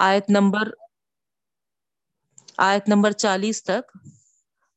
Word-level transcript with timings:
آیت 0.00 0.24
نمبر 0.28 0.68
آیت 2.58 2.88
نمبر 2.88 3.12
چالیس 3.12 3.64
تک 3.64 3.98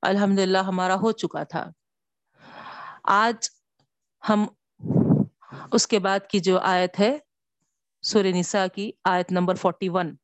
الحمد 0.02 0.40
للہ 0.40 0.58
ہمارا 0.58 0.96
ہو 0.96 1.12
چکا 1.12 1.44
تھا۔ 1.44 1.70
آج 3.04 3.50
ہم 4.30 4.46
اس 5.72 5.88
کے 5.88 6.00
بعد 6.00 6.20
کی 6.30 6.40
جو 6.40 6.60
آیت 6.60 7.00
ہے 7.00 7.18
سور 8.02 8.26
نساء 8.26 8.66
کی 8.76 8.92
آیت 9.04 9.32
نمبر 9.32 9.56
فورٹی 9.56 9.90
ون۔ 9.90 10.16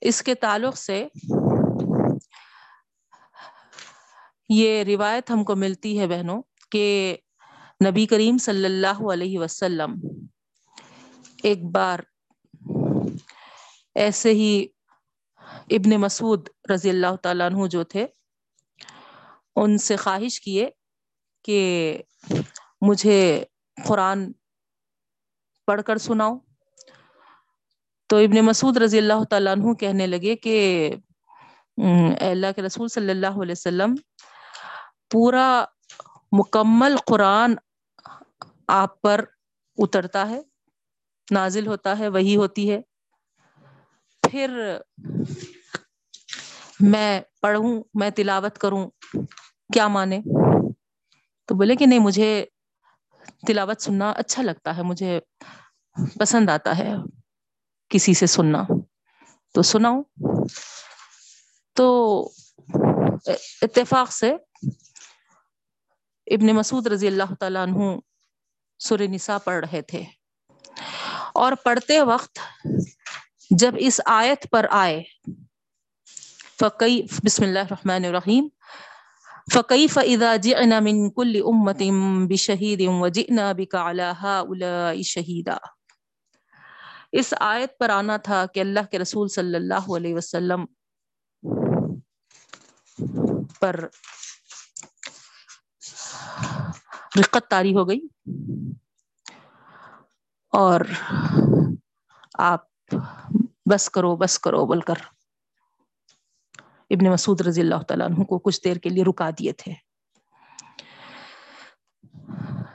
اس 0.00 0.22
کے 0.22 0.34
تعلق 0.34 0.76
سے 0.76 1.08
یہ 4.48 4.84
روایت 4.84 5.30
ہم 5.30 5.44
کو 5.44 5.56
ملتی 5.56 6.00
ہے 6.00 6.06
بہنوں 6.06 6.42
کہ 6.70 7.16
نبی 7.86 8.06
کریم 8.06 8.38
صلی 8.38 8.64
اللہ 8.64 9.12
علیہ 9.12 9.38
وسلم 9.38 9.94
ایک 11.42 11.64
بار 11.64 11.98
ایسے 14.02 14.30
ہی 14.30 14.66
ابن 15.70 16.00
مسعود 16.00 16.48
رضی 16.74 16.90
اللہ 16.90 17.16
تعالیٰ 17.22 17.50
عنہ 17.50 17.66
جو 17.66 17.82
تھے، 17.84 18.06
ان 19.56 19.78
سے 19.78 19.96
خواہش 19.96 20.40
کیے 20.40 20.68
کہ 21.44 21.60
مجھے 22.80 23.44
قرآن 23.86 24.32
پڑھ 25.68 25.82
کر 25.86 25.98
سناؤ۔ 25.98 26.36
تو 28.10 28.16
ابن 28.16 28.44
مسعود 28.44 28.76
رضی 28.76 28.98
اللہ 28.98 29.24
تعالیٰ 29.30 29.52
عنہ 29.52 29.72
کہنے 29.74 30.06
لگے 30.06 30.36
کہ 30.36 30.56
اللہ 32.20 32.52
کے 32.56 32.62
رسول 32.62 32.88
صلی 32.88 33.10
اللہ 33.10 33.42
علیہ 33.42 33.52
وسلم، 33.52 33.94
پورا 35.10 35.64
مکمل 36.32 36.96
قرآن 37.06 37.54
آپ 38.68 39.00
پر 39.02 39.24
اترتا 39.78 40.28
ہے، 40.30 40.40
نازل 41.30 41.66
ہوتا 41.66 41.98
ہے 41.98 42.08
وہی 42.08 42.36
ہوتی 42.36 42.70
ہے۔ 42.70 42.80
پھر 44.30 44.78
میں 46.80 47.20
پڑھوں، 47.40 47.82
میں 47.94 48.10
تلاوت 48.10 48.58
کروں، 48.58 48.90
کیا 49.72 49.88
مانے؟ 49.88 50.20
تو 51.44 51.54
بولے 51.54 51.76
کہ 51.76 51.86
نہیں، 51.86 51.98
مجھے 51.98 52.46
تلاوت 53.46 53.82
سننا 53.82 54.10
اچھا 54.10 54.42
لگتا 54.42 54.76
ہے، 54.76 54.82
مجھے 54.82 55.20
پسند 56.18 56.50
آتا 56.50 56.78
ہے 56.78 56.92
کسی 57.88 58.14
سے 58.14 58.26
سننا۔ 58.26 58.62
تو 59.54 59.62
سناؤ 59.62 60.02
تو 61.72 62.30
اتفاق 63.62 64.12
سے 64.12 64.32
ابن 66.26 66.46
مسعود 66.46 66.86
رضی 66.86 67.06
اللہ 67.06 67.34
تعالیٰ 67.40 67.62
عنہ 67.62 67.98
سر 68.78 69.08
نساء 69.08 69.38
پڑھ 69.38 69.64
رہے 69.64 69.82
تھے۔ 69.82 70.02
اور 71.34 71.52
پڑھتے 71.64 72.00
وقت 72.00 72.38
جب 73.50 73.74
اس 73.78 74.00
آیت 74.06 74.46
پر 74.50 74.66
آئے، 74.70 75.02
فقی، 76.60 77.00
بسم 77.24 77.42
اللہ 77.42 77.58
الرحمن 77.58 78.04
الرحیم 78.04 78.48
فكيف 79.52 79.98
اذا 79.98 80.36
جئنا 80.36 80.80
من 80.80 81.10
كل 81.10 81.42
امه 81.42 82.26
بشهيد 82.30 82.82
وجئنا 83.02 83.52
بك 83.52 83.74
على 83.76 84.08
هؤلاء 84.20 85.02
شهيدا 85.02 85.56
اس 87.12 87.32
آیت 87.40 87.78
پر 87.78 87.90
آنا 87.90 88.16
تھا 88.24 88.44
کہ 88.54 88.60
اللہ 88.60 88.90
کے 88.90 88.98
رسول 88.98 89.28
صلی 89.28 89.56
اللہ 89.56 89.90
علیہ 89.96 90.14
وسلم 90.14 90.64
پر 93.60 93.80
رقت 97.18 97.50
تاری 97.50 97.74
ہو 97.74 97.88
گئی 97.88 98.00
اور 100.52 100.80
آپ 102.34 102.66
بس 103.70 103.90
کرو 103.90 104.16
بس 104.16 104.38
کرو، 104.38 104.66
بول 104.66 104.80
کر۔ 104.80 104.94
ابن 106.90 107.12
مسعود 107.12 107.40
رضی 107.40 107.60
اللہ 107.60 107.82
تعالیٰ 107.88 108.06
عنہ 108.06 108.24
کو 108.24 108.38
کچھ 108.38 108.60
دیر 108.64 108.76
کے 108.76 108.88
لیے 108.88 109.04
رکا 109.04 109.30
دیے 109.30 109.52
تھے۔ 109.52 109.74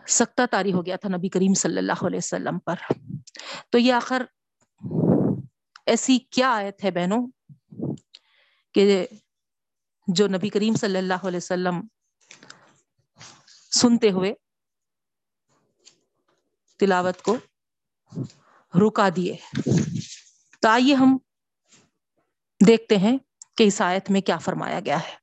سکتا 0.08 0.46
تاری 0.52 0.74
ہو 0.74 0.86
گیا 0.86 0.96
تھا 0.96 1.10
نبی 1.10 1.30
کریم 1.30 1.54
صلی 1.54 1.78
اللہ 1.78 2.06
علیہ 2.08 2.18
وسلم 2.18 2.60
پر۔ 2.60 2.76
تو 3.70 3.78
یہ 3.78 3.94
آخر 3.94 4.26
ایسی 5.86 6.20
کیا 6.20 6.54
آیت 6.54 6.84
ہے 6.84 6.92
بہنوں؟ 6.92 7.28
کہ 8.74 9.08
جو 10.08 10.28
نبی 10.28 10.50
کریم 10.50 10.74
صلی 10.74 10.98
اللہ 10.98 11.28
علیہ 11.28 11.38
وسلم 11.38 11.88
سنتے 13.72 14.12
ہوئے 14.12 14.34
تلاوت 16.80 17.22
کو 17.22 17.38
رکا 18.74 19.10
دیے 19.16 19.36
تو 20.62 20.68
آئیے 20.68 20.94
ہم 20.94 21.18
دیکھتے 22.68 22.98
ہیں 22.98 23.18
کہ 23.58 23.64
اس 23.64 23.82
آیت 23.82 24.12
میں 24.12 24.22
کیا 24.22 24.38
فرمایا 24.38 24.80
گیا 24.80 25.00
ہے۔ 25.00 25.16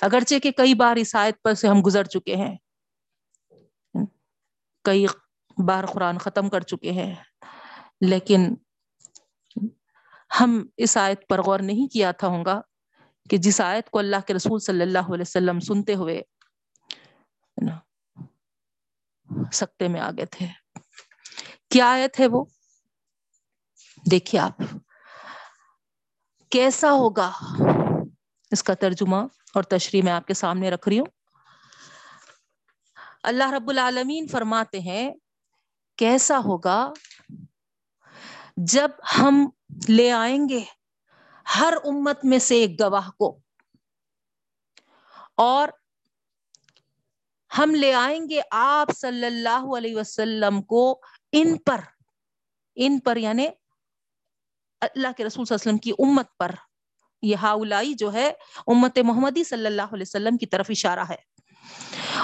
اگرچہ 0.00 0.38
کہ 0.42 0.50
کئی 0.50 0.74
بار 0.74 0.96
اس 0.96 1.14
آیت 1.16 1.42
پر 1.42 1.54
سے 1.54 1.68
ہم 1.68 1.82
گزر 1.86 2.04
چکے 2.04 2.36
ہیں۔ 2.36 2.56
کئی 4.84 5.06
بار 5.66 5.84
قرآن 5.86 6.18
ختم 6.18 6.48
کر 6.48 6.60
چکے 6.60 6.92
ہیں۔ 6.92 7.14
لیکن 8.00 8.54
ہم 10.40 10.66
اس 10.76 10.96
آیت 10.96 11.28
پر 11.28 11.42
غور 11.42 11.60
نہیں 11.60 11.92
کیا 11.92 12.12
تھا 12.12 12.26
ہوں 12.26 12.44
گا 12.44 12.60
کہ 13.30 13.36
جس 13.36 13.60
آیت 13.60 13.90
کو 13.90 13.98
اللہ 13.98 14.16
کے 14.26 14.34
رسول 14.34 14.60
صلی 14.60 14.82
اللہ 14.82 15.12
علیہ 15.12 15.24
وسلم 15.26 15.60
سنتے 15.60 15.94
ہوئے 15.94 16.22
سکتے 19.52 19.88
میں 19.88 20.00
آگے 20.00 20.26
تھے۔ 20.26 20.46
کیا 21.70 21.90
آیت 21.92 22.20
ہے 22.20 22.26
وہ؟ 22.26 22.44
دیکھیے 24.02 24.40
آپ، 24.40 24.62
کیسا 26.52 26.90
ہوگا؟ 26.92 27.30
اس 28.52 28.62
کا 28.62 28.74
ترجمہ 28.74 29.16
اور 29.54 29.62
تشریح 29.64 30.02
میں 30.02 30.12
آپ 30.12 30.26
کے 30.26 30.34
سامنے 30.34 30.70
رکھ 30.70 30.88
رہی 30.88 30.98
ہوں۔ 30.98 31.06
اللہ 33.22 33.50
رب 33.50 33.68
العالمین 33.68 34.26
فرماتے 34.28 34.80
ہیں، 34.80 35.10
کیسا 35.98 36.38
ہوگا؟ 36.38 36.92
جب 38.56 38.90
ہم 39.18 39.48
لے 39.88 40.10
آئیں 40.12 40.48
گے 40.48 40.60
ہر 41.46 41.74
امت 41.84 42.24
میں 42.24 42.38
سے 42.38 42.56
ایک 42.56 42.78
گواہ 42.80 43.10
کو، 43.10 43.36
اور 45.36 45.68
ہم 47.50 47.74
لے 47.74 47.94
آئیں 47.94 48.28
گے 48.30 48.40
آپ 48.50 48.90
صلی 48.96 49.26
اللہ 49.26 49.74
علیہ 49.76 49.96
وسلم 49.96 50.62
کو 50.62 50.84
ان 51.32 51.56
پر 51.58 51.80
ان 52.76 52.98
پر 53.00 53.16
یعنی 53.16 53.46
اللہ 54.82 55.08
کے 55.16 55.24
رسول 55.24 55.44
صلی 55.44 55.54
اللہ 55.54 55.70
علیہ 55.70 55.72
وسلم 55.72 55.78
کی 55.78 55.90
امت 55.90 56.36
پر 56.38 56.50
یہ 57.22 57.36
ہاؤلائی 57.36 57.94
جو 57.94 58.12
ہے، 58.12 58.32
امت 58.66 58.98
محمدی 58.98 59.44
صلی 59.44 59.66
اللہ 59.66 59.82
علیہ 59.82 60.04
وسلم 60.08 60.36
کی 60.36 60.46
طرف 60.46 60.66
اشارہ 60.68 61.04
ہے۔ 61.08 61.32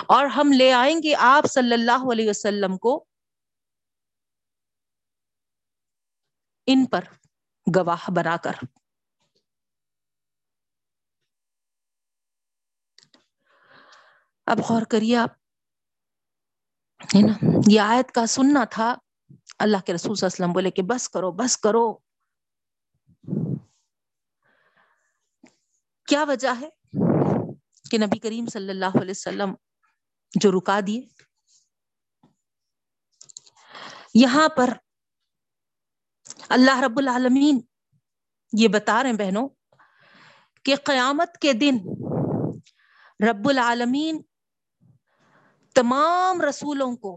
اور 0.07 0.27
ہم 0.27 0.53
لے 0.53 0.73
آئیں 0.73 1.03
گے 1.03 1.15
آپ 1.19 1.45
صلی 1.47 1.73
اللہ 1.73 2.13
علیہ 2.13 2.31
وسلم 2.31 2.77
کو 2.79 3.05
ان 6.67 6.87
پر 6.87 7.05
گواہ 7.77 8.11
بنا 8.11 8.37
کر۔ 8.37 8.53
اب 14.47 14.59
غور 14.59 14.83
کریے 14.83 15.17
آپ، 15.17 15.31
ہے 17.05 17.27
نا؟ 17.27 17.47
یہ 17.67 17.81
آیت 17.81 18.13
کا 18.13 18.27
سننا 18.27 18.65
تھا 18.65 18.95
اللہ 19.59 19.77
کے 19.87 19.93
رسول 19.95 20.15
صلی 20.15 20.27
اللہ 20.27 20.35
علیہ 20.35 20.45
وسلم 20.45 20.53
بولے 20.53 20.71
کہ 20.71 20.83
بس 20.83 21.09
کرو 21.09 21.33
بس 21.33 21.57
کرو۔ 21.59 22.08
کیا 26.09 26.25
وجہ 26.29 26.49
ہے 26.61 26.69
کہ 27.91 27.99
نبی 27.99 28.19
کریم 28.19 28.47
صلی 28.47 28.71
اللہ 28.71 28.99
علیہ 29.01 29.11
وسلم 29.11 29.55
جو 30.41 30.51
رکا 30.53 30.81
دیے؟ 30.87 31.01
یہاں 34.15 34.49
پر 34.49 34.71
اللہ 36.49 36.81
رب 36.81 36.99
العالمین 36.99 37.61
یہ 38.53 38.69
بتا 38.69 39.03
رہے 39.03 39.11
ہیں 39.11 39.17
بہنوں 39.17 39.49
کہ 40.65 40.77
قیامت 40.77 41.39
کے 41.39 41.53
دن 41.53 41.79
رب 43.29 43.49
العالمین 43.49 44.23
تمام 45.75 46.41
رسولوں 46.41 46.97
کو 46.97 47.17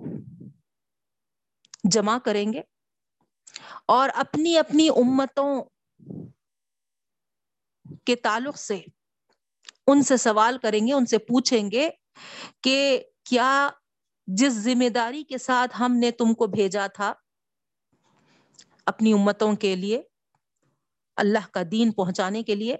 جمع 1.83 2.17
کریں 2.17 2.53
گے 2.53 2.61
اور 3.85 4.09
اپنی 4.15 4.57
اپنی 4.57 4.89
امتوں 4.89 5.63
کے 8.06 8.15
تعلق 8.15 8.57
سے 8.57 8.81
ان 9.88 10.03
سے 10.03 10.18
سوال 10.18 10.57
کریں 10.57 10.88
گے، 10.88 10.94
ان 10.94 11.06
سے 11.06 11.18
پوچھیں 11.18 11.71
گے 11.71 11.89
کہ 12.63 13.03
کیا 13.24 13.69
جس 14.27 14.53
ذمہ 14.53 14.89
داری 14.89 15.24
کے 15.24 15.38
ساتھ 15.38 15.81
ہم 15.81 15.95
نے 15.95 16.12
تم 16.12 16.33
کو 16.33 16.48
بھیجا 16.48 16.88
تھا 16.88 17.13
اپنی 18.86 19.13
امتوں 19.13 19.53
کے 19.56 19.75
لیے، 19.75 20.01
اللہ 21.18 21.48
کا 21.51 21.62
دین 21.71 21.92
پہنچانے 21.92 22.44
کے 22.44 22.56
لیے، 22.56 22.77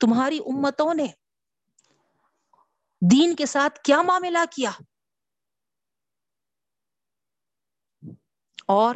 تمہاری 0.00 0.38
امتوں 0.38 0.94
نے 0.94 1.06
دین 3.02 3.34
کے 3.36 3.46
ساتھ 3.46 3.80
کیا 3.80 4.02
معاملہ 4.02 4.38
کیا؟ 4.52 4.70
اور 8.68 8.94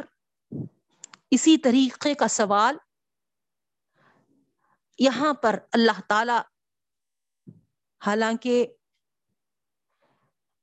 اسی 1.31 1.57
طریقے 1.57 2.13
کا 2.13 2.27
سوال 2.27 2.77
یہاں 4.99 5.33
پر 5.33 5.59
اللہ 5.71 5.99
تعالی 6.07 6.37
حالانکہ 8.05 8.65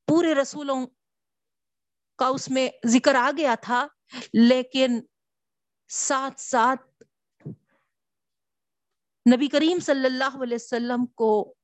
پورے 0.08 0.34
رسولوں 0.34 0.86
کا 2.18 2.26
اس 2.26 2.48
میں 2.50 2.68
ذکر 2.86 3.14
آ 3.14 3.30
گیا 3.36 3.54
تھا، 3.60 3.86
لیکن 4.32 5.00
ساتھ 5.88 6.40
ساتھ 6.40 7.02
نبی 9.26 9.48
کریم 9.48 9.78
صلی 9.78 10.06
اللہ 10.06 10.42
علیہ 10.42 10.54
وسلم 10.54 11.06
کو 11.06 11.54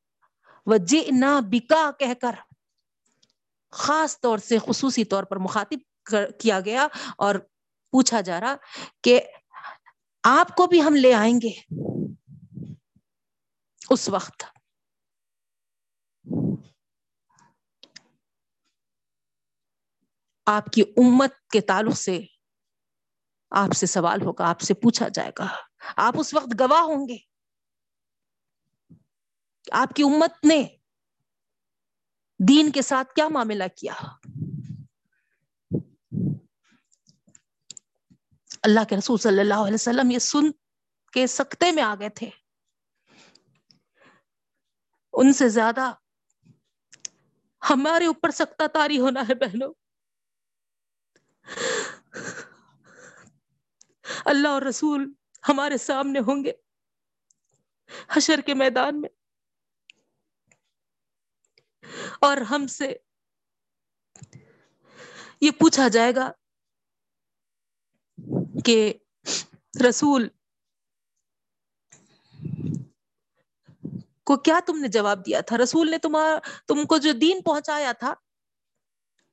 وجہ 0.67 1.11
نہ 1.11 1.41
بکا 1.51 1.91
کہہ 1.99 2.15
کر 2.21 2.35
خاص 3.73 4.21
طور 4.21 4.39
سے 4.39 4.59
خصوصی 4.59 5.05
طور 5.05 5.25
پر 5.25 5.37
مخاطب 5.37 6.11
کیا 6.41 6.61
گیا 6.61 6.87
اور 7.17 7.35
پوچھا 7.93 8.21
جا 8.21 8.41
رہا 8.41 8.57
کہ 9.05 9.21
آپ 10.23 10.57
کو 10.57 10.67
بھی 10.67 10.83
ہم 10.83 10.95
لے 10.95 11.15
آئیں 11.15 11.39
گے 11.43 11.53
اس 13.91 14.09
وقت۔ 14.09 14.45
آپ 20.47 20.67
کی 20.67 20.83
امت 20.97 21.33
کے 21.53 21.61
تعلق 21.61 21.97
سے 21.97 22.21
آپ 23.51 23.77
سے 23.77 23.87
سوال 23.87 24.23
ہوگا، 24.23 24.51
آپ 24.51 24.61
سے 24.61 24.75
پوچھا 24.75 25.09
جائے 25.09 25.31
گا۔ 25.39 25.47
آپ 25.97 26.15
اس 26.19 26.35
وقت 26.35 26.61
گواہ 26.61 26.83
ہوں 26.83 27.09
گے 27.09 27.17
آپ 29.73 29.95
کی 29.97 30.03
امت 30.03 30.45
نے 30.45 30.63
دین 32.49 32.73
کے 32.73 32.83
ساتھ 32.83 33.15
کیا 33.15 33.29
معاملہ 33.29 33.65
کیا۔ 33.77 33.95
اللہ 38.63 38.85
کے 38.89 38.97
رسول 38.97 39.19
صلی 39.19 39.41
اللہ 39.41 39.55
علیہ 39.55 39.75
وسلم 39.75 40.11
یہ 40.11 40.19
سن 40.19 40.53
کے 41.13 41.27
سکتے 41.27 41.73
میں 41.73 41.83
آ 41.83 41.95
گئے 42.01 42.09
تھے۔ 42.09 42.31
ان 45.13 45.33
سے 45.33 45.49
زیادہ 45.49 45.93
ہمارے 47.71 48.07
اوپر 48.07 48.31
سکتا 48.31 48.67
تاری 48.67 49.01
ہونا 49.01 49.21
ہے 49.21 49.35
بہنوں۔ 49.35 49.75
اللہ 54.25 54.49
اور 54.49 54.63
رسول 54.63 55.13
ہمارے 55.49 55.79
سامنے 55.79 56.19
ہوں 56.19 56.45
گے 56.45 56.53
حشر 58.11 58.41
کے 58.41 58.55
میدان 58.55 59.01
میں۔ 59.01 59.09
اور 62.21 62.37
ہم 62.37 62.67
سے 62.67 62.97
یہ 65.41 65.51
پوچھا 65.51 65.89
جائے 65.89 66.15
گا 66.15 66.33
کہ 68.65 68.95
رسول 69.89 70.29
کو 74.25 74.37
کیا 74.37 74.61
تم 74.67 74.79
نے 74.79 74.89
جواب 74.89 75.27
دیا 75.27 75.41
تھا؟ 75.41 75.59
رسول 75.59 75.91
نے 75.91 75.99
تمہارا 75.99 76.39
تم 76.67 76.87
کو 76.87 76.99
جو 76.99 77.13
دین 77.13 77.43
پہنچایا 77.43 77.93
تھا، 77.93 78.15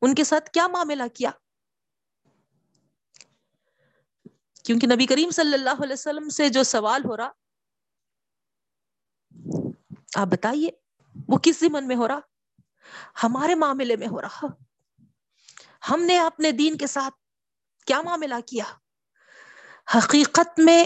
ان 0.02 0.16
کے 0.16 0.24
ساتھ 0.24 0.50
کیا 0.50 0.68
معاملہ 0.68 1.04
کیا؟ 1.14 1.32
کیونکہ 4.64 4.88
نبی 4.88 5.06
کریم 5.06 5.30
صلی 5.30 5.54
اللہ 5.54 5.84
علیہ 5.84 5.94
وسلم 5.94 6.30
سے 6.30 6.50
جو 6.50 6.64
سوال 6.64 7.02
ہو 7.06 7.18
رہا، 7.18 7.32
آپ 10.16 10.28
بتائیے، 10.28 10.70
وہ 11.28 11.38
کس 11.44 11.60
زمن 11.60 11.88
میں 11.88 11.96
ہو 11.96 12.08
رہا؟ 12.08 12.20
ہمارے 13.24 13.56
معاملے 13.56 13.96
میں 13.96 14.08
ہو 14.08 14.22
رہا۔ 14.22 14.42
ہم 15.90 16.02
نے 16.02 16.20
اپنے 16.20 16.52
دین 16.52 16.78
کے 16.78 16.88
ساتھ 16.88 17.14
کیا 17.86 18.02
معاملہ 18.02 18.36
کیا؟ 18.48 18.64
حقیقت 19.96 20.60
میں 20.60 20.86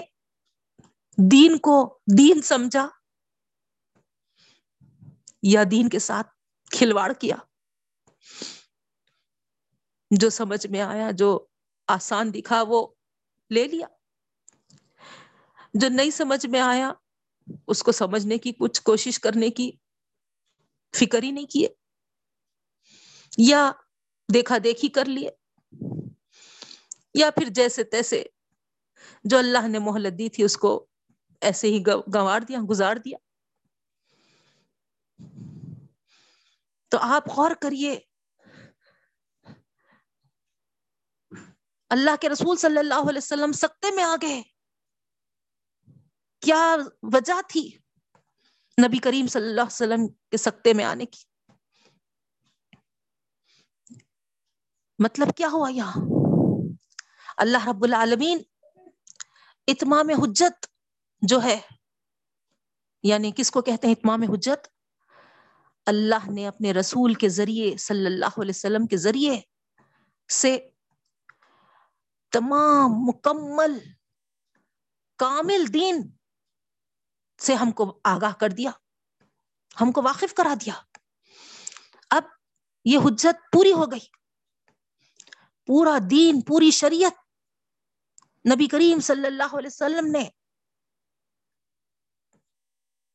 دین 1.31 1.57
کو 1.57 2.00
دین 2.17 2.41
سمجھا 2.41 2.88
یا 5.44 5.63
دین 5.71 5.89
کے 5.89 6.00
ساتھ 6.00 6.27
کھلواڑ 6.71 7.13
کیا؟ 7.13 7.35
جو 10.11 10.29
سمجھ 10.29 10.67
میں 10.67 10.81
آیا، 10.81 11.11
جو 11.11 11.45
آسان 11.88 12.33
دکھا، 12.33 12.63
وہ 12.67 12.88
لے 13.50 13.67
لیا۔ 13.67 13.88
جو 15.73 15.89
نہیں 15.89 16.11
سمجھ 16.11 16.45
میں 16.45 16.59
آیا، 16.59 16.94
اس 17.67 17.83
کو 17.83 17.91
سمجھنے 17.91 18.38
کی، 18.38 18.51
کچھ 18.59 18.81
کوشش 18.81 19.19
کرنے 19.19 19.49
کی 19.49 19.71
فکر 20.95 21.23
ہی 21.23 21.31
نہیں 21.31 21.45
کیے۔ 21.45 21.67
یا 23.38 23.71
دیکھا 24.33 24.57
دیکھی 24.63 24.89
کر 24.89 25.06
لیے، 25.06 25.29
یا 27.13 27.31
پھر 27.31 27.49
جیسے 27.49 27.83
تیسے 27.83 28.23
جو 29.23 29.37
اللہ 29.37 29.67
نے 29.67 29.79
مہلت 29.79 30.17
دی 30.17 30.29
تھی، 30.29 30.43
اس 30.43 30.57
کو 30.57 30.87
ایسے 31.41 31.67
ہی 31.67 31.83
گنوار 32.15 32.41
دیا، 32.41 32.59
گزار 32.69 32.95
دیا۔ 32.95 33.17
تو 36.87 36.97
آپ 37.01 37.27
غور 37.27 37.51
کریے۔ 37.61 37.99
اللہ 41.89 42.15
کے 42.21 42.29
رسول 42.29 42.57
صلی 42.57 42.77
اللہ 42.77 42.93
علیہ 42.93 43.17
وسلم 43.17 43.51
سکتے 43.51 43.95
میں 43.95 44.03
آ 44.03 44.15
گئے 44.21 44.41
کیا 46.39 46.75
وجہ 47.01 47.41
تھی 47.47 47.77
نبی 48.87 48.97
کریم 48.97 49.27
صلی 49.27 49.47
اللہ 49.47 49.61
علیہ 49.61 49.87
وسلم 49.87 50.07
کے 50.07 50.37
سکتے 50.37 50.73
میں 50.73 50.85
آنے 50.85 51.05
کی؟ 51.05 51.23
مطلب 54.99 55.27
کیا 55.37 55.47
ہوا 55.51 55.69
یہاں؟ 55.69 55.93
اللہ 57.37 57.67
رب 57.67 57.83
العالمین 57.83 58.41
اتمام 59.68 60.10
حجت 60.10 60.65
جو 61.21 61.44
ہے 61.44 61.60
یعنی 63.04 63.31
کس 63.36 63.51
کو 63.51 63.62
کہتے 63.62 63.88
ہیں 63.88 63.94
اتمام 63.94 64.24
حجت؟ 64.24 64.68
اللہ 65.86 66.31
نے 66.31 66.48
اپنے 66.48 66.74
رسول 66.74 67.13
کے 67.13 67.30
ذریعے، 67.30 67.77
صلی 67.77 68.06
اللہ 68.06 68.25
علیہ 68.25 68.54
وسلم 68.56 68.88
کے 68.88 68.98
ذریعے 68.98 69.42
سے 70.31 70.69
تمام 72.31 72.89
مکمل 72.89 73.80
کامل 75.18 75.74
دین 75.74 76.12
سے 77.39 77.54
ہم 77.54 77.71
کو 77.71 78.00
آگاہ 78.04 78.33
کر 78.39 78.50
دیا، 78.50 78.71
ہم 79.81 79.92
کو 79.92 80.01
واقف 80.01 80.33
کرا 80.33 80.54
دیا۔ 80.66 80.74
اب 82.09 82.24
یہ 82.86 82.98
حجت 82.98 83.51
پوری 83.51 83.71
ہو 83.71 83.92
گئی۔ 83.92 84.07
پورا 85.66 85.98
دین، 86.09 86.42
پوری 86.42 86.71
شریعت 86.71 87.22
نبی 88.45 88.68
کریم 88.68 89.00
صلی 89.00 89.26
اللہ 89.26 89.57
علیہ 89.57 89.68
وسلم 89.68 90.12
نے 90.12 90.30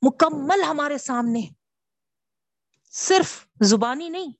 مکمل 0.02 0.62
ہمارے 0.62 0.99
سامنے 0.99 1.40
صرف 2.85 3.47
زبانی 3.61 4.08
نہیں، 4.08 4.32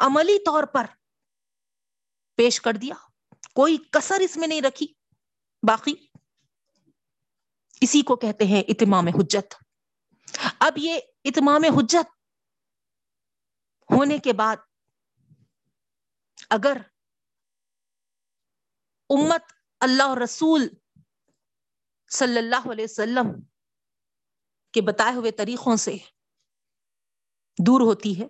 عملی 0.00 0.38
طور 0.38 0.64
پر 0.64 0.84
پیش 2.36 2.60
کر 2.60 2.72
دیا۔ 2.72 2.94
کوئی 3.54 3.76
کسر 3.90 4.20
اس 4.20 4.36
میں 4.36 4.48
نہیں 4.48 4.62
رکھی۔ 4.62 4.86
باقی 5.68 5.94
اسی 7.80 8.02
کو 8.02 8.16
کہتے 8.16 8.44
ہیں 8.44 8.62
اتمام 8.68 9.06
حجت۔ 9.08 9.54
اب 10.60 10.72
یہ 10.76 11.00
اتمام 11.24 11.64
حجت 11.64 12.06
ہونے 13.90 14.18
کے 14.18 14.32
بعد 14.32 14.56
اگر 16.50 16.76
امت 19.10 19.63
اللہ 19.84 20.02
اور 20.02 20.16
رسول 20.16 20.68
صلی 22.10 22.38
اللہ 22.38 22.70
علیہ 22.70 22.84
وسلم 22.84 23.32
کے 24.74 24.80
بتائے 24.80 25.14
ہوئے 25.14 25.30
طریقوں 25.30 25.76
سے 25.76 25.96
دور 27.58 27.80
ہوتی 27.80 28.20
ہے 28.20 28.26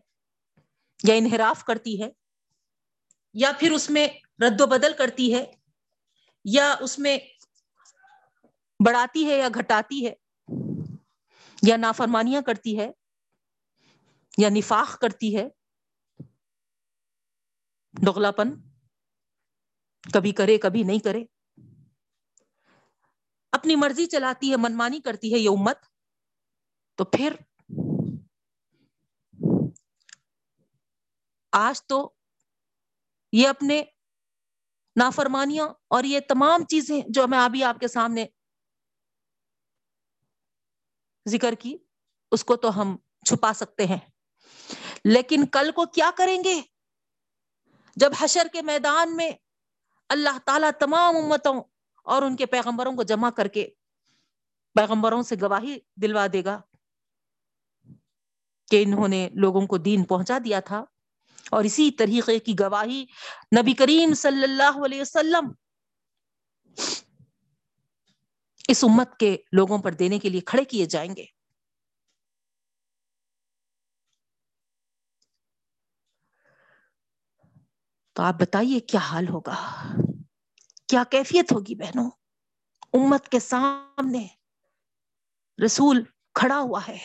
یا 1.04 1.14
انحراف 1.14 1.64
کرتی 1.64 2.00
ہے 2.02 2.08
یا 3.34 3.50
پھر 3.58 3.73
اس 3.73 3.88
میں 3.90 4.06
رد 4.40 4.61
و 4.61 4.66
بدل 4.66 4.92
کرتی 4.99 5.34
ہے 5.34 5.44
یا 6.44 6.73
اس 6.80 6.99
میں 6.99 7.18
بڑھاتی 8.80 9.25
ہے 9.26 9.38
یا 9.38 9.49
گھٹاتی 9.54 10.06
ہے 10.06 10.12
یا 11.62 11.76
نافرمانیاں 11.76 12.42
کرتی 12.42 12.78
ہے 12.78 12.90
یا 14.38 14.49
نفاق 14.49 14.99
کرتی 15.00 15.37
ہے 15.37 15.49
ڈغلا 17.94 18.30
پن 18.30 18.54
کبھی 20.12 20.32
کرے 20.32 20.58
کبھی 20.58 20.82
نہیں 20.82 20.99
کرے 20.99 21.23
اپنی 23.54 23.76
مرضی 23.76 24.06
چلاتی 24.06 24.50
ہے، 24.50 24.56
منمانی 24.56 25.00
کرتی 25.00 25.34
ہے 25.34 25.38
یہ 25.38 25.49
امت، 25.49 25.78
تو 26.94 27.04
پھر 27.04 27.32
آج 31.52 31.87
تو 31.87 32.12
یہ 33.32 33.49
اپنے 33.49 33.82
نافرمانیاں 34.96 35.68
اور 35.88 36.04
یہ 36.04 36.20
تمام 36.20 36.64
چیزیں 36.64 37.00
جو 37.08 37.28
میں 37.28 37.38
ابھی 37.38 37.64
آپ 37.64 37.78
کے 37.80 37.88
سامنے 37.88 38.26
ذکر 41.28 41.54
کی، 41.54 41.76
اس 42.32 42.44
کو 42.44 42.56
تو 42.56 42.80
ہم 42.80 42.96
چھپا 43.26 43.52
سکتے 43.52 43.87
ہیں۔ 43.87 43.99
لیکن 45.04 45.46
کل 45.46 45.73
کو 45.73 45.87
کیا 45.87 46.11
کریں 46.16 46.44
گے؟ 46.44 46.62
جب 47.96 48.11
حشر 48.18 48.46
کے 48.52 48.62
میدان 48.62 49.16
میں 49.16 49.30
اللہ 50.08 50.38
تعالیٰ 50.44 50.70
تمام 50.80 51.16
امتوں 51.16 51.62
اور 52.04 52.23
ان 52.23 52.37
کے 52.37 52.46
پیغمبروں 52.46 52.92
کو 52.92 53.02
جمع 53.02 53.30
کر 53.30 53.49
کے 53.49 53.68
پیغمبروں 54.75 55.23
سے 55.23 55.34
گواہی 55.40 55.78
دلوا 55.96 56.26
دے 56.32 56.44
گا 56.44 56.61
کہ 58.70 58.82
انہوں 58.82 59.08
نے 59.08 59.28
لوگوں 59.34 59.66
کو 59.66 59.78
دین 59.78 60.04
پہنچا 60.04 60.38
دیا 60.44 60.61
تھا۔ 60.61 60.84
اور 61.50 61.64
اسی 61.64 61.90
طریقے 61.90 62.38
کی 62.38 62.54
گواہی 62.61 63.04
نبی 63.61 63.75
کریم 63.75 64.14
صلی 64.14 64.42
اللہ 64.42 64.84
علیہ 64.84 65.00
وسلم 65.00 65.52
اس 68.68 68.84
امت 68.84 69.16
کے 69.16 69.37
لوگوں 69.52 69.78
پر 69.78 69.92
دینے 69.92 70.18
کے 70.18 70.28
لیے 70.28 70.40
کھڑے 70.40 70.64
کیے 70.64 70.84
جائیں 70.84 71.16
گے۔ 71.16 71.25
تو 78.12 78.23
آپ 78.23 78.34
بتائیے 78.34 78.80
کیا 78.80 79.00
حال 79.00 79.28
ہوگا؟ 79.28 79.80
کیا 80.88 81.04
کیفیت 81.10 81.52
ہوگی 81.52 81.74
بہنوں؟ 81.74 82.10
امت 82.92 83.28
کے 83.28 83.40
سامنے 83.40 84.26
رسول 85.64 86.02
کھڑا 86.34 86.58
ہوا 86.58 86.80
ہے 86.88 86.98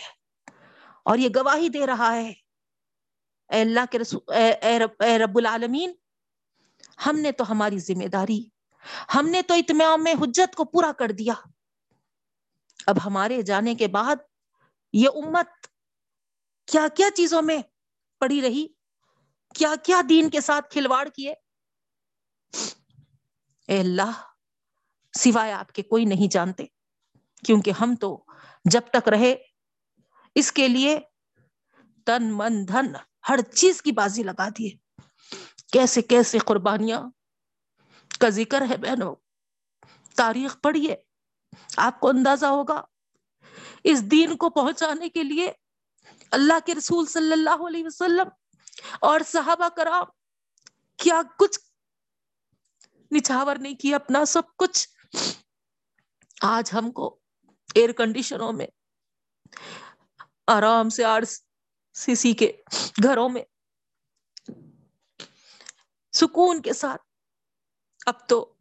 اور 1.03 1.17
یہ 1.17 1.29
گواہی 1.35 1.69
دے 1.69 1.85
رہا 1.87 2.13
ہے۔ 2.15 2.33
اے 3.49 3.61
اللہ 3.61 3.85
کے 3.91 3.99
رسول 3.99 4.33
اے 4.33 4.51
اے 4.51 4.79
رب, 4.79 5.03
اے 5.03 5.17
رب 5.19 5.37
العالمین 5.37 5.93
ہم 7.05 7.19
نے 7.19 7.31
تو 7.31 7.51
ہماری 7.51 7.79
ذمہ 7.79 8.07
داری 8.07 8.41
ہم 9.15 9.27
نے 9.29 9.41
تو 9.41 9.53
اتمام 9.53 10.03
میں 10.03 10.13
حجت 10.13 10.55
کو 10.55 10.65
پورا 10.65 10.91
کر 10.99 11.11
دیا۔ 11.11 11.33
اب 12.87 12.95
ہمارے 13.05 13.41
جانے 13.41 13.75
کے 13.75 13.87
بعد 13.87 14.15
یہ 14.93 15.09
امت 15.15 15.67
کیا 16.65 16.87
کیا 16.97 17.07
چیزوں 17.15 17.41
میں 17.41 17.57
پڑی 18.19 18.41
رہی؟ 18.41 18.67
کیا 19.55 19.73
کیا 19.83 20.01
دین 20.09 20.29
کے 20.29 20.41
ساتھ 20.41 20.69
کھلواڑ 20.69 21.07
کیے؟ 21.09 21.33
اے 23.69 23.79
اللہ، 23.79 24.11
سوائے 25.13 25.51
آپ 25.53 25.71
کے 25.71 25.81
کوئی 25.83 26.05
نہیں 26.05 26.31
جانتے، 26.31 26.65
کیونکہ 27.43 27.71
ہم 27.81 27.95
تو 27.95 28.23
جب 28.65 28.81
تک 28.91 29.07
رہے، 29.07 29.35
اس 30.35 30.51
کے 30.51 30.67
لیے 30.67 30.99
تن 32.07 32.31
من 32.31 32.67
دھن 32.67 32.95
ہر 33.29 33.41
چیز 33.41 33.81
کی 33.81 33.91
بازی 33.91 34.23
لگا 34.23 34.47
دیے۔ 34.49 34.69
کیسے 35.73 36.01
کیسے 36.01 36.37
قربانیاں، 36.37 37.01
کا 38.19 38.29
ذکر 38.29 38.61
ہے 38.69 38.77
بہنوں، 38.77 39.15
تاریخ 40.15 40.57
پڑھیے، 40.61 40.95
آپ 41.77 41.99
کو 41.99 42.09
اندازہ 42.09 42.45
ہوگا، 42.45 42.81
اس 43.83 44.03
دین 44.11 44.35
کو 44.37 44.49
پہنچانے 44.49 45.09
کے 45.09 45.23
لیے 45.23 45.51
اللہ 46.31 46.59
کے 46.65 46.75
رسول 46.75 47.05
صلی 47.05 47.31
اللہ 47.31 47.65
علیہ 47.67 47.85
وسلم 47.85 48.29
اور 49.01 49.19
صحابہ 49.27 49.67
کرام 49.75 50.05
کیا 50.99 51.21
کچھ 51.39 51.59
نچھاور 53.11 53.55
نہیں 53.55 53.75
کیا، 53.75 53.95
اپنا 53.95 54.25
سب 54.25 54.41
کچھ۔ 54.57 54.87
آج 56.41 56.69
ہم 56.73 56.91
کو 56.91 57.19
ایئر 57.75 57.91
کنڈیشنوں 57.91 58.53
میں 58.53 58.67
آرام 60.47 60.89
سے 60.89 61.03
آر 61.03 61.21
سی 61.93 62.15
سی 62.15 62.33
کے 62.33 62.51
گھروں 63.03 63.29
میں 63.29 63.43
سکون 66.13 66.61
کے 66.61 66.73
ساتھ۔ 66.73 67.01
اب 68.05 68.27
تو 68.27 68.53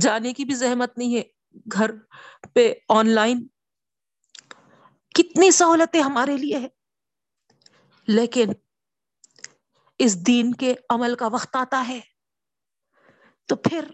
جانے 0.00 0.32
کی 0.32 0.44
بھی 0.44 0.54
زحمت 0.54 0.98
نہیں 0.98 1.16
ہے۔ 1.16 1.22
گھر 1.72 1.90
پہ 2.54 2.74
آن 2.88 3.08
لائن 3.08 3.46
کتنی 5.14 5.50
سہولتیں 5.50 6.02
ہمارے 6.02 6.36
لیے 6.36 6.58
ہے 6.58 6.68
لیکن 8.06 8.48
اس 9.98 10.26
دین 10.26 10.54
کے 10.54 10.74
عمل 10.90 11.16
کا 11.16 11.26
وقت 11.26 11.56
آتا 11.56 11.84
ہے۔ 11.88 12.00
تو 13.46 13.56
پھر 13.56 13.84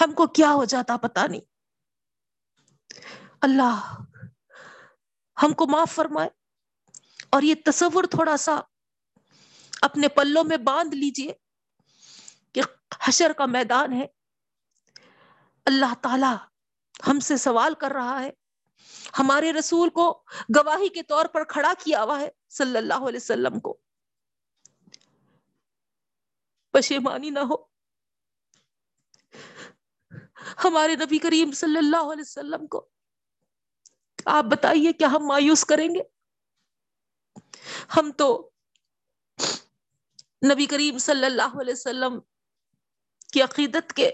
ہم 0.00 0.12
کو 0.12 0.26
کیا 0.26 0.52
ہو 0.52 0.64
جاتا 0.64 0.96
پتا 0.96 1.26
نہیں۔ 1.26 1.40
اللہ 3.40 4.00
ہم 5.42 5.52
کو 5.52 5.66
معاف 5.66 5.90
فرمائے 5.90 6.28
اور 7.30 7.42
یہ 7.42 7.54
تصور 7.64 8.04
تھوڑا 8.04 8.36
سا 8.36 8.60
اپنے 9.82 10.08
پلوں 10.08 10.44
میں 10.44 10.56
باندھ 10.56 10.94
لیجیے 10.96 11.32
کہ 12.52 12.60
حشر 13.00 13.32
کا 13.32 13.46
میدان 13.46 13.92
ہے۔ 13.92 14.06
اللہ 15.66 15.94
تعالی 16.02 16.34
ہم 17.06 17.20
سے 17.20 17.36
سوال 17.36 17.74
کر 17.74 17.90
رہا 17.90 18.20
ہے۔ 18.20 18.30
ہمارے 19.18 19.52
رسول 19.52 19.90
کو 19.90 20.24
گواہی 20.56 20.88
کے 20.88 21.02
طور 21.02 21.26
پر 21.26 21.44
کھڑا 21.44 21.72
کیا 21.78 22.02
ہوا 22.02 22.20
ہے 22.20 22.30
صلی 22.48 22.76
اللہ 22.76 23.08
علیہ 23.08 23.20
وسلم 23.22 23.60
کو۔ 23.60 23.78
پشیمانی 26.72 27.30
نہ 27.30 27.38
ہو۔ 27.38 27.73
ہمارے 30.64 30.96
نبی 30.96 31.18
کریم 31.18 31.52
صلی 31.52 31.78
اللہ 31.78 32.12
علیہ 32.12 32.22
وسلم 32.22 32.66
کو۔ 32.66 32.88
آپ 34.24 34.44
بتائیے 34.44 34.92
کیا 34.92 35.06
ہم 35.06 35.26
مایوس 35.26 35.64
کریں 35.64 35.88
گے؟ 35.88 36.00
ہم 37.96 38.10
تو 38.12 38.50
نبی 40.52 40.66
کریم 40.66 40.98
صلی 40.98 41.24
اللہ 41.24 41.60
علیہ 41.60 41.72
وسلم 41.72 42.20
کی 43.32 43.42
عقیدت 43.42 43.92
کے 43.92 44.10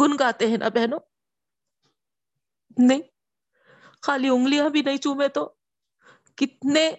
گن 0.00 0.16
گاتے 0.18 0.46
ہیں 0.46 0.56
نا 0.56 0.68
بہنوں؟ 0.68 0.98
نہیں۔ 2.78 3.02
خالی 4.02 4.28
انگلیاں 4.28 4.68
بھی 4.68 4.82
نہیں 4.82 4.96
چومے 4.96 5.28
تو 5.28 5.54
کتنے 6.34 6.92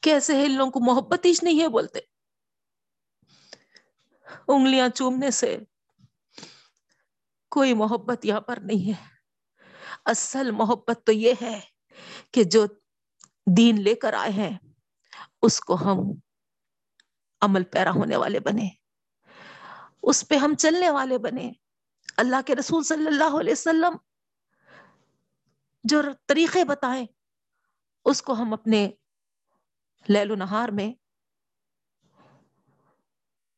کیسے 0.00 0.44
ان 0.44 0.52
لوگوں 0.52 0.72
کو 0.72 0.80
محبت 0.80 1.26
ہی 1.26 1.32
نہیں 1.42 1.62
ہے 1.62 1.68
بولتے۔ 1.68 1.98
انگلیاں 4.48 4.88
چومنے 4.88 5.30
سے 5.30 5.56
کوئی 7.48 7.74
محبت 7.74 8.24
یہاں 8.24 8.40
پر 8.40 8.58
نہیں 8.62 8.88
ہے۔ 8.88 9.16
اصل 10.04 10.50
محبت 10.50 11.00
تو 11.04 11.12
یہ 11.12 11.34
ہے 11.42 11.60
کہ 12.30 12.44
جو 12.44 12.66
دین 13.56 13.82
لے 13.82 13.94
کر 13.94 14.12
آئے 14.12 14.30
ہیں، 14.30 14.58
اس 15.42 15.60
کو 15.60 15.74
ہم 15.74 15.98
عمل 17.40 17.64
پیرا 17.64 17.90
ہونے 17.90 18.16
والے 18.16 18.40
بنے 18.40 18.68
اس 20.02 20.28
پہ 20.28 20.34
ہم 20.34 20.54
چلنے 20.54 20.90
والے 20.90 21.18
بنے 21.18 21.50
اللہ 22.16 22.42
کے 22.46 22.54
رسول 22.54 22.82
صلی 22.82 23.06
اللہ 23.06 23.40
علیہ 23.40 23.52
وسلم 23.52 23.96
جو 25.84 26.02
طریقے 26.26 26.64
بتائیں، 26.64 27.06
اس 28.04 28.22
کو 28.22 28.32
ہم 28.32 28.52
اپنے 28.52 28.90
لیل 30.08 30.30
و 30.30 30.34
نہار 30.34 30.68
میں 30.68 30.92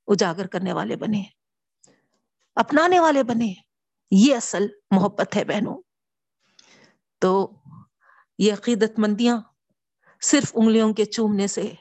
اجاگر 0.06 0.46
کرنے 0.46 0.72
والے 0.72 0.96
بنے 0.96 1.22
اپنانے 2.54 3.00
والے 3.00 3.22
بنے 3.22 3.67
یہ 4.10 4.36
اصل 4.36 4.66
محبت 4.90 5.36
ہے 5.36 5.44
بہنوں۔ 5.44 5.82
تو 7.18 7.52
یہ 8.38 8.52
عقیدت 8.52 8.98
مندیاں 8.98 9.40
صرف 10.22 10.52
انگلیوں 10.54 10.94
کے 10.94 11.04
چومنے 11.04 11.46
سے 11.46 11.74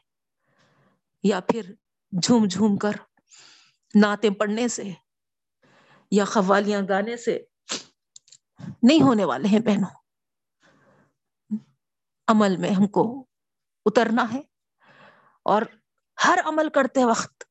یا 1.24 1.40
پھر 1.40 1.74
جھوم 2.22 2.46
جھوم 2.46 2.78
کر 2.78 2.92
نعتیں 3.96 4.30
پڑھنے 4.30 4.68
سے 4.68 4.84
یا 6.12 6.26
قوالیاں 6.26 6.82
گانے 6.90 7.18
سے 7.18 7.40
نہیں 8.84 9.02
ہونے 9.02 9.26
والے 9.26 9.48
ہیں 9.48 9.60
بہنوں۔ 9.60 9.90
عمل 12.28 12.58
میں 12.58 12.70
ہم 12.70 12.88
کو 12.88 13.26
اترنا 13.86 14.34
ہے 14.34 14.42
اور 15.44 15.62
ہر 16.26 16.40
عمل 16.46 16.70
کرتے 16.70 17.06
وقت 17.06 17.44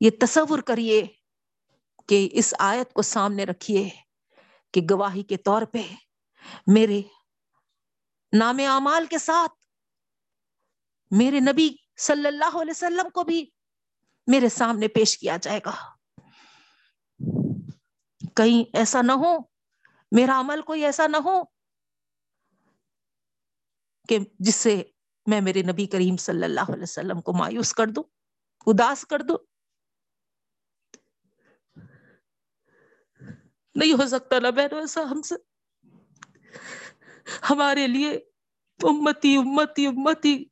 یہ 0.00 0.10
تصور 0.20 0.58
کریے 0.58 1.06
کہ 2.06 2.28
اس 2.32 2.54
آیت 2.58 2.92
کو 2.92 3.02
سامنے 3.02 3.44
رکھیے 3.44 3.90
کہ 4.72 4.80
گواہی 4.90 5.22
کے 5.22 5.36
طور 5.36 5.62
پہ 5.62 5.82
میرے 6.66 7.02
نام 8.32 8.60
اعمال 8.68 9.06
کے 9.06 9.18
ساتھ 9.18 9.52
میرے 11.10 11.40
نبی 11.40 11.76
صلی 11.98 12.26
اللہ 12.26 12.56
علیہ 12.62 12.70
وسلم 12.70 13.10
کو 13.10 13.24
بھی 13.24 13.50
میرے 14.26 14.48
سامنے 14.48 14.88
پیش 14.88 15.18
کیا 15.18 15.36
جائے 15.36 15.60
گا۔ 15.64 15.72
کہیں 18.36 18.76
ایسا 18.76 19.02
نہ 19.02 19.12
ہو، 19.12 19.38
میرا 20.12 20.40
عمل 20.40 20.62
کوئی 20.62 20.84
ایسا 20.84 21.06
نہ 21.06 21.16
ہو 21.16 21.42
کہ 24.08 24.18
جس 24.38 24.54
سے 24.54 24.82
میں 25.26 25.40
میرے 25.40 25.62
نبی 25.62 25.86
کریم 25.86 26.16
صلی 26.16 26.44
اللہ 26.44 26.72
علیہ 26.72 26.82
وسلم 26.82 27.20
کو 27.20 27.32
مایوس 27.32 27.72
کر 27.72 27.86
دوں، 27.86 28.02
اداس 28.66 29.06
کر 29.06 29.22
دوں۔ 29.22 29.55
نہیں 33.76 33.92
ہو 33.92 34.06
سکتا 34.06 34.38
نا 34.38 34.50
بہن 34.50 34.74
ایسا 34.74 35.02
ہم 35.10 35.22
سے۔ 35.22 35.34
ہمارے 37.50 37.86
لیے 37.86 38.10
امتی 38.82 39.36
امتی 39.36 39.86
امتی 39.86 40.44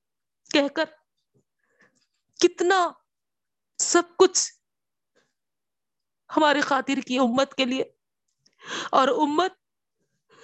کہہ 0.52 0.68
کر 0.68 0.84
کتنا 2.40 2.90
سب 3.78 4.02
کچھ 4.18 4.52
ہمارے 6.36 6.60
خاطر 6.60 7.00
کی 7.06 7.18
امت 7.18 7.54
کے 7.54 7.64
لیے۔ 7.64 7.84
اور 8.90 9.08
امت 9.08 9.52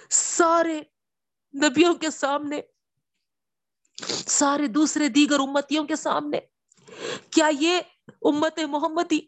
سارے 0.09 0.81
نبیوں 1.63 1.95
کے 1.95 2.11
سامنے، 2.11 2.61
سارے 4.27 4.67
دوسرے 4.67 5.09
دیگر 5.09 5.39
امتیوں 5.39 5.87
کے 5.87 5.95
سامنے، 5.95 6.39
کیا 7.29 7.49
یہ 7.59 7.79
امت 8.21 8.59
محمدی 8.59 9.19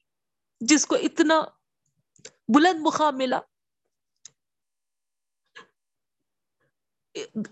جس 0.62 0.86
کو 0.86 0.96
اتنا 0.96 1.44
بلند 2.56 2.80
مقام 2.82 3.18
ملا 3.18 3.40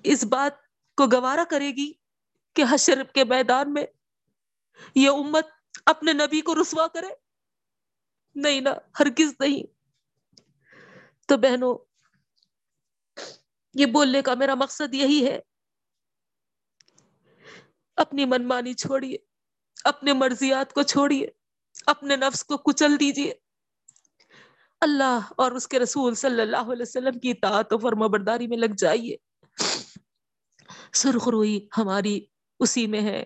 اس 0.04 0.24
بات 0.24 0.54
کو 0.98 1.06
گوارا 1.06 1.44
کرے 1.50 1.72
گی 1.72 1.94
کہ 2.54 2.64
حشر 2.70 3.04
کے 3.04 3.24
میدان 3.24 3.74
میں 3.74 3.86
یہ 4.96 5.10
امت 5.10 5.46
اپنے 5.86 6.14
نبی 6.14 6.42
کو 6.42 6.56
رسوا 6.56 6.88
کرے۔ 6.88 7.08
نہیں 8.36 8.62
نا، 8.62 8.72
ہرگز 9.00 9.34
نہیں۔ 9.40 9.82
تو 11.28 11.38
بہنوں، 11.38 11.78
یہ 13.74 13.86
بولنے 13.86 14.22
کا 14.22 14.34
میرا 14.34 14.56
مقصد 14.56 14.94
یہی 14.94 15.28
ہے۔ 15.28 15.40
اپنی 17.96 18.26
منمانی 18.26 18.74
چھوڑیے، 18.74 19.18
اپنے 19.84 20.14
مرضیات 20.14 20.74
کو 20.74 20.84
چھوڑیے، 20.84 21.28
اپنے 21.86 22.16
نفس 22.16 22.44
کو 22.44 22.58
کچل 22.58 23.00
دیجیے۔ 23.00 23.34
اللہ 24.82 25.20
اور 25.38 25.52
اس 25.52 25.68
کے 25.68 25.80
رسول 25.80 26.16
صلی 26.16 26.42
اللہ 26.42 26.58
علیہ 26.58 26.82
وسلم 26.82 27.20
کی 27.20 27.32
اطاعت 27.32 27.74
و 27.74 27.78
فرما 27.78 28.08
برداری 28.08 28.48
میں 28.48 28.58
لگ 28.58 28.76
جائیے۔ 28.78 29.16
سرخروئی 30.94 31.68
ہماری 31.78 32.26
اسی 32.60 32.88
میں 32.88 33.02
ہے۔ 33.02 33.24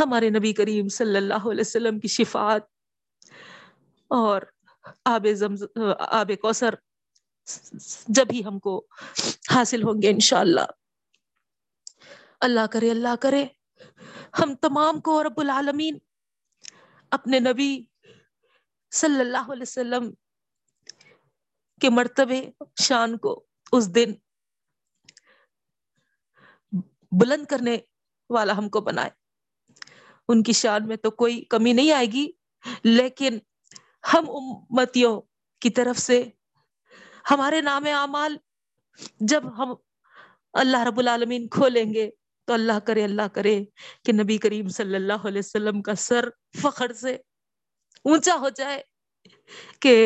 ہمارے 0.00 0.30
نبی 0.30 0.52
کریم 0.52 0.88
صلی 0.88 1.16
اللہ 1.16 1.50
علیہ 1.50 1.60
وسلم 1.60 2.00
کی 2.00 2.08
شفات 2.08 2.62
اور 4.08 4.42
آب 5.04 5.26
آب 5.98 6.30
کوثر 6.42 6.74
جب 8.08 8.26
ہی 8.32 8.44
ہم 8.44 8.58
کو 8.58 8.86
حاصل 9.50 9.82
ہوں 9.82 10.02
گے 10.02 10.10
انشاءاللہ۔ 10.10 10.66
اللہ 12.40 12.66
کرے 12.70 12.90
اللہ 12.90 13.16
کرے۔ 13.20 13.44
ہم 14.38 14.54
تمام 14.54 15.00
کو 15.00 15.22
رب 15.22 15.40
العالمین 15.40 15.98
اپنے 17.10 17.40
نبی 17.40 17.84
صلی 18.90 19.20
اللہ 19.20 19.52
علیہ 19.52 19.62
وسلم 19.62 20.10
کے 21.84 21.90
مرتبے 21.90 22.40
شان 22.82 23.18
کو 23.18 23.32
اس 23.72 23.94
دن 23.94 24.12
بلند 27.12 27.46
کرنے 27.46 27.76
والا 28.30 28.56
ہم 28.58 28.68
کو 28.68 28.80
بنائے۔ 28.80 29.10
ان 30.28 30.42
کی 30.42 30.52
شان 30.52 30.88
میں 30.88 30.96
تو 30.96 31.10
کوئی 31.22 31.44
کمی 31.50 31.72
نہیں 31.72 31.92
آئے 31.92 32.06
گی، 32.06 32.26
لیکن 32.84 33.38
ہم 34.14 34.30
امتیوں 34.30 35.20
کی 35.62 35.70
طرف 35.70 35.98
سے 35.98 36.22
ہمارے 37.30 37.60
نام 37.60 37.86
اعمال 37.92 38.36
جب 39.20 39.46
ہم 39.58 39.74
اللہ 40.54 40.84
رب 40.84 40.98
العالمین 40.98 41.48
کھولیں 41.48 41.84
گے 41.94 42.10
تو 42.48 42.52
اللہ 42.52 42.78
کرے 42.86 43.04
اللہ 43.04 43.28
کرے 43.34 43.58
کہ 44.04 44.12
نبی 44.12 44.38
کریم 44.38 44.68
صلی 44.68 44.94
اللہ 44.94 45.26
علیہ 45.26 45.38
وسلم 45.38 45.82
کا 45.82 45.94
سر 45.98 46.28
فخر 46.62 46.92
سے 46.92 47.14
اونچا 48.04 48.34
ہو 48.40 48.48
جائے 48.48 48.82
کہ 49.80 49.96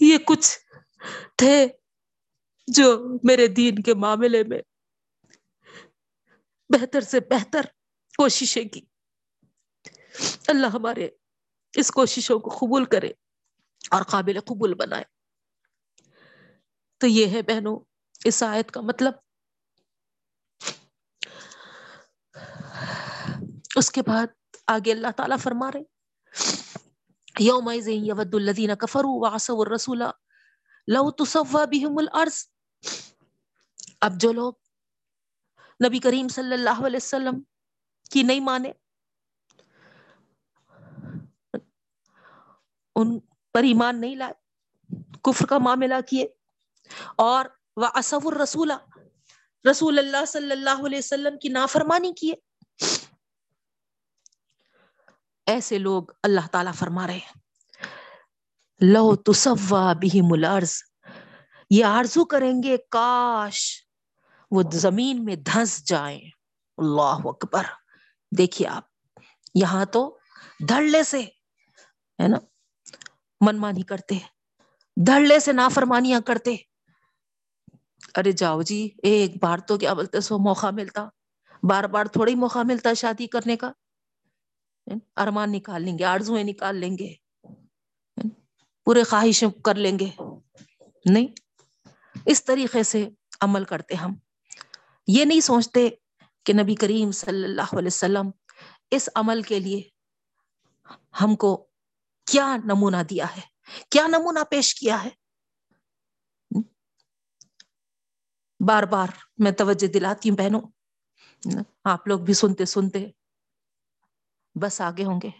یہ 0.00 0.18
کچھ 0.18 0.58
تھے 1.36 1.66
جو 2.66 2.98
میرے 3.22 3.46
دین 3.46 3.82
کے 3.82 3.94
معاملے 3.94 4.42
میں 4.44 4.62
بہتر 6.68 7.00
سے 7.00 7.20
بہتر 7.20 7.60
کوششیں 8.16 8.64
کی۔ 8.64 8.80
اللہ 10.48 10.66
ہمارے 10.66 11.08
اس 11.76 11.90
کوششوں 11.90 12.38
کو 12.38 12.50
قبول 12.50 12.84
کرے 12.84 13.08
اور 13.90 14.02
قابل 14.02 14.40
قبول 14.40 14.74
بنائے۔ 14.74 15.04
تو 16.98 17.06
یہ 17.06 17.26
ہے 17.26 17.42
بہنوں، 17.42 17.80
اس 18.24 18.42
آیت 18.42 18.70
کا 18.70 18.80
مطلب۔ 18.80 19.12
اس 23.76 23.90
کے 23.90 24.02
بعد 24.06 24.26
آگے 24.66 24.92
اللہ 24.92 25.10
تعالیٰ 25.16 25.38
فرما 25.38 25.72
رہے 25.72 25.82
یوم 27.40 27.68
یود 27.88 28.34
الذین 28.34 28.74
کفروا 28.76 29.16
وعصوا 29.22 29.60
الرسول 29.60 30.02
لو 30.88 31.10
تصفى 31.10 31.62
بهم 31.72 31.98
الارض 31.98 32.38
اب 34.06 34.12
جو 34.20 34.30
لوگ 34.32 34.52
نبی 35.80 35.98
کریم 35.98 36.28
صلی 36.34 36.54
اللہ 36.54 36.78
علیہ 36.86 37.02
وسلم 37.02 37.36
کی 38.10 38.22
نہیں 38.22 38.40
مانے، 38.40 38.70
ان 42.96 43.08
پر 43.54 43.62
ایمان 43.70 44.00
نہیں 44.00 44.16
لائے، 44.16 44.34
کفر 45.24 45.46
کا 45.46 45.58
معاملہ 45.58 46.00
کیے، 46.08 46.26
اور 47.24 47.42
وہ 47.76 47.88
اصور 47.94 48.32
رسول 48.42 48.70
اللہ 49.98 50.24
صلی 50.28 50.52
اللہ 50.52 50.84
علیہ 50.86 50.98
وسلم 50.98 51.38
کی 51.38 51.48
نافرمانی 51.58 52.12
کیے۔ 52.20 52.34
ایسے 55.46 55.78
لوگ 55.78 56.02
اللہ 56.22 56.46
تعالی 56.50 56.70
فرما 56.78 57.06
رہے 57.06 57.14
ہیں۔ 57.14 57.38
لو 58.80 59.14
تصوا 59.16 59.92
بھی 59.92 60.20
ملارز 60.22 60.72
یہ 61.70 61.84
آرزو 61.84 62.24
کریں 62.24 62.62
گے، 62.62 62.76
کاش 62.90 63.60
وہ 64.50 64.62
زمین 64.72 65.24
میں 65.24 65.36
دھنس 65.36 65.88
جائیں۔ 65.88 66.20
اللہ 66.78 67.18
اکبر۔ 67.24 67.64
دیکھیے 68.38 68.68
آپ، 68.68 68.84
یہاں 69.54 69.84
تو 69.84 70.18
دھڑلے 70.68 71.02
سے، 71.02 71.20
ہے 72.18 72.28
نا، 72.28 72.38
منمانی 73.40 73.82
کرتے 73.82 74.18
دھڑلے 74.96 75.38
سے 75.40 75.52
نافرمانیاں 75.52 76.20
کرتے 76.20 76.56
ارے 78.18 78.32
جاؤ 78.32 78.62
جی 78.62 78.88
ایک 79.02 79.42
بار 79.42 79.58
تو 79.58 79.76
کیا 79.78 79.92
بولتے 79.94 80.20
سو 80.20 80.38
موقع 80.38 80.70
ملتا۔ 80.70 81.08
بار 81.62 81.84
بار 81.84 82.06
تھوڑا 82.06 82.30
ہی 82.30 82.34
موقع 82.34 82.62
ملتا 82.64 82.94
شادی 82.94 83.26
کرنے 83.26 83.56
کا۔ 83.56 83.70
ارمان 85.16 85.52
نکال 85.52 85.82
لیں 85.82 85.98
گے 85.98 86.04
آرزویں 86.04 86.44
نکال 86.44 86.76
لیں 86.76 86.98
گے۔ 86.98 87.14
پورے 88.84 89.02
خواہش 89.02 89.44
کر 89.64 89.74
لیں 89.74 89.98
گے۔ 89.98 90.10
نہیں، 91.04 91.26
اس 92.26 92.44
طریقے 92.44 92.82
سے 92.82 93.08
عمل 93.40 93.64
کرتے 93.64 93.94
ہم۔ 93.94 94.14
یہ 95.06 95.24
نہیں 95.24 95.40
سوچتے 95.40 95.88
کہ 96.44 96.52
نبی 96.52 96.74
کریم 96.74 97.10
صلی 97.10 97.44
اللہ 97.44 97.76
علیہ 97.78 97.86
وسلم 97.86 98.30
اس 98.90 99.08
عمل 99.14 99.42
کے 99.42 99.60
لیے 99.60 99.82
ہم 101.20 101.36
کو 101.36 101.66
کیا 102.26 102.56
نمونہ 102.56 103.02
دیا 103.10 103.26
ہے، 103.36 103.40
کیا 103.90 104.06
نمونہ 104.06 104.38
پیش 104.50 104.74
کیا 104.74 105.04
ہے۔ 105.04 105.10
بار 108.68 108.82
بار 108.82 109.08
میں 109.38 109.52
توجہ 109.52 109.86
دلاتی 109.86 110.30
ہوں 110.30 110.36
بہنوں۔ 110.36 110.60
آپ 111.84 112.08
لوگ 112.08 112.20
بھی 112.20 112.34
سنتے 112.34 112.64
سنتے 112.64 113.10
بس 114.60 114.80
آگے 114.80 115.04
ہوں 115.04 115.20
گے۔ 115.22 115.30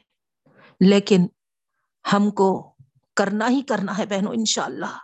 لیکن 0.80 1.26
ہم 2.12 2.30
کو 2.30 2.74
کرنا 3.16 3.48
ہی 3.48 3.62
کرنا 3.62 3.98
ہے 3.98 4.06
بہنوں، 4.06 4.32
انشاءاللہ۔ 4.32 4.98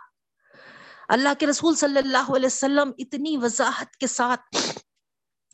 اللہ 1.07 1.29
کے 1.39 1.47
رسول 1.47 1.75
صلی 1.75 1.97
اللہ 1.97 2.35
علیہ 2.35 2.45
وسلم 2.45 2.91
اتنی 2.97 3.37
وضاحت 3.37 3.95
کے 3.95 4.07
ساتھ 4.07 4.57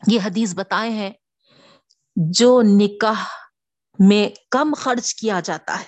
یہ 0.07 0.19
حدیث 0.25 0.55
بتائے 0.55 0.89
ہیں، 0.89 1.11
جو 2.15 2.61
نکاح 2.65 3.23
میں 3.99 4.29
کم 4.51 4.73
خرچ 4.77 5.15
کیا 5.15 5.39
جاتا 5.39 5.79
ہے۔ 5.79 5.85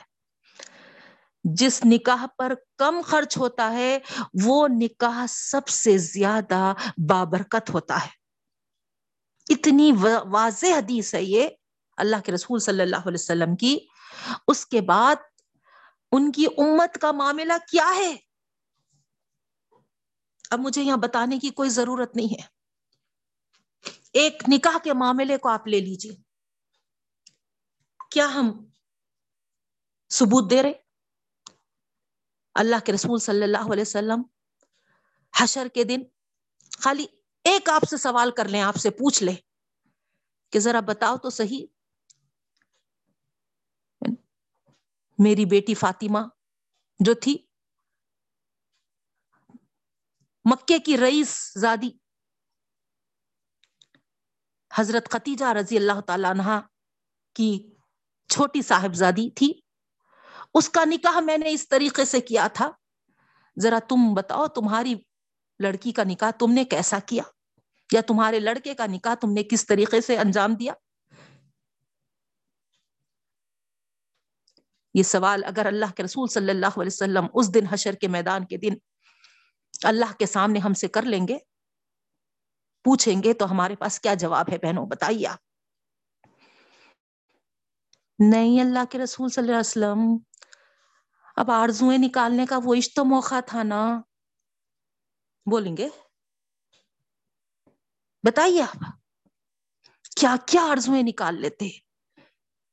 جس 1.44 1.82
نکاح 1.86 2.26
پر 2.38 2.54
کم 2.78 3.02
خرچ 3.06 3.38
ہوتا 3.38 3.72
ہے، 3.72 4.00
وہ 4.44 4.68
نکاح 4.68 5.26
سب 5.30 5.68
سے 5.68 5.98
زیادہ 5.98 6.74
بابرکت 7.10 7.70
ہوتا 7.70 8.06
ہے۔ 8.06 8.10
اتنی 9.50 9.92
واضح 10.24 10.68
حدیث 10.68 11.16
ہے 11.16 11.24
یہ۔ 11.24 11.50
اللہ 11.98 12.22
کے 12.26 12.32
رسول 12.32 12.60
صلی 12.60 12.82
اللہ 12.82 12.96
علیہ 12.96 13.20
وسلم 13.20 13.56
کی، 13.56 13.78
اس 14.48 14.66
کے 14.66 14.82
بعد 14.82 15.16
ان 16.12 16.32
کی 16.32 16.46
امت 16.58 16.98
کا 17.02 17.12
معاملہ 17.12 17.54
کیا 17.72 17.92
ہے؟ 17.96 18.16
اب 20.50 20.60
مجھے 20.60 20.82
یہاں 20.82 20.98
بتانے 20.98 21.40
کی 21.40 21.50
کوئی 21.50 21.70
ضرورت 21.70 22.16
نہیں 22.16 22.42
ہے۔ 22.42 22.48
ایک 24.14 24.44
نکاح 24.54 24.78
کے 24.84 24.94
معاملے 24.94 25.38
کو 25.38 25.50
آپ 25.50 25.68
لے 25.68 25.80
لیجیے 25.80 26.16
کیا 28.12 28.26
ہم 28.26 28.66
ثبوت 30.10 30.50
دے 30.52 30.64
رہے؟ 30.64 30.74
اللہ 32.56 32.76
کے 32.86 32.94
رسول 32.94 33.20
صلی 33.20 33.44
اللہ 33.44 33.72
علیہ 33.74 33.82
وسلم 33.82 34.22
حشر 35.34 35.68
کے 35.68 35.84
دن، 35.84 36.02
خالی 36.80 37.06
ایک 37.44 37.70
آپ 37.70 37.82
سے 37.90 37.98
سوال 37.98 38.32
کر 38.32 38.48
لیں، 38.48 38.62
آپ 38.62 38.76
سے 38.76 38.90
پوچھ 38.90 39.24
لیں 39.24 39.36
کہ 40.50 40.60
ذرا 40.60 40.80
بتاؤ 40.80 41.18
تو 41.18 41.30
صحیح 41.30 41.66
میری 45.24 45.46
بیٹی 45.46 45.74
فاطمہ 45.74 46.20
جو 47.00 47.14
تھی، 47.14 47.38
مکے 50.46 50.80
کی 50.80 50.98
رئیس 50.98 51.52
زادی 51.58 51.90
حضرت 54.74 55.10
ختیجہ 55.10 55.46
رضی 55.46 55.78
اللہ 55.78 56.02
تعالی 56.02 56.28
عنہ 56.30 56.60
کی 57.36 57.76
چھوٹی 58.30 58.62
صاحب 58.62 58.94
زادی 58.94 59.30
تھی۔ 59.30 59.54
اس 60.54 60.70
کا 60.70 60.84
نکاح 60.86 61.20
میں 61.20 61.38
نے 61.38 61.52
اس 61.52 61.70
طریقے 61.70 62.06
سے 62.06 62.22
کیا 62.22 62.48
تھا۔ 62.54 62.72
ذرا 63.60 63.80
تم 63.90 64.14
بتاؤ، 64.14 64.48
تمہاری 64.48 64.96
لڑکی 65.60 65.92
کا 65.92 66.04
نکاح 66.04 66.32
تم 66.32 66.52
نے 66.52 66.66
کیسا 66.66 67.00
کیا؟ 67.00 67.24
یا 67.94 68.02
تمہارے 68.02 68.40
لڑکے 68.40 68.74
کا 68.74 68.86
نکاح 68.86 69.16
تم 69.16 69.34
نے 69.34 69.44
کس 69.44 69.66
طریقے 69.66 70.02
سے 70.02 70.18
انجام 70.18 70.54
دیا؟ 70.54 70.74
یہ 74.94 75.04
سوال 75.04 75.44
اگر 75.44 75.66
اللہ 75.66 75.92
کے 75.96 76.04
رسول 76.04 76.28
صلی 76.28 76.50
اللہ 76.50 76.66
علیہ 76.66 76.94
وسلم 76.94 77.28
اس 77.34 77.54
دن 77.54 77.68
حشر 77.68 77.94
کے 77.94 78.08
میدان 78.08 78.46
کے 78.46 78.58
دن 78.58 78.74
اللہ 79.84 80.14
کے 80.20 80.26
سامنے 80.26 80.60
ہم 80.60 80.74
سے 80.74 80.88
کر 80.88 81.02
لیں 81.02 81.28
گے، 81.28 81.38
پوچھیں 82.84 83.24
گے 83.24 83.34
تو 83.34 83.52
ہمارے 83.52 83.76
پاس 83.76 84.00
کیا 84.00 84.14
جواب 84.14 84.50
ہے 84.52 84.58
بہنوں، 84.58 84.86
بتائیے 84.86 85.28
آپ۔ 85.28 85.40
نہیں، 88.20 88.62
اللہ 88.62 88.86
کے 88.90 88.98
رسول 88.98 89.30
صلی 89.30 89.42
اللہ 89.42 89.52
علیہ 89.52 89.60
وسلم، 89.60 90.18
اب 91.36 91.52
آرزویں 91.52 91.98
نکالنے 91.98 92.46
کا 92.46 92.60
وہ 92.64 92.76
عشت 92.76 93.00
موقع 93.00 93.40
تھا 93.40 93.64
نا۔ 93.64 94.02
بولیں 95.46 95.78
گے؟ 95.78 95.90
بتائیے 98.24 98.62
آپ، 98.62 98.84
کیا 100.16 100.36
کیا 100.46 100.62
آرزویں 100.62 101.04
نکال 101.04 101.42
لیتے؟ 101.42 101.91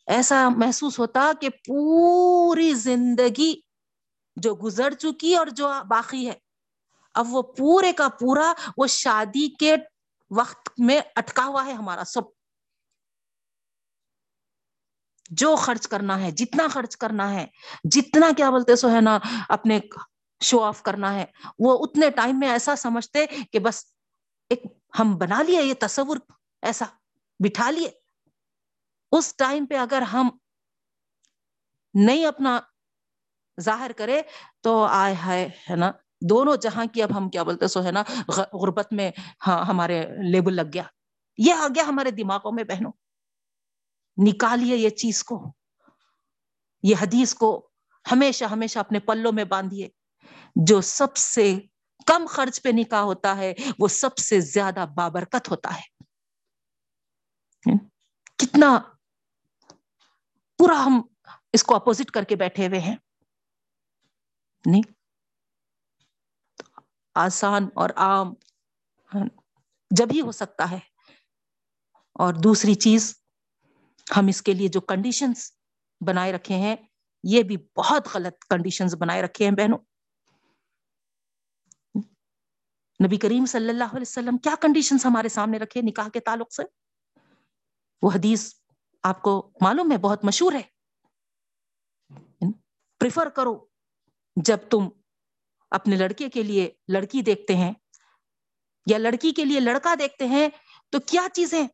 ایسا 0.08 0.48
محسوس 0.48 0.98
ہوتا 0.98 1.32
کہ 1.40 1.48
پوری 1.48 2.74
زندگی 2.74 3.60
جو 4.36 4.54
گزر 4.54 4.94
چکی 4.94 5.34
اور 5.34 5.46
جو 5.46 5.72
باقی 5.88 6.28
ہے، 6.28 6.34
اب 7.14 7.26
وہ 7.28 7.42
پورے 7.42 7.92
کا 7.92 8.08
پورا 8.08 8.52
وہ 8.76 8.86
شادی 8.86 9.48
کے 9.48 9.76
وقت 10.30 10.68
میں 10.78 11.00
اٹکا 11.16 11.44
ہوا 11.44 11.66
ہے 11.66 11.72
ہمارا 11.72 12.04
سب۔ 12.04 12.20
جو 15.30 15.56
خرچ 15.56 15.88
کرنا 15.88 16.20
ہے، 16.20 16.30
جتنا 16.30 16.68
خرچ 16.68 16.96
کرنا 16.96 17.34
ہے، 17.34 17.46
جتنا 17.84 18.30
کیا 18.36 18.50
بولتے 18.50 18.76
سو 18.76 18.90
ہے 18.90 19.00
نا، 19.00 19.18
اپنے 19.48 19.80
شو 20.40 20.60
آف 20.60 20.82
کرنا 20.82 21.14
ہے، 21.14 21.24
وہ 21.58 21.78
اتنے 21.80 22.10
ٹائم 22.10 22.38
میں 22.38 22.48
ایسا 22.48 22.76
سمجھتے 22.76 23.26
کہ 23.52 23.58
بس 23.58 23.84
ایک 24.48 24.62
ہم 24.98 25.16
بنا 25.16 25.42
لیے 25.42 25.62
یہ 25.62 25.74
تصور، 25.80 26.16
ایسا 26.62 26.84
بٹھا 27.44 27.70
لیے۔ 27.70 28.07
اس 29.12 29.36
ٹائم 29.36 29.66
پہ 29.66 29.74
اگر 29.74 30.02
ہم 30.02 30.28
نہیں 31.94 32.26
اپنا 32.26 32.60
ظاہر 33.60 33.90
کرے 33.96 34.22
تو 34.60 34.84
آئے 34.84 35.14
ہائے، 35.14 35.48
ہے 35.70 35.76
نا؟ 35.76 35.92
دونوں 36.20 36.56
جہاں 36.56 36.84
کی 36.86 37.02
اب 37.02 37.16
ہم 37.16 37.30
کیا 37.30 37.42
بولتے 37.42 37.66
سو 37.66 37.84
ہے 37.84 37.92
نا 37.92 38.02
غربت 38.28 38.92
میں 38.92 39.10
ہاں 39.46 39.64
ہمارے 39.64 40.06
لیبل 40.32 40.54
لگ 40.54 40.70
گیا۔ 40.74 40.82
یہ 41.38 41.54
آ 41.54 41.66
گیا 41.74 41.82
ہمارے 41.82 42.10
دماغوں 42.10 42.52
میں 42.52 42.64
بہنوں۔ 42.64 42.92
نکالیے 44.26 44.76
یہ 44.76 44.90
چیز 44.90 45.24
کو۔ 45.24 45.52
یہ 46.82 46.94
حدیث 47.02 47.34
کو 47.34 47.68
ہمیشہ 48.12 48.44
ہمیشہ 48.44 48.78
اپنے 48.78 49.00
پلوں 49.00 49.32
میں 49.32 49.44
باندھیے۔ 49.44 49.88
جو 50.66 50.80
سب 50.80 51.16
سے 51.16 51.54
کم 52.06 52.26
خرچ 52.28 52.62
پہ 52.62 52.68
نکاح 52.72 53.00
ہوتا 53.00 53.36
ہے، 53.36 53.54
وہ 53.78 53.88
سب 53.88 54.18
سے 54.18 54.40
زیادہ 54.40 54.86
بابرکت 54.94 55.48
ہوتا 55.50 55.74
ہے۔ 55.74 56.04
کتنا 58.38 58.78
پورا 60.58 60.84
ہم 60.86 61.02
اس 61.52 61.64
کو 61.64 61.76
اپوزٹ 61.76 62.10
کر 62.10 62.24
کے 62.24 62.36
بیٹھے 62.36 62.66
ہوئے 62.66 62.80
ہیں۔ 62.80 62.96
نہیں۔ 64.66 64.82
آسان 67.14 67.68
اور 67.74 67.90
عام۔ 67.96 68.34
جب 69.90 70.06
ہی 70.14 70.20
ہو 70.20 70.32
سکتا 70.32 70.70
ہے۔ 70.70 70.78
اور 72.12 72.34
دوسری 72.34 72.74
چیز، 72.74 73.20
ہم 74.16 74.26
اس 74.26 74.42
کے 74.42 74.52
لیے 74.52 74.68
جو 74.68 74.80
کنڈیشنز 74.80 75.52
بنائے 76.06 76.32
رکھے 76.32 76.54
ہیں، 76.54 76.76
یہ 77.22 77.42
بھی 77.42 77.56
بہت 77.76 78.08
غلط 78.14 78.44
کنڈیشنز 78.50 78.94
بنائے 78.94 79.22
رکھے 79.22 79.44
ہیں 79.44 79.52
بہنوں۔ 79.52 79.78
نبی 83.06 83.16
کریم 83.16 83.46
صلی 83.46 83.68
اللہ 83.68 83.84
علیہ 83.84 84.02
وسلم 84.02 84.38
کیا 84.38 84.54
کنڈیشنز 84.60 85.06
ہمارے 85.06 85.28
سامنے 85.28 85.58
رکھے 85.58 85.80
نکاح 85.82 86.08
کے 86.08 86.20
تعلق 86.20 86.52
سے؟ 86.52 86.62
وہ 88.02 88.10
حدیث 88.14 88.54
آپ 89.02 89.22
کو 89.22 89.50
معلوم 89.60 89.92
ہے، 89.92 89.96
بہت 89.96 90.24
مشہور 90.24 90.52
ہے۔ 90.52 90.62
پریفر 92.98 93.28
کرو 93.28 93.66
جب 94.36 94.58
تم 94.70 94.88
اپنے 95.70 95.96
لڑکے 95.96 96.28
کے 96.28 96.42
لیے 96.42 96.70
لڑکی 96.88 97.22
دیکھتے 97.22 97.56
ہیں 97.56 97.72
یا 98.86 98.98
لڑکی 98.98 99.32
کے 99.32 99.44
لیے 99.44 99.60
لڑکا 99.60 99.94
دیکھتے 99.98 100.26
ہیں، 100.26 100.48
تو 100.90 100.98
کیا 101.00 101.26
چیزیں 101.32 101.68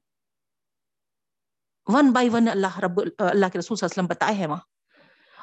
ون 1.86 2.12
بائی 2.12 2.28
ون 2.28 2.48
اللہ 2.48 2.78
رب 2.78 3.00
اللہ 3.18 3.46
کے 3.52 3.58
رسول 3.58 3.76
صلی 3.76 3.84
اللہ 3.84 3.84
علیہ 3.84 3.84
وسلم 3.84 4.06
بتائے 4.06 4.34
ہیں 4.34 4.46
وہاں۔ 4.46 4.60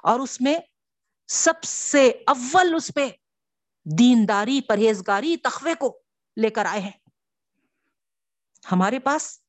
اور 0.03 0.19
اس 0.19 0.41
میں 0.41 0.59
سب 1.27 1.63
سے 1.63 2.07
اول 2.27 2.73
اس 2.75 2.91
پہ 2.95 3.09
دینداری، 3.99 4.61
پرہیزگاری 4.61 5.37
تخوے 5.37 5.75
کو 5.75 5.99
لے 6.37 6.49
کر 6.49 6.65
آئے 6.65 6.81
ہیں۔ 6.81 6.91
ہمارے 8.71 8.99
پاس 8.99 9.40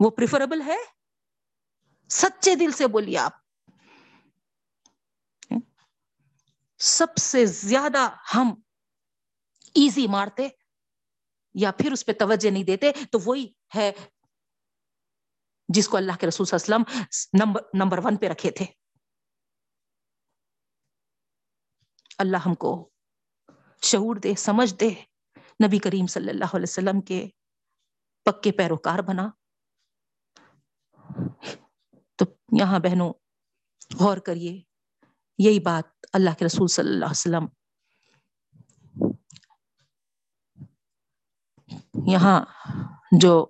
وہ 0.00 0.10
پریفریبل 0.10 0.62
ہے؟ 0.62 0.76
سچے 2.08 2.54
دل 2.54 2.70
سے 2.70 2.86
بولیے 2.86 3.18
آپ۔ 3.18 3.32
سب 6.78 7.16
سے 7.16 7.46
زیادہ 7.46 8.08
ہم 8.34 8.60
ایزی 9.74 10.06
مارتے 10.06 10.48
یا 11.54 11.72
پھر 11.72 11.92
اس 11.92 12.06
پہ 12.06 12.12
توجہ 12.12 12.50
نہیں 12.50 12.64
دیتے، 12.64 12.92
تو 12.92 13.18
وہی 13.24 13.52
ہے 13.74 13.92
جس 15.68 15.88
کو 15.88 15.96
اللہ 15.96 16.12
کے 16.20 16.26
رسول 16.26 16.46
صلی 16.46 16.58
اللہ 16.62 16.74
علیہ 16.74 16.86
وسلم 16.90 17.44
نمبر 17.44 17.60
نمبر 17.74 17.98
ون 18.04 18.16
پہ 18.16 18.26
رکھے 18.26 18.50
تھے۔ 18.50 18.64
اللہ 22.18 22.36
ہم 22.36 22.54
کو 22.54 22.90
شعور 23.82 24.16
دے، 24.16 24.34
سمجھ 24.34 24.74
دے۔ 24.74 24.90
نبی 25.66 25.78
کریم 25.78 26.06
صلی 26.06 26.30
اللہ 26.30 26.44
علیہ 26.44 26.66
وسلم 26.68 27.00
کے 27.00 27.28
پکے 28.24 28.52
پیروکار 28.52 28.98
بنا۔ 28.98 29.45
تو 32.16 32.24
یہاں 32.52 32.78
بہنوں، 32.78 33.12
غور 34.00 34.18
کریے، 34.18 34.62
یہی 35.38 35.60
بات 35.60 36.06
اللہ 36.12 36.30
کے 36.38 36.44
رسول 36.44 36.66
صلی 36.66 36.88
اللہ 36.88 37.04
علیہ 37.04 37.10
وسلم۔ 37.10 37.46
یہاں 42.06 42.44
جو 43.20 43.46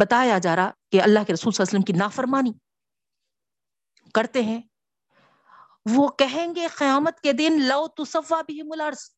بتایا 0.00 0.38
جا 0.38 0.56
رہا 0.56 0.70
کہ 0.92 1.02
اللہ 1.02 1.24
کے 1.26 1.32
رسول 1.32 1.52
صلی 1.52 1.62
اللہ 1.62 1.70
علیہ 1.70 1.78
وسلم 1.78 1.82
کی 1.82 1.92
نافرمانی 1.92 2.52
کرتے 4.14 4.42
ہیں، 4.42 4.62
وہ 5.90 6.08
کہیں 6.08 6.54
گے 6.54 6.66
قیامت 6.68 7.20
کے 7.20 7.32
دن، 7.32 7.52
لو 7.62 7.88
تصفا 7.88 8.42
بھی 8.42 8.62
ملرس 8.62 9.10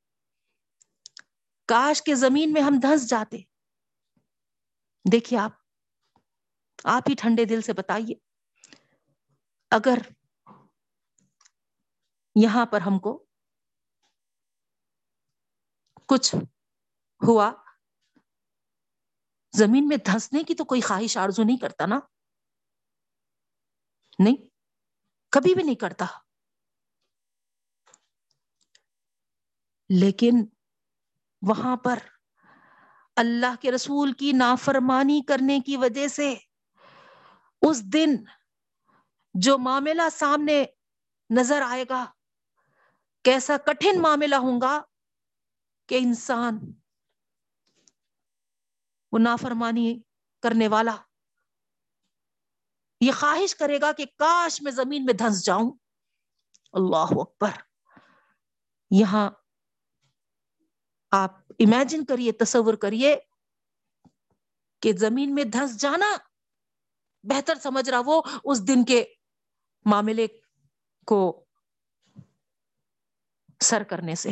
کاش 1.67 2.03
کے 2.03 2.15
زمین 2.15 2.53
میں 2.53 2.63
ہم 2.63 2.81
دھس 2.83 3.09
جاتے۔ 3.11 3.50
دیکھیے 5.05 5.39
آپ 5.39 5.53
آپ 6.85 7.03
ہی 7.09 7.15
ٹھنڈے 7.15 7.45
دل 7.45 7.63
سے 7.63 7.73
بتائیے، 7.73 8.15
اگر 9.71 9.99
یہاں 12.37 12.67
پر 12.67 12.81
ہم 12.81 12.99
کو 12.99 13.27
کچھ 16.09 16.35
ہوا، 17.21 17.53
زمین 19.55 19.89
میں 19.89 19.97
دھنسنے 19.97 20.43
کی 20.45 20.55
تو 20.55 20.65
کوئی 20.65 20.81
خواہش 20.81 21.17
آرزو 21.17 21.43
نہیں 21.43 21.57
کرتا 21.57 21.87
نا؟ 21.87 22.01
نہیں، 24.19 24.37
کبھی 25.33 25.55
بھی 25.55 25.63
نہیں 25.63 25.75
کرتا۔ 25.75 26.07
لیکن 29.91 30.45
وہاں 31.43 31.77
پر 31.77 31.99
اللہ 33.21 33.55
کے 33.61 33.73
رسول 33.73 34.13
کی 34.13 34.33
نافرمانی 34.33 35.21
کرنے 35.29 35.61
کی 35.61 35.77
وجہ 35.77 36.09
سے 36.09 36.35
اس 37.63 37.83
دن 37.83 38.17
جو 39.35 39.59
معاملہ 39.59 40.03
سامنے 40.13 40.65
نظر 41.31 41.63
آئے 41.63 41.85
گا، 41.89 42.05
کیسا 43.25 43.57
کٹھن 43.57 44.03
معاملہ 44.03 44.35
ہوں 44.35 44.61
گا 44.61 44.83
کہ 45.87 45.99
انسان 46.03 46.59
وہ 49.13 49.19
نافرمانی 49.19 50.01
کرنے 50.43 50.69
والا 50.69 50.97
یہ 53.01 53.13
خواہش 53.13 53.55
کرے 53.55 53.81
گا 53.81 53.93
کہ 53.93 54.05
کاش 54.17 54.63
میں 54.63 54.73
زمین 54.73 55.05
میں 55.05 55.15
دھنس 55.15 55.45
جاؤں۔ 55.45 55.71
اللہ 56.73 57.11
اکبر۔ 57.11 57.51
یہاں 58.91 59.31
آپ 61.11 61.31
امیجن 61.59 62.05
کریے، 62.05 62.33
تصور 62.33 62.75
کریے 62.75 63.17
کہ 64.83 64.93
زمین 64.93 65.35
میں 65.35 65.45
دھنس 65.45 65.77
جانا 65.81 66.17
بہتر 67.23 67.55
سمجھ 67.55 67.91
رہا 67.91 68.01
وہ 68.07 68.23
اس 68.45 68.69
دن 68.69 68.85
کے 68.85 69.05
معاملے 69.85 70.27
کو 71.07 71.45
سر 73.61 73.83
کرنے 73.83 74.15
سے۔ 74.15 74.29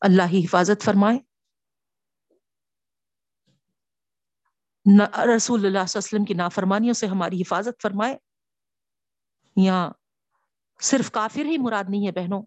اللہ 0.00 0.22
ہی 0.22 0.44
حفاظت 0.44 0.82
فرمائے۔ 0.82 1.18
رسول 5.02 5.26
اللہ 5.26 5.36
صلی 5.36 5.58
اللہ 5.58 5.78
علیہ 5.78 5.96
وسلم 5.96 6.24
کی 6.24 6.34
نافرمانیوں 6.34 6.94
سے 6.94 7.06
ہماری 7.06 7.42
حفاظت 7.42 7.82
فرمائے۔ 7.82 8.16
یا 9.56 9.90
صرف 10.82 11.10
کافر 11.10 11.44
ہی 11.44 11.58
مراد 11.58 11.84
نہیں 11.88 12.06
ہے 12.06 12.12
بہنوں۔ 12.12 12.42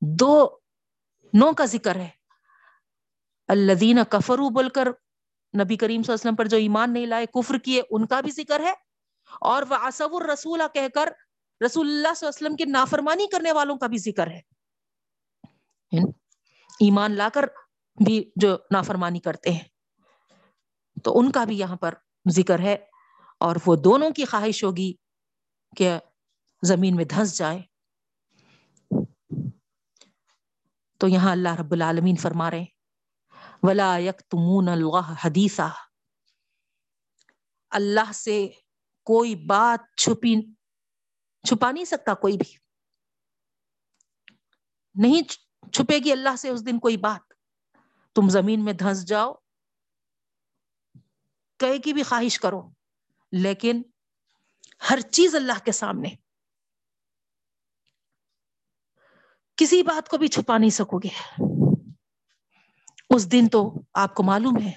دو 0.00 0.58
نو 1.32 1.52
کا 1.52 1.64
ذکر 1.64 1.96
ہے۔ 1.96 2.08
اللہ 3.48 4.04
کفرو 4.04 4.48
بول 4.48 4.68
کر 4.68 4.88
نبی 5.60 5.76
کریم 5.76 6.02
صلی 6.02 6.12
اللہ 6.12 6.14
علیہ 6.14 6.14
وسلم 6.14 6.36
پر 6.36 6.46
جو 6.46 6.56
ایمان 6.56 6.92
نہیں 6.92 7.06
لائے، 7.06 7.26
کفر 7.26 7.58
کیے، 7.58 7.82
ان 7.90 8.06
کا 8.06 8.20
بھی 8.20 8.30
ذکر 8.30 8.60
ہے۔ 8.60 8.72
اور 9.40 9.62
وہ 9.68 9.74
اصور 9.74 10.22
رسول 10.22 10.60
کہہ 10.74 10.88
کر 10.94 11.08
رسول 11.66 11.86
اللہ 11.86 12.14
صلی 12.16 12.26
اللہ 12.26 12.28
علیہ 12.28 12.28
وسلم 12.28 12.56
کی 12.56 12.64
نافرمانی 12.64 13.26
کرنے 13.26 13.52
والوں 13.52 13.76
کا 13.76 13.86
بھی 13.86 13.98
ذکر 13.98 14.26
ہے۔ 14.26 14.40
یعنی 15.92 16.10
ایمان 16.80 17.12
لا 17.12 17.28
کر 17.34 17.44
بھی 18.04 18.30
جو 18.36 18.56
نافرمانی 18.70 19.20
کرتے 19.20 19.50
ہیں۔ 19.50 19.68
تو 21.04 21.18
ان 21.18 21.32
کا 21.32 21.44
بھی 21.44 21.58
یہاں 21.58 21.76
پر 21.76 21.94
ذکر 22.30 22.58
ہے۔ 22.58 22.76
اور 23.40 23.56
وہ 23.66 23.76
دونوں 23.76 24.10
کی 24.10 24.24
خواہش 24.24 24.64
ہوگی 24.64 24.92
کہ 25.76 25.98
زمین 26.66 26.96
میں 26.96 27.04
دھنس 27.04 27.38
جائے۔ 27.38 27.62
تو 30.98 31.08
یہاں 31.08 31.32
اللہ 31.32 31.54
رب 31.54 31.72
العالمین 31.72 32.16
فرما 32.16 32.50
رہے 32.50 32.64
ولا 33.62 33.96
یک 33.98 34.18
تمون 34.18 34.68
اللہ 34.68 35.14
حدیثہ 35.24 35.72
اللہ 37.70 38.12
سے 38.12 38.48
کوئی 39.04 39.34
بات 39.34 39.96
چھپی، 39.96 40.54
چھپا 41.48 41.70
نہیں 41.70 41.84
سکتا 41.84 42.14
کوئی 42.14 42.36
بھی۔ 42.36 42.56
نہیں 44.94 45.22
چھپے 45.72 45.98
گی 45.98 46.12
اللہ 46.12 46.36
سے 46.36 46.48
اس 46.48 46.66
دن 46.66 46.78
کوئی 46.78 46.96
بات۔ 46.96 47.32
تم 48.14 48.28
زمین 48.28 48.64
میں 48.64 48.72
دھنس 48.72 49.06
جاؤ، 49.06 49.34
کہے 51.58 51.78
کی 51.78 51.92
بھی 51.92 52.02
خواہش 52.02 52.40
کرو، 52.40 52.68
لیکن 53.32 53.82
ہر 54.90 55.00
چیز 55.00 55.34
اللہ 55.34 55.64
کے 55.64 55.72
سامنے۔ 55.72 56.25
کسی 59.56 59.82
بات 59.82 60.08
کو 60.08 60.18
بھی 60.18 60.28
چھپا 60.28 60.58
نہیں 60.58 60.70
سکو 60.70 60.98
گے۔ 60.98 61.42
اس 63.10 63.32
دن 63.32 63.48
تو 63.48 63.74
آپ 63.94 64.14
کو 64.14 64.22
معلوم 64.22 64.62
ہے۔ 64.62 64.72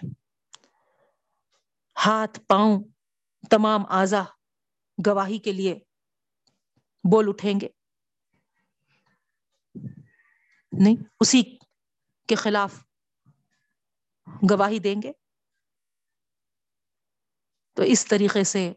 ہاتھ، 2.06 2.40
پاؤں 2.48 2.84
تمام 3.52 3.82
آزا 3.90 4.24
گواہی 5.08 5.38
کے 5.38 5.52
لیے 5.52 5.80
بول 7.12 7.26
اٹھیں 7.30 7.60
گے۔ 7.62 7.68
نہیں، 10.72 10.96
اسی 11.20 11.44
کے 12.28 12.36
خلاف 12.36 12.84
گواہی 14.52 14.80
دیں 14.80 15.02
گے۔ 15.04 15.12
تو 17.74 17.84
اس 17.84 18.06
طریقے 18.06 18.44
سے 18.44 18.74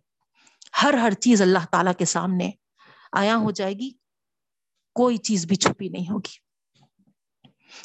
ہر 0.83 0.95
ہر 0.95 1.13
چیز 1.13 1.43
اللہ 1.43 1.67
تعالی 1.71 1.91
کے 1.99 2.05
سامنے 2.05 2.51
آیا 3.13 3.37
ہو 3.37 3.51
جائے 3.51 3.75
گی۔ 3.75 4.02
کوئی 4.93 5.17
چیز 5.17 5.47
بھی 5.47 5.57
چھپی 5.57 5.89
نہیں 5.89 6.11
ہوگی۔ 6.11 6.53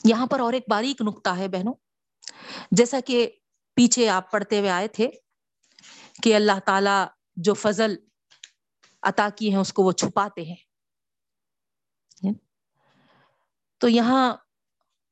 یہاں 0.03 0.27
پر 0.27 0.39
اور 0.39 0.53
ایک 0.53 0.63
باریک 0.69 1.01
نقطہ 1.01 1.29
ہے 1.29 1.47
بہنوں، 1.47 1.73
جیسا 2.71 2.99
کہ 3.05 3.31
پیچھے 3.73 4.09
آپ 4.09 4.31
پڑھتے 4.31 4.59
ہوئے 4.59 4.69
آئے 4.69 4.87
تھے 4.87 5.09
کہ 6.23 6.35
اللہ 6.35 6.59
تعالی 6.65 7.05
جو 7.35 7.53
فضل 7.53 7.95
عطا 9.01 9.29
کی 9.35 9.49
ہیں 9.49 9.57
اس 9.57 9.73
کو 9.73 9.83
وہ 9.83 9.91
چھپاتے 9.91 10.41
ہیں۔ 10.41 10.67
تو 13.77 13.87
یہاں 13.87 14.35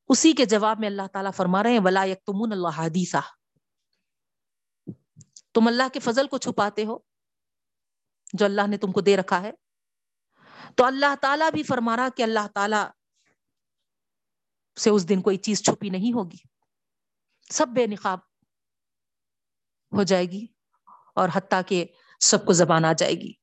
اسی 0.10 0.34
کے 0.34 0.46
جواب 0.46 0.80
میں 0.80 0.88
اللہ 0.88 1.08
تعالیٰ 1.14 1.32
فرما 1.34 1.64
رہے 1.64 1.72
ہیں، 1.72 1.80
ولا 1.84 2.04
یکتمون 2.04 2.52
اللہ 2.52 2.78
حدیثہ 2.78 3.18
تم 5.54 5.68
اللہ 5.68 5.84
کے 5.94 6.00
فضل 6.00 6.28
کو 6.28 6.38
چھپاتے 6.38 6.86
ہو 6.86 6.98
جو 8.34 8.46
اللہ 8.46 8.68
نے 8.68 8.78
تم 8.78 8.92
کو 8.92 9.02
دے 9.02 9.18
رکھا 9.18 9.42
ہے۔ 9.42 9.52
تو 10.76 10.86
اللہ 10.86 11.16
تعالیٰ 11.22 11.52
بھی 11.52 11.64
فرما 11.64 11.96
رہا 11.96 12.10
کہ 12.10 12.24
اللہ 12.24 12.48
تعالی 12.54 12.78
سے 14.80 14.90
اس 14.90 15.10
دن 15.10 15.22
کوئی 15.22 15.38
چیز 15.38 15.64
چھپی 15.64 15.90
نہیں 15.90 16.14
ہوگی۔ 16.14 16.38
سب 17.50 17.68
بے 17.68 17.88
نقاب 17.88 18.20
ہو 19.92 20.04
جائے 20.04 20.26
گی 20.26 20.48
اور 21.16 21.30
حتیٰ 21.34 21.62
کہ 21.68 21.86
سب 22.20 22.46
کو 22.46 22.54
زبان 22.54 22.86
آ 22.86 22.94
جائے 22.94 23.14
گی۔ 23.14 23.34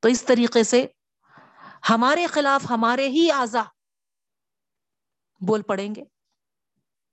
تو 0.00 0.08
اس 0.08 0.24
طریقے 0.24 0.64
سے 0.64 0.86
ہمارے 1.90 2.26
خلاف 2.26 2.70
ہمارے 2.70 3.08
ہی 3.08 3.30
آزا 3.30 3.62
بول 5.46 5.62
پڑیں 5.62 5.94
گے۔ 5.94 6.04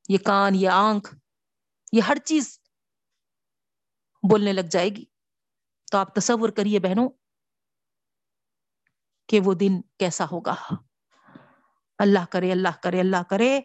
یہ 0.10 0.18
کان، 0.18 0.56
یہ 0.56 0.70
آنکھ، 0.70 1.16
یہ 1.92 2.02
ہر 2.02 2.18
چیز 2.26 2.60
بولنے 4.30 4.54
لگ 4.54 4.62
جائے 4.62 4.90
گی۔ 4.90 5.06
تو 5.92 5.98
آپ 5.98 6.16
تصور 6.16 6.50
کریے 6.50 6.80
بہنوں 6.80 7.10
کہ 9.30 9.40
وہ 9.40 9.54
دن 9.54 9.82
کیسا 9.82 10.26
ہوگا۔ 10.32 10.56
اللہ 12.00 12.26
کرے 12.32 12.52
اللہ 12.52 12.82
کرے 12.84 13.00
اللہ 13.00 13.24
کرے 13.30 13.60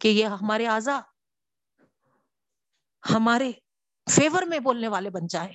کہ 0.00 0.08
یہ 0.08 0.26
ہمارے 0.26 0.66
آزا 0.66 1.00
ہمارے 3.14 3.52
فیور 4.10 4.42
میں 4.42 4.58
بولنے 4.58 4.88
والے 4.88 5.10
بن 5.10 5.26
جائے۔ 5.26 5.52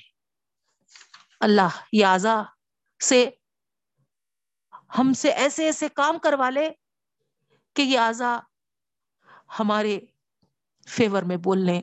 اللہ 1.39 1.67
یہ 1.91 2.05
آزا 2.05 2.43
سے، 3.03 3.29
ہم 4.97 5.13
سے 5.13 5.29
ایسے 5.29 5.65
ایسے 5.65 5.89
کام 5.89 6.19
کروا 6.19 6.49
لے 6.49 6.69
کہ 7.73 7.81
یہ 7.81 7.99
آزا 7.99 8.39
ہمارے 9.59 9.99
فیور 10.87 11.23
میں 11.23 11.37
بولنے، 11.37 11.81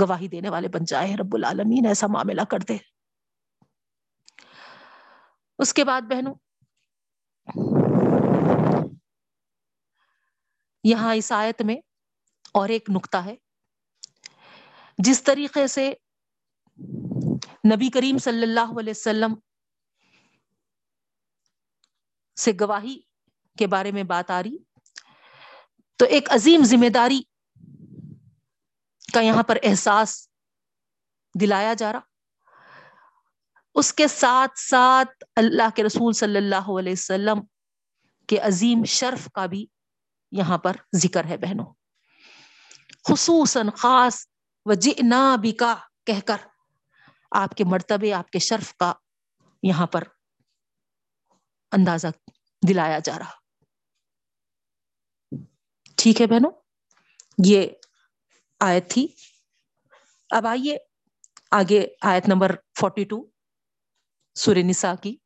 گواہی 0.00 0.28
دینے 0.28 0.50
والے 0.50 0.68
بن 0.68 0.84
جائے۔ 0.84 1.16
رب 1.16 1.34
العالمین 1.34 1.86
ایسا 1.86 2.06
معاملہ 2.06 2.42
کر 2.50 2.58
دے۔ 2.58 2.91
اس 5.58 5.74
کے 5.74 5.84
بعد 5.84 6.02
بہنوں، 6.02 6.34
یہاں 10.84 11.14
اس 11.14 11.32
آیت 11.32 11.62
میں 11.62 11.76
اور 12.52 12.68
ایک 12.68 12.90
نقطہ 12.90 13.16
ہے۔ 13.16 13.34
جس 14.98 15.22
طریقے 15.22 15.66
سے 15.66 15.92
نبی 17.74 17.88
کریم 17.90 18.18
صلی 18.18 18.42
اللہ 18.42 18.78
علیہ 18.80 18.92
وسلم 18.96 19.34
سے 22.36 22.52
گواہی 22.60 23.00
کے 23.58 23.66
بارے 23.66 23.90
میں 23.92 24.02
بات 24.02 24.30
آ 24.30 24.42
رہی، 24.42 24.56
تو 25.96 26.04
ایک 26.04 26.30
عظیم 26.30 26.64
ذمہ 26.64 26.88
داری 26.88 27.20
کا 29.14 29.20
یہاں 29.20 29.42
پر 29.42 29.58
احساس 29.62 30.28
دلایا 31.40 31.74
جا 31.74 31.92
رہا۔ 31.92 32.11
اس 33.74 33.94
کے 33.94 34.08
ساتھ 34.08 34.58
ساتھ 34.58 35.24
اللہ 35.36 35.70
کے 35.76 35.84
رسول 35.84 36.12
صلی 36.12 36.36
اللہ 36.36 36.78
علیہ 36.78 36.92
وسلم 36.92 37.38
کے 38.26 38.38
عظیم 38.38 38.84
شرف 38.84 39.28
کا 39.34 39.46
بھی 39.46 39.66
یہاں 40.32 40.58
پر 40.58 40.76
ذکر 40.96 41.24
ہے 41.24 41.36
بہنوں۔ 41.36 41.66
خصوصاً 43.08 43.68
خاص 43.76 44.26
و 44.64 44.74
جنا 44.74 45.36
بھی 45.36 45.52
کا 45.52 45.74
کہہ 46.06 46.20
کر 46.26 46.36
آپ 47.30 47.50
کے 47.50 47.64
مرتبے، 47.64 48.12
آپ 48.12 48.30
کے 48.30 48.38
شرف 48.38 48.74
کا 48.76 48.92
یہاں 49.62 49.86
پر 49.86 50.04
اندازہ 51.72 52.06
دلایا 52.68 52.98
جا 52.98 53.18
رہا۔ 53.18 53.32
ٹھیک 55.96 56.20
ہے 56.20 56.26
بہنوں؟ 56.26 56.50
یہ 57.44 57.66
آیت 58.60 58.90
تھی۔ 58.90 59.06
اب 60.30 60.46
آئیے 60.46 60.78
آگے 61.50 61.86
آیت 62.02 62.28
نمبر 62.28 62.56
فورٹی 62.80 63.04
ٹو 63.04 63.31
سور 64.34 64.56
نسا 64.56 64.94
کی۔ 65.02 65.16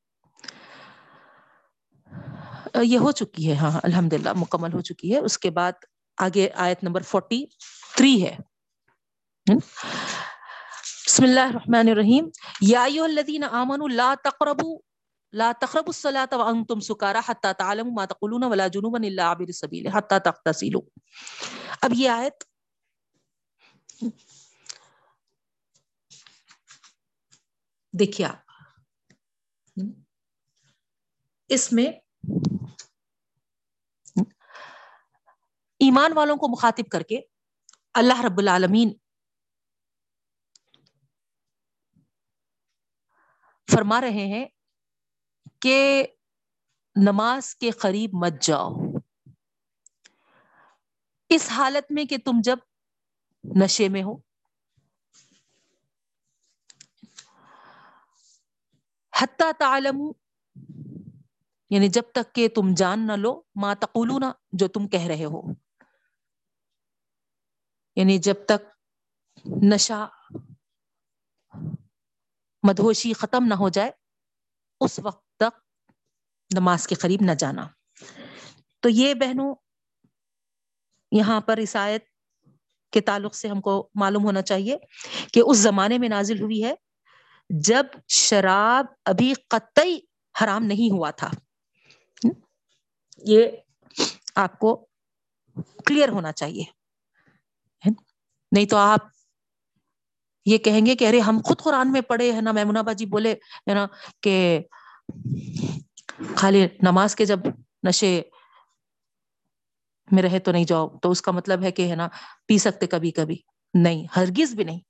یہ 2.83 2.99
ہو 2.99 3.13
چکی 3.13 3.51
ہے 3.51 3.55
ہاں 3.55 3.81
الحمد 3.83 4.13
للہ 4.13 4.33
مکمل 4.37 4.73
ہو 4.73 4.81
چکی 4.81 5.15
ہے۔ 5.15 5.19
اس 5.19 5.39
کے 5.39 5.51
بعد 5.51 5.73
آگے 6.19 6.49
آیت 6.55 6.85
نمبر 6.85 7.03
فورٹی 7.03 7.47
تھری 7.97 8.27
ہے۔ 8.27 8.37
بسم 11.07 11.23
اللہ 11.23 11.41
الرحمن 11.41 11.89
الرحیم۔ 11.89 12.29
یا 12.61 12.83
الذین 12.83 13.45
آمنوا 13.45 13.89
لا 13.89 14.15
تقربوا 14.25 14.79
لا 15.33 15.53
تقربوا 15.61 15.93
الصلاة 15.97 16.39
وانتم 16.39 16.81
سکارا 16.81 17.21
حتى 17.29 17.49
تعلموا 17.59 17.93
ما 17.93 18.05
تقولون 18.05 18.45
ولا 18.45 18.67
جنوبا 18.67 19.07
الا 19.07 19.33
عبر 19.33 19.45
السبيل 19.47 19.87
حتى 19.87 20.15
تغتسلوا 20.25 20.83
اب 21.81 21.91
یہ 21.95 22.09
آیت۔ 22.09 22.45
دیکھیے 27.93 28.27
آپ۔ 28.27 28.46
اس 31.49 31.73
میں 31.73 31.87
ایمان 35.81 36.13
والوں 36.13 36.37
کو 36.37 36.49
مخاطب 36.49 36.91
کر 36.93 37.03
کے 37.03 37.21
اللہ 37.95 38.21
رب 38.21 38.39
العالمین 38.39 38.95
فرما 43.73 44.01
رہے 44.01 44.27
ہیں 44.27 44.45
کہ 45.61 46.07
نماز 46.97 47.55
کے 47.55 47.71
قریب 47.71 48.11
مت 48.13 48.43
جاؤ۔ 48.43 48.71
اس 51.29 51.49
حالت 51.51 51.93
میں 51.93 52.05
کہ 52.05 52.17
تم 52.25 52.33
جب 52.45 52.57
نشے 53.45 53.89
میں 53.89 54.03
ہو 54.03 54.26
حتیٰ 59.21 59.53
تعلم 59.59 60.13
یعنی 61.71 61.89
جب 61.89 62.03
تک 62.13 62.35
کہ 62.35 62.49
تم 62.49 62.75
جان 62.77 63.07
نہ 63.07 63.13
لو، 63.13 63.43
ما 63.55 63.75
تقولون، 63.75 64.25
جو 64.53 64.69
تم 64.69 64.89
کہہ 64.89 65.07
رہے 65.07 65.25
ہو۔ 65.25 65.43
یعنی 67.97 68.19
جب 68.19 68.35
تک 68.47 68.69
نشہ، 69.63 70.09
مدہوشی 72.63 73.13
ختم 73.13 73.45
نہ 73.45 73.55
ہو 73.55 73.69
جائے، 73.69 73.91
اس 74.81 74.99
وقت 74.99 75.37
تک 75.37 75.61
نماز 76.55 76.87
کے 76.87 76.95
قریب 76.95 77.21
نہ 77.23 77.33
جانا۔ 77.33 77.69
تو 78.81 78.89
یہ 78.89 79.15
بہنوں، 79.15 79.55
یہاں 81.13 81.41
پر 81.41 81.59
عیسائیت 81.59 82.05
کے 82.91 83.01
تعلق 83.01 83.35
سے 83.35 83.49
ہم 83.49 83.61
کو 83.61 83.89
معلوم 83.95 84.25
ہونا 84.25 84.43
چاہیے 84.43 84.77
کہ 85.33 85.43
اس 85.47 85.59
زمانے 85.59 85.99
میں 85.99 86.09
نازل 86.09 86.41
ہوئی 86.41 86.65
ہے 86.65 86.75
جب 87.51 87.87
شراب 88.09 88.87
ابھی 89.05 89.35
قطعی 89.49 89.99
حرام 90.43 90.65
نہیں 90.65 90.93
ہوا 90.93 91.11
تھا۔ 91.11 91.31
یہ 93.19 93.49
آپ 94.35 94.59
کو 94.59 94.87
کلیئر 95.87 96.09
ہونا 96.09 96.33
چاہیے۔ 96.33 96.65
نہیں 98.53 98.67
تو 98.67 98.77
آپ 98.77 99.01
یہ 100.47 100.59
کہیں 100.59 100.87
گے 100.87 100.97
کہ 100.97 101.09
ارے 101.09 101.21
ہم 101.21 101.39
خود 101.45 101.59
قرآن 101.59 101.93
میں 101.93 102.01
پڑھے 102.01 102.33
ہے 102.33 102.41
نا 102.41 102.53
میمنا 102.53 102.83
باجی 102.83 103.07
بولے 103.07 103.33
ہے 103.71 103.75
نا 103.75 103.87
کہ 104.21 104.61
خالی 106.37 106.67
نماز 106.83 107.17
کے 107.17 107.25
جب 107.25 107.39
نشے 107.89 108.23
میں 110.11 110.23
رہے 110.23 110.39
تو 110.39 110.53
نہیں 110.53 110.65
جاؤ۔ 110.65 110.99
تو 110.99 111.11
اس 111.11 111.23
کا 111.23 111.33
مطلب 111.33 111.63
ہے 111.63 111.71
کہ 111.71 111.91
ہے 111.91 111.95
نا، 111.95 112.09
پی 112.47 112.59
سکتے 112.59 112.87
کبھی 112.87 113.11
کبھی۔ 113.11 113.37
نہیں، 113.75 114.07
ہرگز 114.17 114.55
بھی 114.55 114.65
نہیں۔ 114.65 114.81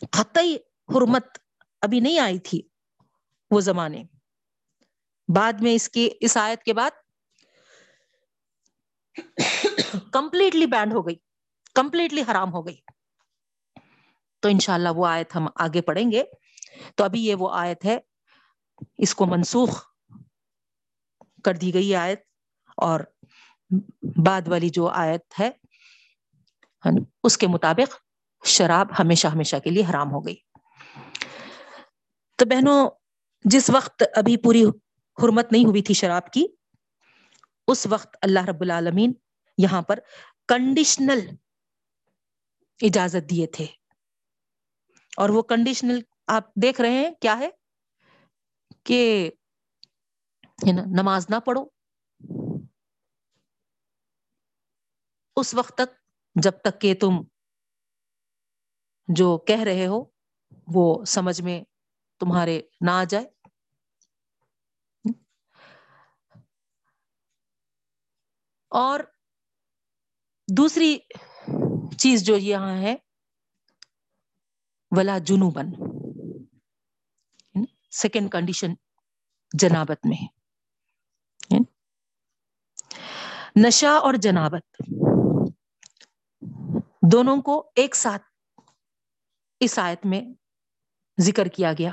قطعی 0.00 0.56
حرمت 0.88 1.38
ابھی 1.82 2.00
نہیں 2.00 2.18
آئی 2.18 2.38
تھی 2.38 2.62
وہ 3.50 3.60
زمانے۔ 3.60 4.04
بعد 5.34 5.52
میں 5.52 5.74
اس 5.74 5.88
کی، 5.88 6.10
اس 6.20 6.36
آیت 6.36 6.62
کے 6.62 6.72
بعد 6.74 6.90
کمپلیٹلی 10.12 10.66
بینڈ 10.66 10.92
ہو 10.92 11.06
گئی 11.06 11.16
کمپلیٹلی 11.74 12.22
حرام 12.30 12.52
ہو 12.52 12.66
گئی۔ 12.66 12.80
تو 14.40 14.48
انشاءاللہ 14.48 14.88
وہ 14.96 15.06
آیت 15.06 15.36
ہم 15.36 15.46
آگے 15.54 15.82
پڑھیں 15.82 16.12
گے۔ 16.12 16.24
تو 16.94 17.04
ابھی 17.04 17.24
یہ 17.24 17.34
وہ 17.34 17.50
آیت 17.52 17.84
ہے، 17.84 17.98
اس 18.98 19.14
کو 19.14 19.26
منسوخ 19.26 19.84
کر 21.44 21.54
دی 21.54 21.74
گئی 21.74 21.94
آیت۔ 21.94 22.22
اور 22.76 23.00
بعد 24.26 24.48
والی 24.48 24.68
جو 24.68 24.86
آیت 24.86 25.40
ہے 25.40 25.50
ہاں، 26.86 26.92
اس 27.24 27.38
کے 27.38 27.46
مطابق 27.46 28.07
شراب 28.44 28.86
ہمیشہ 28.98 29.26
ہمیشہ 29.26 29.56
کے 29.56 29.70
لیے 29.70 29.82
حرام 29.90 30.12
ہو 30.12 30.26
گئی۔ 30.26 30.36
تو 32.36 32.44
بہنوں، 32.44 32.90
جس 33.44 33.70
وقت 33.74 34.02
ابھی 34.14 34.36
پوری 34.36 34.64
حرمت 35.22 35.52
نہیں 35.52 35.64
ہوئی 35.64 35.82
تھی 35.82 35.94
شراب 35.94 36.32
کی، 36.32 36.46
اس 37.66 37.86
وقت 37.90 38.16
اللہ 38.22 38.44
رب 38.44 38.60
العالمین 38.60 39.12
یہاں 39.58 39.82
پر 39.82 39.98
کنڈیشنل 40.48 41.18
اجازت 42.80 43.30
دیے 43.30 43.46
تھے۔ 43.46 43.66
اور 45.16 45.28
وہ 45.28 45.42
کنڈیشنل 45.42 46.00
آپ 46.26 46.54
دیکھ 46.54 46.80
رہے 46.80 46.90
ہیں 46.90 47.10
کیا 47.10 47.38
ہے؟ 47.38 47.50
کہ 48.84 49.30
نماز 50.86 51.26
نہ 51.28 51.36
پڑھو۔ 51.36 51.66
اس 55.36 55.54
وقت 55.54 55.74
تک، 55.74 55.94
جب 56.34 56.52
تک 56.52 56.80
کہ 56.80 56.94
تم 56.94 57.12
جو 59.08 59.38
کہہ 59.38 59.62
رہے 59.62 59.86
ہو، 59.86 60.04
وہ 60.66 61.04
سمجھ 61.04 61.40
میں 61.40 61.64
تمہارے 62.20 62.62
نہ 62.80 62.90
آ 62.90 63.04
جائے۔ 63.04 63.24
اور 68.68 69.00
دوسری 70.56 70.98
چیز 71.98 72.24
جو 72.24 72.36
یہاں 72.36 72.78
ہے، 72.78 72.96
ولا 74.90 75.18
جنوبن 75.18 75.66
سیکنڈ 77.90 78.32
کنڈیشن 78.32 78.74
جنابت 79.52 80.06
میں۔ 80.06 80.26
نشا 83.56 83.90
اور 83.90 84.14
جنابت، 84.14 84.82
دونوں 87.12 87.42
کو 87.42 87.72
ایک 87.76 87.94
ساتھ 87.94 88.22
اس 89.60 89.78
آیت 89.78 90.06
میں 90.06 90.20
ذکر 91.20 91.46
کیا 91.46 91.72
گیا۔ 91.72 91.90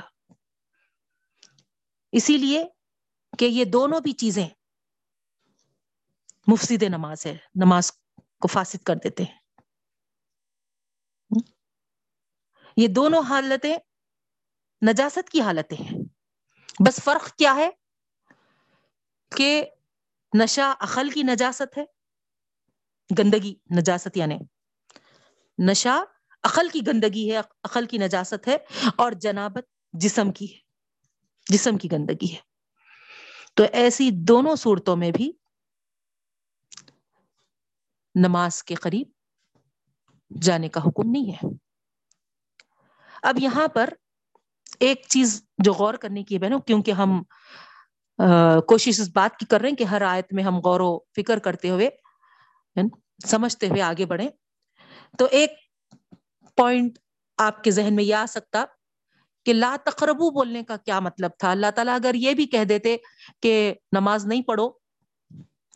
اسی 2.12 2.36
لیے 2.36 2.64
کہ 3.38 3.44
یہ 3.44 3.64
دونوں 3.64 4.00
بھی 4.00 4.12
چیزیں 4.12 4.48
مفسد 6.46 6.82
نماز 6.82 7.26
ہے، 7.26 7.36
نماز 7.54 7.92
کو 8.16 8.48
فاسد 8.48 8.82
کر 8.82 8.94
دیتے 8.94 9.22
ہیں۔ 9.22 9.38
یہ 12.76 12.88
دونوں 12.88 13.22
حالتیں 13.28 13.76
نجاست 14.88 15.30
کی 15.30 15.40
حالتیں 15.40 15.76
ہیں۔ 15.76 16.04
بس 16.86 17.00
فرق 17.04 17.36
کیا 17.36 17.54
ہے؟ 17.54 17.70
کہ 19.36 19.70
نشا 20.42 20.74
عقل 20.80 21.10
کی 21.10 21.22
نجاست 21.22 21.78
ہے، 21.78 21.84
گندگی 23.18 23.54
نجاست 23.78 24.16
یعنی 24.16 24.38
نشا 25.70 26.04
عقل 26.46 26.68
کی 26.68 26.80
گندگی 26.86 27.30
ہے 27.32 27.36
عقل 27.64 27.86
کی 27.86 27.98
نجاست 27.98 28.48
ہے 28.48 28.56
اور 28.96 29.12
جنابت 29.12 29.64
جسم 29.92 30.32
کی 30.32 30.52
ہے، 30.54 30.58
جسم 31.50 31.76
کی 31.78 31.90
گندگی 31.92 32.32
ہے۔ 32.34 32.40
تو 33.54 33.64
ایسی 33.72 34.10
دونوں 34.28 34.56
صورتوں 34.56 34.96
میں 34.96 35.10
بھی 35.10 35.30
نماز 38.14 38.62
کے 38.62 38.74
قریب 38.74 39.08
جانے 40.42 40.68
کا 40.68 40.80
حکم 40.80 41.10
نہیں 41.10 41.32
ہے۔ 41.32 41.48
اب 43.22 43.38
یہاں 43.38 43.68
پر 43.68 43.88
ایک 44.80 45.04
چیز 45.08 45.42
جو 45.58 45.72
غور 45.72 45.94
کرنے 45.94 46.22
کی 46.22 46.34
ہے 46.34 46.40
بہنوں، 46.40 46.60
کیونکہ 46.60 46.90
ہم 46.92 47.22
کوشش 48.68 49.00
اس 49.00 49.08
بات 49.14 49.36
کی 49.36 49.46
کر 49.46 49.60
رہے 49.60 49.68
ہیں 49.68 49.76
کہ 49.76 49.84
ہر 49.84 50.02
آیت 50.02 50.32
میں 50.32 50.44
ہم 50.44 50.58
غور 50.58 50.80
و 50.80 50.98
فکر 51.16 51.38
کرتے 51.38 51.70
ہوئے 51.70 51.88
یعنی 52.76 52.88
سمجھتے 53.26 53.66
ہوئے 53.66 53.82
آگے 53.82 54.06
بڑھیں۔ 54.06 54.28
تو 55.18 55.26
ایک 55.30 55.50
پوائنٹ 56.56 56.98
آپ 57.38 57.64
کے 57.64 57.70
ذہن 57.70 57.94
میں 57.94 58.04
یہ 58.04 58.14
آ 58.14 58.26
سکتا 58.26 58.64
کہ 59.44 59.52
لا 59.52 59.76
تقربو 59.84 60.30
بولنے 60.30 60.64
کا 60.64 60.76
کیا 60.76 61.00
مطلب 61.00 61.30
تھا؟ 61.38 61.50
اللہ 61.50 61.70
تعالیٰ 61.74 61.94
اگر 61.94 62.14
یہ 62.14 62.34
بھی 62.34 62.46
کہہ 62.46 62.64
دیتے 62.64 62.96
کہ 63.40 63.74
نماز 63.92 64.26
نہیں 64.26 64.42
پڑھو 64.42 64.70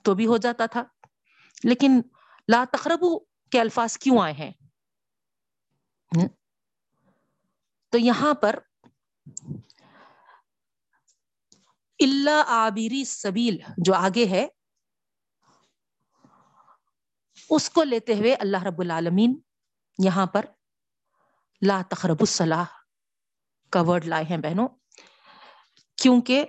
تو 0.02 0.14
بھی 0.14 0.26
ہو 0.26 0.36
جاتا 0.36 0.66
تھا۔ 0.66 0.82
لیکن 1.64 2.00
لا 2.48 2.64
تقربو 2.72 3.18
کے 3.18 3.60
الفاظ 3.60 3.96
کیوں 3.98 4.22
آئے 4.22 4.32
ہیں؟ 4.32 4.50
تو 7.90 7.98
یہاں 7.98 8.34
پر 8.34 8.58
اللہ 12.00 12.42
آبری 12.46 13.04
سبیل 13.04 13.56
جو 13.78 13.94
آگے 13.94 14.26
ہے 14.26 14.46
اس 17.50 17.70
کو 17.70 17.82
لیتے 17.82 18.14
ہوئے 18.14 18.34
اللہ 18.34 18.62
رب 18.62 18.80
العالمین 18.80 19.40
یہاں 19.98 20.26
پر 20.26 20.44
لا 21.66 21.82
تخرب 21.90 22.16
الصلاح 22.20 22.64
کا 23.70 23.80
ورڈ 23.80 24.04
لائے 24.04 24.24
ہیں 24.24 24.36
بہنوں. 24.36 24.68
کیونکہ 25.96 26.44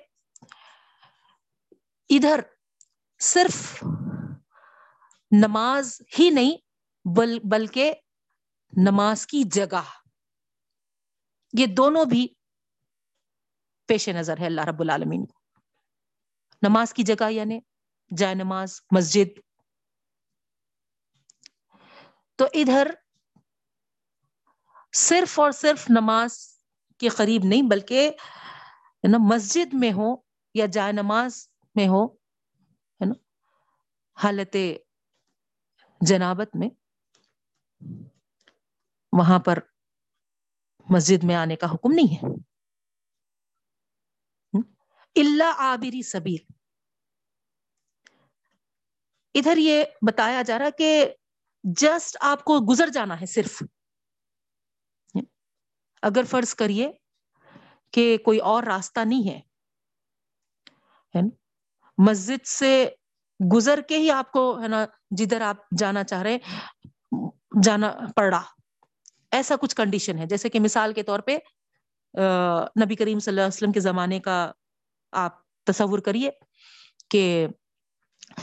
ادھر 2.10 2.39
صرف 3.19 3.84
نماز 5.32 6.02
ہی 6.19 6.30
نہیں، 6.30 6.58
بل، 7.15 7.39
بلکہ 7.43 7.93
نماز 8.78 9.28
کی 9.28 9.43
جگہ. 9.52 9.84
یہ 11.54 11.65
دونوں 11.67 12.06
بھی 12.06 12.28
پیش 13.86 14.09
نظر 14.09 14.38
ہے 14.39 14.45
اللہ 14.45 14.62
رب 14.62 14.82
العالمین 14.82 15.26
کو. 15.26 15.39
نماز 16.62 16.93
کی 16.93 17.03
جگہ 17.03 17.32
یعنی 17.32 17.59
جائے 18.18 18.36
نماز، 18.36 18.82
مسجد. 18.91 19.39
تو 22.36 22.45
ادھر 22.53 22.91
صرف 24.96 25.39
اور 25.39 25.52
صرف 25.52 25.89
نماز 25.89 26.62
کے 26.98 27.10
قریب 27.10 27.42
نہیں، 27.46 27.62
بلکہ 27.70 28.12
نا، 29.12 29.18
مسجد 29.18 29.74
میں 29.74 29.92
ہو 29.92 30.16
یا 30.54 30.66
جائے 30.66 30.92
نماز 30.92 31.50
میں 31.76 31.88
ہو، 31.88 32.06
ہے 32.06 33.06
نا، 33.06 33.14
حالت 34.24 34.56
جنابت 36.02 36.56
میں، 36.56 36.70
وہاں 39.12 39.39
پر 39.39 39.60
مسجد 40.89 41.24
میں 41.24 41.36
آنے 41.36 41.56
کا 41.56 41.68
حکم 41.72 41.92
نہیں 41.94 42.16
ہے۔ 42.16 42.52
اللہ 45.16 45.54
آبری 45.58 46.02
سبیر 46.02 46.52
ادھر 49.34 49.58
یہ 49.58 49.84
بتایا 50.08 50.42
جا 50.42 50.60
رہا 50.60 50.70
کہ 50.70 51.16
جسٹ 51.64 52.18
آپ 52.22 52.44
کو 52.44 52.60
گزر 52.70 52.88
جانا 52.88 53.22
ہے 53.22 53.26
صرف۔ 53.26 53.64
اگر 56.04 56.24
فرض 56.30 56.54
کریے 56.56 56.91
کہ 57.93 58.18
کوئی 58.26 58.39
اور 58.49 58.64
راستہ 58.64 58.99
نہیں 59.06 59.30
ہے 59.30 59.39
مسجد 61.97 62.45
سے 62.47 62.74
گزر 63.39 63.80
کے 63.88 63.97
ہی 63.97 64.10
آپ 64.12 64.32
کو، 64.32 64.43
ہے 64.62 64.68
نا، 64.68 64.86
جدھر 65.18 65.41
آپ 65.41 65.58
جانا 65.80 66.04
چاہ 66.04 66.22
رہے، 66.22 66.38
جانا 67.64 67.91
پڑا 68.16 68.41
ایسا 69.32 69.56
کچھ 69.62 69.76
کنڈیشن 69.76 70.18
ہے۔ 70.18 70.26
جیسے 70.26 70.49
کہ 70.49 70.60
مثال 70.60 70.93
کے 70.93 71.04
طور 71.04 71.20
پہ 71.20 71.38
نبی 72.84 72.95
کریم 72.95 73.20
صلی 73.20 73.32
اللہ 73.32 73.41
علیہ 73.41 73.58
وسلم 73.58 73.72
کے 73.72 73.80
زمانے 73.80 74.20
کا 74.20 74.38
آپ 75.14 75.39
تصور 75.68 75.99
کریے 75.99 76.30
کہ 77.12 77.47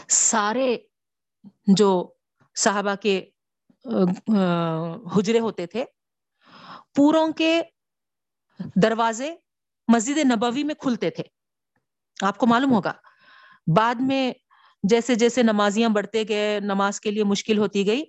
سارے 0.09 0.77
جو 1.77 1.91
صحابہ 2.57 2.95
کے 3.03 3.19
حجرے 5.17 5.39
ہوتے 5.39 5.67
تھے 5.67 5.85
پوروں 6.99 7.33
کے 7.33 7.63
دروازے 8.83 9.35
مسجد 9.89 10.19
نبوی 10.19 10.65
میں 10.65 10.75
کھلتے 10.75 11.11
تھے۔ 11.11 11.25
آپ 12.23 12.39
کو 12.39 12.47
معلوم 12.47 12.73
ہوگا۔ 12.73 12.93
بعد 13.77 13.95
میں 13.95 14.33
جیسے 14.83 15.15
جیسے 15.15 15.43
نمازیاں 15.43 15.89
بڑھتے 15.89 16.25
گئے، 16.29 16.61
نماز 16.61 17.01
کے 17.01 17.11
لیے 17.11 17.25
مشکل 17.25 17.59
ہوتی 17.59 17.87
گئی 17.87 18.05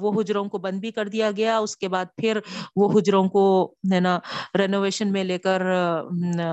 وہ 0.00 0.20
حجروں 0.20 0.44
کو 0.44 0.58
بند 0.58 0.80
بھی 0.80 0.90
کر 0.90 1.08
دیا 1.08 1.30
گیا۔ 1.30 1.58
اس 1.58 1.76
کے 1.76 1.88
بعد 1.88 2.04
پھر 2.16 2.40
وہ 2.76 2.98
حجروں 2.98 3.28
کو، 3.28 3.74
ہے 3.92 4.00
نا 4.00 4.18
رینوویشن 4.58 5.12
میں 5.12 5.24
لے 5.24 5.38
کر 5.38 5.60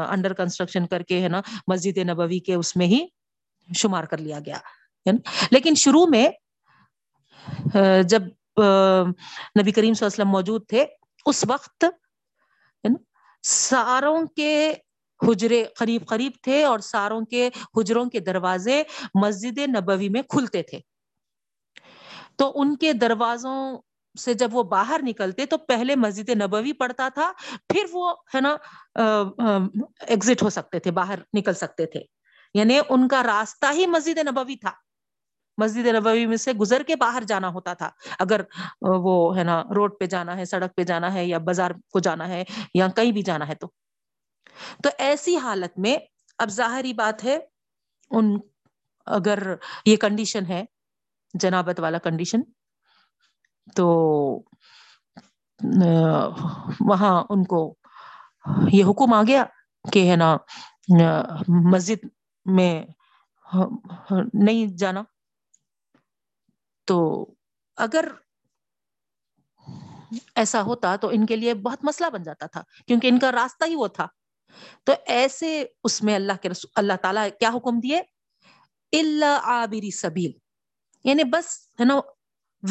انڈر 0.10 0.34
کنسٹرکشن 0.34 0.88
کر 0.88 1.04
کے، 1.04 1.22
ہے 1.22 1.28
نا، 1.28 1.42
مسجد 1.68 1.98
نبوی 1.98 2.40
کے 2.40 2.54
اس 2.54 2.76
میں 2.76 2.88
ہی 2.88 3.08
شمار 3.76 4.04
کر 4.04 4.18
لیا 4.18 4.40
گیا۔ 4.46 4.58
یعنی، 5.06 5.46
لیکن 5.52 5.76
شروع 5.76 6.06
میں 6.06 6.30
جب 8.04 8.22
نبی 9.62 9.72
کریم 9.72 9.94
صلی 9.94 10.06
اللہ 10.06 10.14
علیہ 10.14 10.22
وسلم 10.22 10.30
موجود 10.30 10.68
تھے 10.68 10.86
اس 11.26 11.46
وقت 11.48 11.86
ساروں 13.44 14.26
کے 14.36 14.74
حجرے 15.28 15.66
قریب 15.76 16.08
قریب 16.08 16.32
تھے 16.42 16.64
اور 16.64 16.80
ساروں 16.80 17.22
کے 17.22 17.50
حجروں 17.78 18.06
کے 18.06 18.20
دروازے 18.20 18.84
مسجد 19.22 19.58
نبوی 19.58 20.10
میں 20.10 20.22
کھلتے 20.22 20.64
تھے۔ 20.64 20.80
تو 22.36 22.52
ان 22.56 22.76
کے 22.76 22.94
دروازوں 22.94 23.78
سے 24.20 24.34
جب 24.34 24.56
وہ 24.56 24.64
باہر 24.64 25.00
نکلتے 25.04 25.46
تو 25.46 25.58
پہلے 25.58 25.96
مسجد 25.96 26.30
نبوی 26.30 26.74
پڑتا 26.74 27.10
تھا، 27.14 27.32
پھر 27.68 27.86
وہ، 27.92 28.14
ہے 28.36 28.42
نا 28.42 28.56
ایگزٹ 30.00 30.44
ہو 30.44 30.50
سکتے 30.50 30.80
تھے، 30.80 30.92
باہر 30.92 31.20
نکل 31.38 31.54
سکتے 31.54 31.86
تھے۔ 31.86 32.00
یعنی 32.54 32.80
ان 32.90 33.08
کا 33.08 33.24
راستہ 33.24 33.66
ہی 33.74 33.88
مسجد 33.88 34.18
نبوی 34.18 34.56
تھا۔ 34.56 34.72
مسجد 35.62 35.86
نبوی 35.96 36.26
میں 36.26 36.38
سے 36.38 36.54
گزر 36.54 36.84
کے 36.88 36.96
باہر 36.96 37.24
جانا 37.28 37.50
ہوتا 37.50 37.74
تھا۔ 37.74 37.90
اگر 38.20 38.42
وہ 38.82 39.38
ہے 39.38 39.44
نا، 39.44 39.64
روڈ 39.76 39.92
پہ 40.00 40.06
جانا 40.06 40.38
ہے، 40.38 40.46
سڑک 40.46 40.76
پہ 40.76 40.84
جانا 40.84 41.14
ہے 41.14 41.26
یا 41.26 41.38
بازار 41.38 41.72
کو 41.94 42.00
جانا 42.00 42.28
ہے 42.28 42.44
یا 42.74 42.88
کہیں 42.96 43.12
بھی 43.12 43.22
جانا 43.22 43.48
ہے 43.48 43.56
تو۔ 43.56 43.68
تو 44.84 44.90
ایسی 44.98 45.38
حالت 45.38 45.80
میں 45.80 45.96
اب 46.40 46.50
ظاہری 46.50 46.94
بات 46.94 47.24
ہے، 47.24 47.38
ان 48.12 48.26
اگر 49.06 49.40
یہ 49.86 49.96
کنڈیشن 49.98 50.46
ہے، 50.46 50.64
جنابت 51.34 51.80
والا 51.80 51.98
کنڈیشن 51.98 52.42
تو 53.76 53.86
وہاں 56.90 57.24
ان 57.30 57.44
کو 57.44 57.62
یہ 58.72 58.84
حکم 58.86 59.14
آ 59.14 59.22
گیا 59.28 59.44
کہ 59.94 60.10
ہے 60.12 60.16
نا 60.16 60.38
مسجد 61.72 62.06
میں 62.46 62.74
نہیں 64.34 64.78
جانا۔ 64.78 65.04
تو 66.86 67.28
اگر 67.76 68.06
ایسا 70.36 70.62
ہوتا 70.62 70.96
تو 70.96 71.08
ان 71.08 71.26
کے 71.26 71.36
لیے 71.36 71.54
بہت 71.54 71.80
مسئلہ 71.84 72.10
بن 72.10 72.24
جاتا 72.24 72.46
تھا، 72.46 72.64
کیونکہ 72.88 73.08
ان 73.08 73.20
کا 73.20 73.32
راستہ 73.32 73.66
ہی 73.66 73.76
وہ 73.76 73.88
تھا۔ 73.88 74.08
تو 74.84 74.94
ایسے 75.06 75.66
اس 75.84 76.04
میں 76.04 76.16
اللہ 76.16 76.34
کے 76.42 76.50
رسول، 76.50 76.72
اللہ 76.76 76.94
تعالیٰ 77.02 77.28
کیا 77.40 77.50
حکم 77.50 77.80
دیے؟ 77.80 78.02
اللہ 78.94 79.40
آبری 79.44 79.92
سبیل 79.92 80.32
یعنی 81.04 81.24
بس، 81.24 81.68
ہے 81.80 81.86
نا 81.86 81.96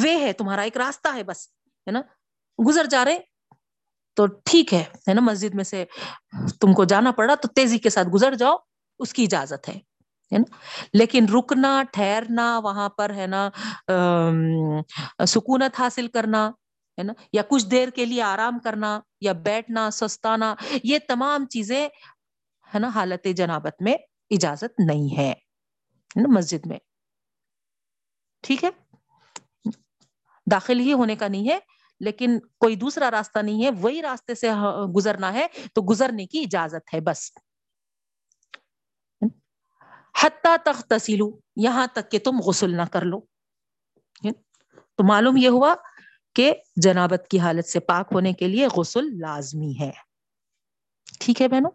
وے 0.03 0.17
ہے، 0.17 0.33
تمہارا 0.33 0.63
ایک 0.63 0.77
راستہ 0.77 1.09
ہے 1.15 1.25
بس، 1.25 1.47
ہے 1.67 1.91
نا۔ 1.91 2.01
گزر 2.69 2.85
جا 2.85 3.05
رہے، 3.05 3.19
تو 4.15 4.27
ٹھیک 4.27 4.75
ہے 4.75 4.85
نا، 5.15 5.21
مسجد 5.21 5.55
میں 5.55 5.65
سے 5.65 5.85
تم 6.61 6.73
کو 6.73 6.85
جانا 6.85 7.13
پڑا 7.13 7.35
تو 7.35 7.49
تیزی 7.49 7.79
کے 7.79 7.91
ساتھ 7.91 8.09
گزر 8.09 8.35
جاؤ، 8.35 8.57
اس 8.99 9.13
کی 9.13 9.25
اجازت 9.25 9.69
ہے۔ 9.69 9.90
لیکن 10.93 11.27
رکنا، 11.29 11.83
ٹھہرنا، 11.93 12.59
وہاں 12.59 12.89
پر 12.89 13.15
ہے 13.15 13.27
نا 13.27 13.49
سکونت 15.27 15.81
حاصل 15.81 16.07
کرنا، 16.07 16.49
ہے 16.99 17.03
نا؟ 17.03 17.13
یا 17.33 17.43
کچھ 17.49 17.67
دیر 17.67 17.89
کے 17.89 18.05
لیے 18.05 18.23
آرام 18.23 18.59
کرنا 18.59 19.01
یا 19.21 19.33
بیٹھنا، 19.33 19.91
سستانا، 19.91 20.55
یہ 20.85 20.99
تمام 21.09 21.47
چیزیں 21.47 21.89
ہے 22.75 22.79
نا 22.79 22.89
حالت 22.89 23.27
جنابت 23.37 23.83
میں 23.83 23.95
اجازت 24.31 24.81
نہیں 24.81 25.19
ہے 25.19 25.33
نا 26.17 26.29
مسجد 26.29 26.67
میں۔ 26.67 26.79
ٹھیک 28.45 28.65
ہے؟ 28.65 28.71
داخل 30.47 30.81
ہی 30.81 30.93
ہونے 30.93 31.17
کا 31.17 31.29
نہیں 31.29 31.49
ہے، 31.51 31.59
لیکن 32.01 32.39
کوئی 32.59 32.77
دوسرا 32.77 33.11
راستہ 33.11 33.39
نہیں 33.39 33.65
ہے، 33.65 33.71
وہی 33.71 34.03
راستے 34.03 34.35
سے 34.35 34.49
ہاں، 34.49 34.87
گزرنا 34.87 35.33
ہے، 35.33 35.47
تو 35.75 35.83
گزرنے 35.91 36.27
کی 36.27 36.41
اجازت 36.41 36.95
ہے، 36.95 37.01
بس۔ 37.01 37.31
حتیٰ 40.23 40.57
تخ 40.65 40.83
تسیلو 40.85 41.39
یہاں 41.57 41.87
تک 41.87 42.11
کہ 42.11 42.19
تم 42.19 42.41
غسل 42.41 42.77
نہ 42.77 42.83
کر 42.93 43.03
لو۔ 43.03 43.21
یعنی 44.23 44.43
تو 44.97 45.05
معلوم 45.09 45.37
یہ 45.37 45.49
ہوا 45.49 45.75
کہ 46.35 46.55
جنابت 46.77 47.29
کی 47.31 47.41
حالت 47.41 47.69
سے 47.69 47.81
پاک 47.81 48.09
ہونے 48.13 48.33
کے 48.33 48.49
لیے 48.49 48.67
غسل 48.67 49.05
لازمی 49.21 49.75
ہے۔ 49.81 49.91
ٹھیک 51.21 51.43
ہے 51.43 51.49
بہنوں؟ 51.49 51.71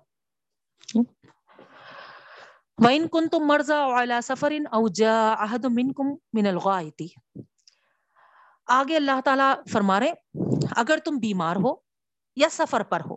وَإِن 2.78 3.08
كُنْتُمْ 3.08 3.46
مَرْضَى 3.46 4.02
عَلَى 4.02 4.16
سَفَرٍ 4.24 4.52
أَوْ 4.52 4.89
جَاءَ 4.89 5.43
أَحَدٌ 5.43 5.70
مِّنْكُمْ 5.70 6.18
مِنَ 6.34 6.48
الْغَائِطِ۔ 6.48 7.06
آگے 8.66 8.96
اللہ 8.96 9.22
تعالیٰ 9.26 9.56
فرما 9.72 10.00
رہے 10.00 10.14
اگر 10.76 10.98
تم 11.06 11.18
بیمار 11.18 11.56
ہو 11.56 11.76
یا 12.36 12.48
سفر 12.52 12.84
پر 12.84 13.02
ہو 13.10 13.16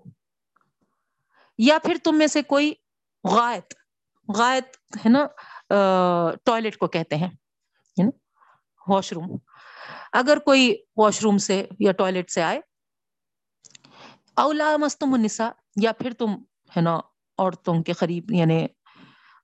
یا 1.59 1.79
پھر 1.85 1.97
تم 2.05 2.19
میں 2.19 2.27
سے 2.27 2.43
کوئی 2.43 2.75
غائط 3.25 3.75
غائط 4.29 4.97
ہے 4.97 5.11
نا 5.11 5.27
ٹوائلٹ 6.45 6.77
کو 6.77 6.87
کہتے 6.89 7.17
ہیں 7.17 7.31
واش 8.87 9.13
روم 9.13 9.37
اگر 10.19 10.39
کوئی 10.45 10.75
واش 10.97 11.21
روم 11.23 11.39
سے 11.39 11.57
یا 11.79 11.93
ٹوائلٹ 11.93 12.31
سے 12.31 12.43
آئے، 12.43 12.61
اولا 14.37 14.77
مستم 14.81 15.15
النساء، 15.15 15.49
یا 15.83 15.93
پھر 15.99 16.13
تم، 16.19 16.35
ہے 16.77 16.81
نا، 16.81 16.97
عورتوں 17.39 17.83
کے 17.83 17.93
قریب 17.93 18.31
یعنی 18.33 18.65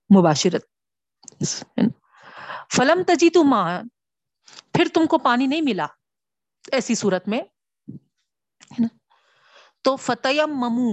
مباشرت 0.09 0.65
فلم 2.75 3.03
تجی 3.07 3.29
تو 3.29 3.43
ماں 3.43 3.67
پھر 4.73 4.87
تم 4.93 5.05
کو 5.07 5.17
پانی 5.17 5.47
نہیں 5.47 5.61
ملا، 5.61 5.85
ایسی 6.71 6.95
صورت 6.95 7.27
میں 7.27 7.41
تو 9.85 9.95
فتح 9.97 10.45
ممو 10.49 10.89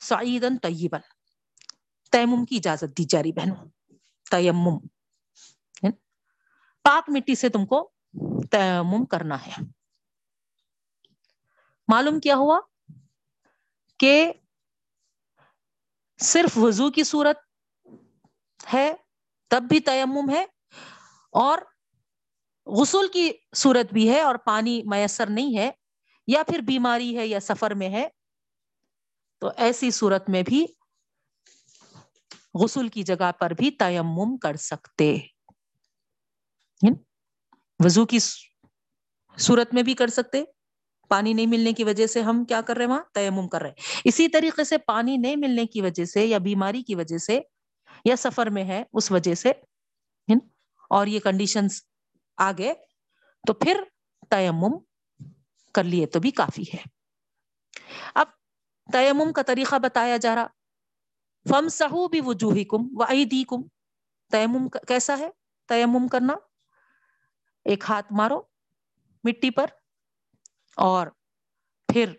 سعیدن 0.00 0.56
طیبن 0.58 1.00
تیمم 2.16 2.44
کی 2.44 2.56
اجازت 2.56 2.98
دی 2.98 3.04
جاری 3.04 3.32
بہنوں، 3.32 3.56
تیمم۔ 4.30 4.78
پاک 6.82 7.04
مٹی 7.08 7.34
سے 7.34 7.48
تم 7.48 7.66
کو 7.66 7.90
تیمم 8.50 9.04
کرنا 9.04 9.46
ہے۔ 9.46 9.52
معلوم 11.88 12.20
کیا 12.20 12.36
ہوا 12.36 12.60
کہ 13.98 14.32
صرف 16.20 16.58
وضو 16.58 16.90
کی 16.90 17.04
صورت 17.04 17.36
ہے، 18.74 18.94
تب 19.48 19.62
بھی 19.68 19.80
تیمم 19.80 20.30
ہے 20.30 20.44
اور 21.32 21.58
غسل 22.66 23.08
کی 23.12 23.32
صورت 23.54 23.92
بھی 23.92 24.10
ہے 24.10 24.20
اور 24.20 24.34
پانی 24.34 24.82
میسر 24.86 25.26
نہیں 25.30 25.58
ہے، 25.58 25.70
یا 26.26 26.42
پھر 26.42 26.58
بیماری 26.58 27.18
ہے 27.18 27.26
یا 27.26 27.40
سفر 27.40 27.70
میں 27.70 27.88
ہے۔ 27.88 28.08
تو 29.38 29.50
ایسی 29.56 29.90
صورت 29.90 30.28
میں 30.28 30.42
بھی 30.42 30.66
غسل 32.62 32.88
کی 32.88 33.02
جگہ 33.02 33.32
پر 33.40 33.50
بھی 33.50 33.70
تیمم 33.70 34.36
کر 34.36 34.56
سکتے۔ 34.56 35.16
یعنی 36.82 36.94
وضو 37.84 38.06
کی 38.06 38.18
صورت 39.38 39.74
میں 39.74 39.82
بھی 39.82 39.94
کر 39.94 40.08
سکتے۔ 40.08 40.44
پانی 41.08 41.32
نہیں 41.32 41.46
ملنے 41.46 41.72
کی 41.72 41.84
وجہ 41.84 42.06
سے 42.06 42.22
ہم 42.22 42.44
کیا 42.44 42.60
کر 42.60 42.76
رہے 42.76 42.86
وہاں؟ 42.86 43.02
تیمم 43.14 43.48
کر 43.48 43.62
رہے 43.62 43.72
اسی 44.04 44.28
طریقے 44.28 44.64
سے 44.64 44.78
پانی 44.78 45.16
نہیں 45.16 45.36
ملنے 45.36 45.66
کی 45.66 45.80
وجہ 45.80 46.04
سے 46.04 46.26
یا 46.26 46.38
بیماری 46.38 46.82
کی 46.82 46.94
وجہ 46.94 47.18
سے 47.18 47.40
یا 48.04 48.16
سفر 48.16 48.46
میں 48.46 48.64
ہے 48.64 48.82
اس 48.92 49.10
وجہ 49.10 49.34
سے 49.34 49.48
یعنی 50.28 50.48
اور 50.90 51.06
یہ 51.06 51.20
کنڈیشن 51.20 51.66
آگے، 52.36 52.72
تو 53.46 53.54
پھر 53.54 53.80
تیمم 54.30 54.78
کر 55.74 55.84
لیے 55.84 56.06
تو 56.06 56.20
بھی 56.20 56.30
کافی 56.30 56.62
ہے۔ 56.62 56.82
اب 58.14 58.26
تیمم 58.92 59.32
کا 59.32 59.42
طریقہ 59.42 59.76
بتایا 59.78 60.16
جا 60.16 60.34
رہا۔ 60.34 60.46
فم 61.46 61.68
سہو 61.68 62.08
بھی 62.08 62.20
وجوہی 62.26 62.64
کم 62.64 62.82
و 62.92 63.04
کم 63.48 63.62
تیمم 64.32 64.68
کیسا 64.68 65.18
ہے؟ 65.18 65.28
تیمم 65.68 66.08
کرنا. 66.08 66.34
ایک 67.64 67.84
ہاتھ 67.88 68.12
مارو 68.12 68.40
مٹی 69.24 69.50
پر 69.50 69.66
اور 70.76 71.06
پھر 71.88 72.12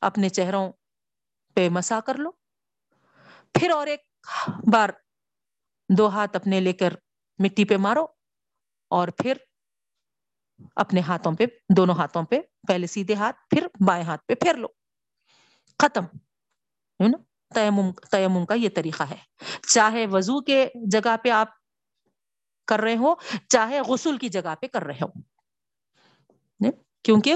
اپنے 0.00 0.28
چہروں 0.28 0.72
پہ 1.54 1.68
مسا 1.68 2.00
کر 2.00 2.14
لو. 2.14 2.30
پھر 3.52 3.70
اور 3.70 3.86
ایک 3.86 4.00
بار 4.72 4.88
دو 5.88 6.08
ہاتھ 6.08 6.36
اپنے 6.36 6.60
لے 6.60 6.72
کر 6.72 6.92
مٹی 7.38 7.64
پہ 7.64 7.76
مارو 7.76 8.06
اور 8.90 9.08
پھر 9.08 9.36
اپنے 10.76 11.00
ہاتھوں 11.00 11.32
پہ، 11.32 11.44
دونوں 11.76 11.94
ہاتھوں 11.94 12.22
پہ، 12.22 12.40
پہلے 12.68 12.86
سیدھے 12.86 13.14
ہاتھ، 13.14 13.36
پھر 13.50 13.66
بائیں 13.86 14.04
ہاتھ 14.04 14.26
پہ، 14.26 14.34
پھر 14.34 14.54
لو. 14.54 14.68
ختم. 15.78 16.04
نا؟ 17.00 17.18
تیمم 17.54 17.92
تیمم 18.10 18.46
کا 18.46 18.54
یہ 18.54 18.68
طریقہ 18.76 19.02
ہے۔ 19.02 19.16
چاہے 19.74 20.06
وضو 20.06 20.40
کے 20.40 20.66
جگہ 20.90 21.16
پہ 21.22 21.30
آپ 21.30 21.48
کر 22.68 22.80
رہے 22.80 22.96
ہو 22.96 23.14
چاہے 23.48 23.80
غسل 23.80 24.18
کی 24.18 24.28
جگہ 24.28 24.54
پہ 24.60 24.66
کر 24.66 24.82
رہے 24.82 24.98
ہو 25.02 25.20
کیونکہ 27.02 27.34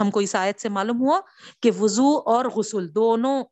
ہم 0.00 0.10
کو 0.10 0.20
عیسائیت 0.20 0.60
سے 0.60 0.68
معلوم 0.68 1.00
ہوا 1.00 1.20
کہ 1.62 1.70
وضو 1.80 2.18
اور 2.18 2.44
غسل 2.44 2.94
دونوں 2.94 3.44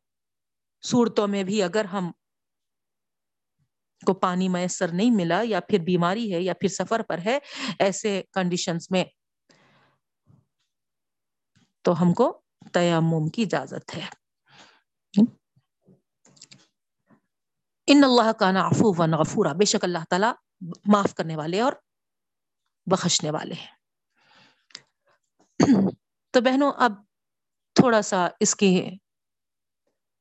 صورتوں 0.83 1.27
میں 1.27 1.43
بھی 1.43 1.63
اگر 1.63 1.85
ہم 1.85 2.11
کو 4.05 4.13
پانی 4.13 4.49
میسر 4.49 4.87
نہیں 4.87 5.11
ملا 5.11 5.41
یا 5.43 5.59
پھر 5.59 5.79
بیماری 5.79 6.33
ہے 6.33 6.41
یا 6.41 6.53
پھر 6.53 6.67
سفر 6.67 7.01
پر 7.01 7.17
ہے 7.25 7.39
ایسے 7.79 8.21
کنڈیشنز 8.33 8.87
میں، 8.89 9.03
تو 11.81 12.01
ہم 12.01 12.13
کو 12.13 12.41
تیمم 12.73 13.27
کی 13.27 13.41
اجازت 13.41 13.95
ہے۔ 13.97 14.26
ان 17.87 18.03
اللہ 18.03 18.31
کا 18.33 18.51
نافو 18.51 19.03
و 19.03 19.05
نغفورا 19.05 19.53
بے 19.53 19.65
شک 19.65 19.83
اللہ 19.83 19.97
تعالی 20.09 20.27
معاف 20.85 21.13
کرنے 21.15 21.35
والے 21.35 21.61
اور 21.61 21.73
بخشنے 22.85 23.31
والے 23.31 23.53
ہیں۔ 23.53 23.75
تو 26.31 26.41
بہنوں، 26.41 26.71
اب 26.77 26.93
تھوڑا 27.73 28.01
سا 28.01 28.27
اس 28.39 28.55
کے 28.55 28.89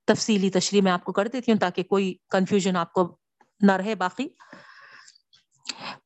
تفصیلی 0.05 0.51
تشریح 0.51 0.83
میں 0.83 0.93
آپ 0.93 1.05
کو 1.05 1.13
کر 1.13 1.29
دیتی 1.29 1.53
ہوں 1.53 1.59
تاکہ 1.59 1.83
کوئی 1.83 2.15
کنفیوژن 2.31 2.77
آپ 2.77 2.93
کو 2.93 3.19
نہ 3.61 3.73
رہے 3.73 3.95
باقی۔ 3.95 4.29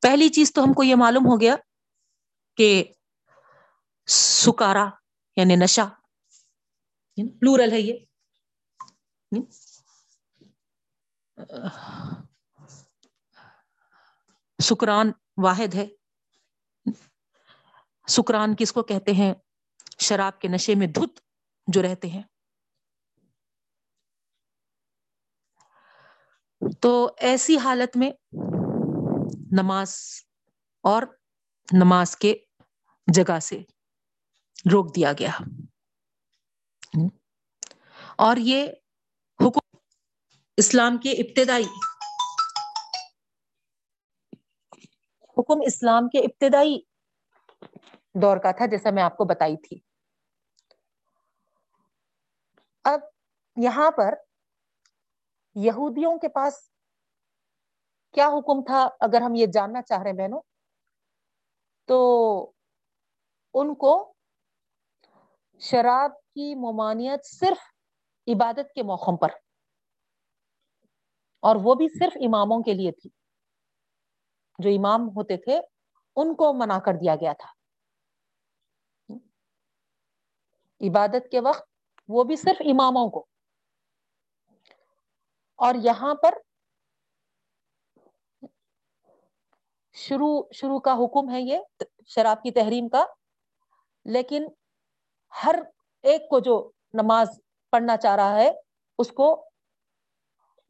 پہلی 0.02 0.28
چیز 0.28 0.52
تو 0.52 0.64
ہم 0.64 0.72
کو 0.72 0.82
یہ 0.82 0.94
معلوم 0.94 1.26
ہو 1.26 1.40
گیا 1.40 1.56
کہ 2.56 2.84
سکارا 4.06 4.88
یعنی 5.36 5.56
نشا 5.56 5.84
پلورل 7.40 7.72
یعنی 7.72 7.72
ہے 7.72 7.80
یہ۔ 7.80 7.98
سکران 14.62 15.12
واحد 15.42 15.74
ہے۔ 15.74 15.86
سکران 18.08 18.56
کس 18.58 18.72
کو 18.72 18.82
کہتے 18.82 19.12
ہیں؟ 19.12 19.34
شراب 19.98 20.40
کے 20.40 20.48
نشے 20.48 20.74
میں 20.74 20.86
دھت 20.86 21.20
جو 21.66 21.82
رہتے 21.82 22.08
ہیں۔ 22.08 22.22
تو 26.80 27.14
ایسی 27.18 27.58
حالت 27.58 27.96
میں 27.96 28.10
نماز 29.52 29.96
اور 30.82 31.02
نماز 31.72 32.16
کے 32.16 32.34
جگہ 33.14 33.38
سے 33.38 33.58
روک 34.72 34.96
دیا 34.96 35.12
گیا۔ 35.12 35.30
اور 38.18 38.36
یہ 38.36 38.66
اسلام 40.60 40.98
کے 40.98 41.10
ابتدائی 41.10 41.64
حکم 45.22 45.60
اسلام 45.66 46.08
کے 46.08 46.18
ابتدائی 46.18 46.80
دور 48.14 48.36
کا 48.36 48.50
تھا، 48.50 48.66
جیسا 48.66 48.90
میں 48.90 49.02
آپ 49.02 49.16
کو 49.16 49.24
بتائی 49.24 49.56
تھی۔ 49.56 49.80
اب 52.84 53.00
یہاں 53.56 53.90
پر 53.90 54.14
یہودیوں 55.54 56.18
کے 56.18 56.28
پاس 56.28 56.70
کیا 58.12 58.28
حکم 58.28 58.64
تھا؟ 58.64 58.88
اگر 59.00 59.20
ہم 59.20 59.34
یہ 59.34 59.46
جاننا 59.46 59.82
چاہ 59.82 60.02
رہے 60.02 60.10
ہیں 60.10 60.16
بہنوں، 60.16 60.40
تو 61.84 61.98
ان 63.54 63.74
کو 63.74 64.14
شراب 65.60 66.10
کی 66.10 66.54
ممانعت 66.54 67.26
صرف 67.26 67.58
عبادت 68.26 68.74
کے 68.74 68.82
موقع 68.82 69.16
پر۔ 69.20 69.49
اور 71.40 71.56
وہ 71.62 71.74
بھی 71.74 71.88
صرف 71.88 72.12
اماموں 72.16 72.62
کے 72.62 72.74
لیے 72.74 72.92
تھی۔ 72.92 73.10
جو 74.58 74.70
امام 74.70 75.08
ہوتے 75.08 75.36
تھے، 75.36 75.60
ان 76.16 76.34
کو 76.34 76.52
منع 76.52 76.78
کر 76.78 76.92
دیا 76.92 77.14
گیا 77.14 77.32
تھا۔ 77.32 77.48
عبادت 80.80 81.30
کے 81.30 81.40
وقت 81.40 81.62
وہ 82.08 82.24
بھی 82.24 82.36
صرف 82.36 82.56
اماموں 82.60 83.10
کو۔ 83.10 83.26
اور 85.56 85.74
یہاں 85.74 86.14
پر 86.14 86.34
شروع 89.92 90.42
شروع 90.52 90.78
کا 90.78 90.92
حکم 90.92 91.30
ہے 91.30 91.40
یہ، 91.40 91.58
شراب 92.06 92.42
کی 92.42 92.50
تحریم 92.50 92.88
کا۔ 92.88 93.04
لیکن 94.04 94.46
ہر 95.44 95.54
ایک 96.02 96.30
کو 96.30 96.38
جو 96.38 96.70
نماز 96.92 97.40
پڑھنا 97.70 97.96
چاہ 97.96 98.16
رہا 98.16 98.36
ہے، 98.36 98.50
اس 98.98 99.10
کو 99.10 99.49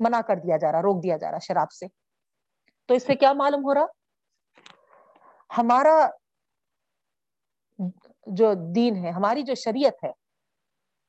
منع 0.01 0.21
کر 0.21 0.37
دیا 0.37 0.57
جا 0.57 0.73
رہا، 0.73 0.83
روک 0.83 1.03
دیا 1.03 1.17
جا 1.17 1.31
رہا 1.31 1.39
شراب 1.39 1.73
سے۔ 1.73 1.87
تو 2.87 2.95
اس 2.95 3.07
سے 3.07 3.15
کیا 3.15 3.33
معلوم 3.33 3.61
ہو 3.61 3.75
رہا؟ 3.75 3.87
ہمارا 5.59 6.09
جو 8.27 8.73
دین 8.77 9.05
ہے، 9.05 9.11
ہماری 9.11 9.43
جو 9.43 9.55
شریعت 9.55 10.05
ہے 10.05 10.11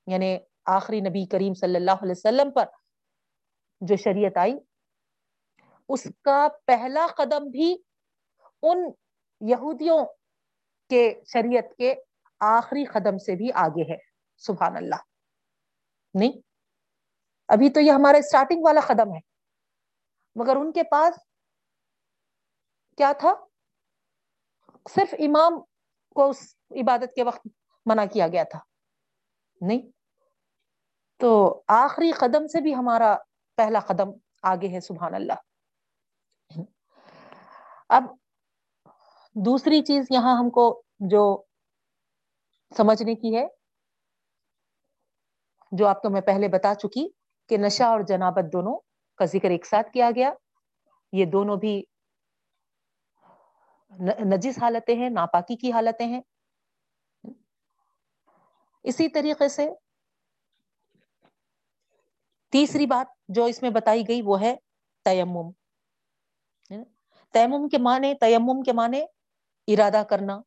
یعنی 0.07 0.37
آخری 0.65 0.99
نبی 0.99 1.25
کریم 1.25 1.53
صلی 1.53 1.75
اللہ 1.75 1.91
علیہ 1.91 2.11
وسلم 2.11 2.51
پر 2.51 2.65
جو 3.81 3.95
شریعت 3.95 4.37
آئی، 4.37 4.53
اس 5.89 6.07
کا 6.21 6.47
پہلا 6.65 7.07
قدم 7.17 7.43
بھی 7.43 7.77
ان 8.61 8.77
یہودیوں 9.41 10.05
کے 10.89 11.21
شریعت 11.33 11.77
کے 11.77 11.93
آخری 12.39 12.85
قدم 12.85 13.17
سے 13.17 13.35
بھی 13.35 13.51
آگے 13.53 13.93
ہے۔ 13.93 13.97
سبحان 14.37 14.77
اللہ۔ 14.77 14.95
نہیں؟ 16.13 16.50
ابھی 17.51 17.69
تو 17.69 17.79
یہ 17.79 17.91
ہمارا 17.91 18.17
اسٹارٹنگ 18.17 18.61
والا 18.65 18.81
قدم 18.87 19.15
ہے۔ 19.15 19.19
مگر 20.35 20.55
ان 20.55 20.71
کے 20.71 20.83
پاس 20.83 21.13
کیا 22.97 23.11
تھا؟ 23.11 23.33
صرف 24.89 25.15
امام 25.19 25.59
کو 26.15 26.29
اس 26.29 26.55
عبادت 26.71 27.13
کے 27.15 27.23
وقت 27.23 27.47
منع 27.85 28.05
کیا 28.13 28.27
گیا 28.27 28.43
تھا۔ 28.43 28.59
نہیں۔ 29.61 29.91
تو 31.17 31.61
آخری 31.67 32.11
قدم 32.11 32.47
سے 32.47 32.61
بھی 32.61 32.75
ہمارا 32.75 33.17
پہلا 33.57 33.79
قدم 33.79 34.09
آگے 34.43 34.75
ہے، 34.75 34.79
سبحان 34.79 35.13
اللہ۔ 35.13 35.33
اب 37.89 38.03
دوسری 39.35 39.81
چیز 39.81 40.05
یہاں 40.09 40.37
ہم 40.39 40.49
کو 40.49 40.83
جو 40.99 41.43
سمجھنے 42.77 43.15
کی 43.15 43.37
ہے، 43.37 43.47
جو 45.71 45.87
آپ 45.87 46.01
کو 46.01 46.09
میں 46.09 46.21
پہلے 46.21 46.47
بتا 46.47 46.75
چکی۔ 46.75 47.20
کہ 47.49 47.57
نشہ 47.57 47.83
اور 47.83 47.99
جنابت 48.07 48.53
دونوں 48.53 48.79
کا 49.15 49.25
ذکر 49.25 49.49
ایک 49.49 49.65
ساتھ 49.65 49.91
کیا 49.91 50.09
گیا۔ 50.15 50.33
یہ 51.11 51.25
دونوں 51.25 51.57
بھی 51.57 51.83
نجس 54.25 54.57
حالتیں 54.61 54.95
ہیں، 54.95 55.09
ناپاکی 55.09 55.55
کی 55.55 55.71
حالتیں 55.71 56.07
ہیں۔ 56.07 56.21
اسی 58.83 59.09
طریقے 59.09 59.49
سے 59.49 59.69
تیسری 62.49 62.85
بات 62.85 63.07
جو 63.27 63.45
اس 63.45 63.61
میں 63.61 63.69
بتائی 63.69 64.07
گئی 64.07 64.21
وہ 64.21 64.41
ہے 64.41 64.55
تیمم۔ 65.03 65.51
تیمم 67.31 67.69
کے 67.69 67.77
معنی، 67.77 68.13
تیمم 68.13 68.63
کے 68.63 68.73
معنی 68.73 69.01
ارادہ 69.67 70.03
کرنا 70.09 70.39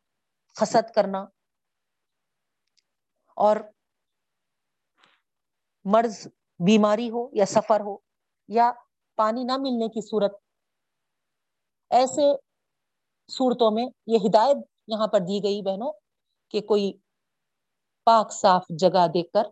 خسد 0.55 0.95
کرنا 0.95 1.25
اور 3.37 3.57
مرض 5.85 6.29
بیماری 6.61 7.11
ہو 7.11 7.29
یا 7.33 7.47
سفر 7.47 7.81
ہو 7.81 7.97
یا 8.49 8.71
پانی 9.19 9.45
نہ 9.45 9.57
ملنے 9.57 9.89
کی 9.89 10.01
صورت، 10.01 10.33
ایسے 11.91 12.33
صورتوں 13.31 13.71
میں 13.71 13.87
یہ 14.07 14.19
ہدایت 14.27 14.57
یہاں 14.89 15.07
پر 15.07 15.21
دی 15.21 15.43
گئی 15.43 15.61
بہنوں 15.63 15.93
کہ 16.55 16.61
کوئی 16.61 16.93
پاک 18.07 18.33
صاف 18.33 18.65
جگہ 18.79 19.07
دیکھ 19.15 19.33
کر 19.33 19.47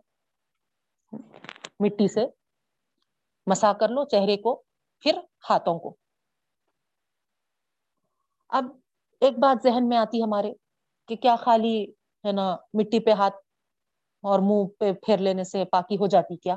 مٹی 1.79 2.07
سے 2.07 2.25
مسا 3.47 3.71
کر 3.73 3.89
لو، 3.89 4.03
چہرے 4.05 4.37
کو، 4.37 4.55
پھر 5.03 5.17
ہاتھوں 5.49 5.77
کو۔ 5.79 5.95
اب 8.51 8.65
ایک 9.21 9.37
بات 9.39 9.63
ذہن 9.63 9.87
میں 9.89 9.97
آتی 9.97 10.21
ہمارے 10.23 10.51
کہ 11.09 11.15
کیا 11.15 11.35
خالی 11.35 11.83
ہے 12.23 12.31
نا 12.31 12.45
مٹی 12.73 12.99
پہ 12.99 13.11
ہاتھ 13.11 13.35
اور 14.23 14.39
منہ 14.39 14.67
پہ 14.79 14.91
پھیر 15.05 15.17
لینے 15.17 15.43
سے 15.43 15.63
پاکی 15.65 15.97
ہو 15.97 16.07
جاتی 16.07 16.37
کیا؟ 16.37 16.55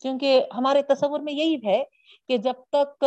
کیونکہ 0.00 0.44
ہمارے 0.54 0.82
تصور 0.82 1.20
میں 1.20 1.32
یہی 1.32 1.56
ہے 1.66 1.82
کہ 2.28 2.38
جب 2.38 2.62
تک 2.70 3.04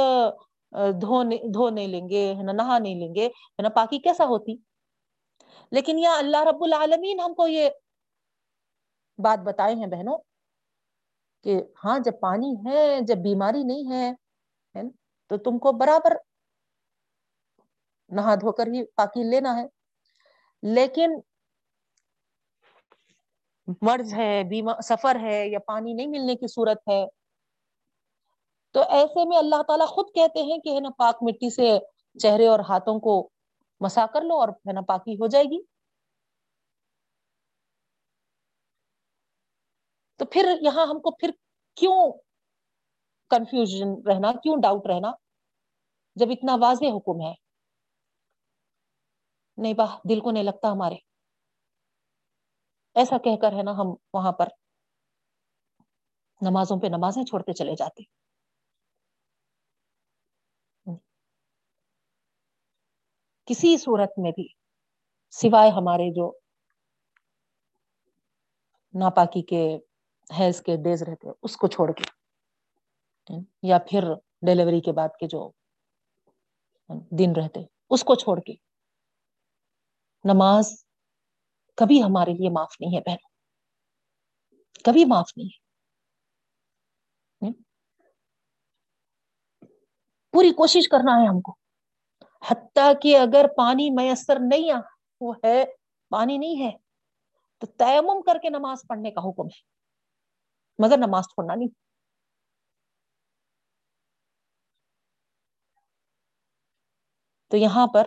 دھونے 1.01 1.37
دھو 1.53 1.69
نہیں 1.69 1.87
لیں 1.87 2.07
گے، 2.09 2.33
ہے 2.35 2.43
نا، 2.43 2.51
نہا 2.51 2.77
نہیں 2.79 2.95
لیں 2.95 3.13
گے، 3.15 3.25
ہے 3.27 3.61
نا، 3.61 3.69
پاکی 3.69 3.99
کیسا 3.99 4.25
ہوتی؟ 4.25 4.55
لیکن 5.71 5.99
یا 5.99 6.13
اللہ 6.17 6.43
رب 6.43 6.63
العالمین 6.63 7.19
ہم 7.19 7.33
کو 7.33 7.47
یہ 7.47 7.69
بات 9.19 9.39
بتائے 9.39 9.75
ہیں 9.75 9.87
بہنوں 9.87 10.17
کہ 11.45 11.61
ہاں 11.85 11.97
جب 11.99 12.19
پانی 12.21 12.53
ہے، 12.65 12.99
جب 13.01 13.17
بیماری 13.23 13.63
نہیں 13.63 13.91
ہے 13.91 14.11
تو 15.31 15.37
تم 15.37 15.57
کو 15.59 15.71
برابر 15.71 16.13
نہا 18.11 18.35
دھو 18.35 18.51
کر 18.51 18.67
ہی 18.67 18.83
پاکی 18.95 19.23
لینا 19.23 19.55
ہے۔ 19.57 19.65
لیکن 20.63 21.11
مرض 23.67 24.13
ہے 24.13 24.43
بیما 24.43 24.81
سفر 24.81 25.17
ہے 25.21 25.47
یا 25.47 25.59
پانی 25.59 25.93
نہیں 25.93 26.07
ملنے 26.07 26.35
کی 26.35 26.47
صورت 26.47 26.77
ہے۔ 26.89 27.05
تو 28.71 28.81
ایسے 28.89 29.25
میں 29.25 29.37
اللہ 29.37 29.63
تعالیٰ 29.67 29.87
خود 29.87 30.05
کہتے 30.15 30.43
ہیں 30.43 30.57
کہ 30.57 30.69
ہے 30.69 30.79
نا، 30.79 30.89
پاک 30.97 31.15
مٹی 31.21 31.49
سے 31.49 31.79
چہرے 32.19 32.47
اور 32.47 32.59
ہاتھوں 32.59 32.99
کو 32.99 33.29
مسا 33.79 34.05
کر 34.13 34.21
لو 34.21 34.39
اور 34.39 34.49
ہے 34.49 34.73
نا، 34.73 34.81
پاکی 34.81 35.15
ہو 35.15 35.27
جائے 35.27 35.45
گی۔ 35.45 35.63
تو 40.15 40.25
پھر 40.25 40.57
یہاں 40.61 40.85
ہم 40.85 40.99
کو 40.99 41.11
پھر 41.11 41.31
کیوں 41.75 42.11
کنفیوژن 43.29 44.07
رہنا، 44.07 44.31
کیوں 44.31 44.57
ڈاؤٹ 44.63 44.87
رہنا؟ 44.87 45.11
جب 46.15 46.25
اتنا 46.29 46.55
واضح 46.61 46.85
حکم 46.85 47.21
ہے۔ 47.21 47.33
نہیں 49.57 49.73
باہ 49.73 49.97
دل 50.09 50.19
کو 50.19 50.31
نہیں 50.31 50.43
لگتا 50.43 50.71
ہمارے۔ 50.71 51.10
ایسا 52.95 53.17
کہہ 53.17 53.35
کر 53.41 53.51
ہے 53.51 53.63
نا 53.63 53.71
ہم 53.71 53.95
وہاں 54.13 54.31
پر 54.31 54.47
نمازوں 56.41 56.79
پہ 56.81 56.87
نمازیں 56.87 57.23
چھوڑتے 57.23 57.53
چلے 57.53 57.75
جاتے۔ 57.75 58.03
کسی 63.45 63.77
صورت 63.77 64.09
میں 64.17 64.31
بھی 64.31 64.47
سوائے 65.29 65.69
ہمارے 65.69 66.13
جو 66.13 66.31
ناپاکی 68.93 69.41
کے 69.41 69.77
حیض 70.39 70.61
کے 70.61 70.75
ڈیز 70.75 71.03
رہتے 71.03 71.27
اس 71.43 71.57
کو 71.57 71.67
چھوڑ 71.67 71.91
کے۔ 71.91 72.03
یا 73.63 73.77
پھر 73.89 74.03
ڈیلیوری 74.41 74.81
کے 74.81 74.91
بعد 74.91 75.09
کے 75.19 75.27
جو 75.27 75.51
دن 76.89 77.31
رہتے، 77.35 77.59
اس 77.89 78.03
کو 78.03 78.15
چھوڑ 78.15 78.39
کے۔ 78.39 78.53
نماز 80.23 80.85
کبھی 81.81 82.03
ہمارے 82.03 82.33
لیے 82.33 82.49
معاف 82.49 82.75
نہیں 82.79 82.95
ہے 82.95 83.01
بہنوں۔ 83.01 83.29
کبھی 84.83 85.05
معاف 85.05 85.31
نہیں 85.37 85.47
ہے۔ 85.47 85.61
پوری 90.31 90.51
کوشش 90.51 90.89
کرنا 90.89 91.21
ہے 91.21 91.27
ہم 91.27 91.41
کو۔ 91.41 91.55
حتیٰ 92.51 92.93
کہ 93.01 93.17
اگر 93.17 93.45
پانی 93.57 93.89
میسر 93.89 94.37
نہیں 94.39 94.71
آ 94.71 94.79
وہ 95.21 95.33
ہے، 95.43 95.63
پانی 96.09 96.37
نہیں 96.37 96.65
ہے، 96.65 96.77
تو 97.57 97.67
تیمم 97.67 98.21
کر 98.21 98.37
کے 98.41 98.49
نماز 98.49 98.77
پڑھنے 98.89 99.11
کا 99.11 99.21
حکم 99.21 99.45
ہے۔ 99.45 99.61
مگر 100.79 100.97
نماز 100.97 101.23
چھوڑنا 101.23 101.55
نہیں۔ 101.55 101.67
تو 107.47 107.57
یہاں 107.57 107.87
پر 107.93 108.03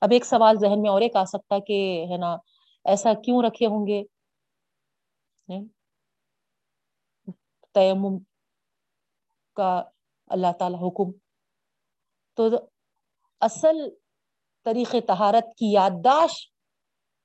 اب 0.00 0.08
ایک 0.12 0.24
سوال 0.24 0.56
ذہن 0.60 0.82
میں 0.82 0.90
اور 0.90 1.00
ایک 1.00 1.16
آ 1.16 1.24
سکتا 1.24 1.58
کہ 1.58 2.06
ہے 2.10 2.16
نا، 2.16 2.36
ایسا 2.84 3.12
کیوں 3.14 3.42
رکھے 3.42 3.66
ہوں 3.66 3.86
گے؟ 3.86 4.02
تیمم 7.74 8.18
کا 9.56 9.82
اللہ 10.26 10.52
تعالی 10.58 10.76
حکم۔ 10.76 11.10
تو 12.34 12.42
اصل 13.40 13.76
طریق 14.64 14.94
تہارت 15.06 15.44
کی 15.56 15.72
یادداشت 15.72 16.52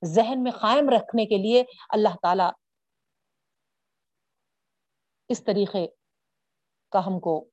ذہن 0.05 0.43
میں 0.43 0.51
قائم 0.51 0.89
رکھنے 0.89 1.25
کے 1.25 1.37
لیے 1.37 1.63
اللہ 1.89 2.15
تعالی 2.21 2.43
اس 5.29 5.43
طریقے 5.43 5.87
کا 6.91 7.05
ہم 7.05 7.19
کو 7.19 7.49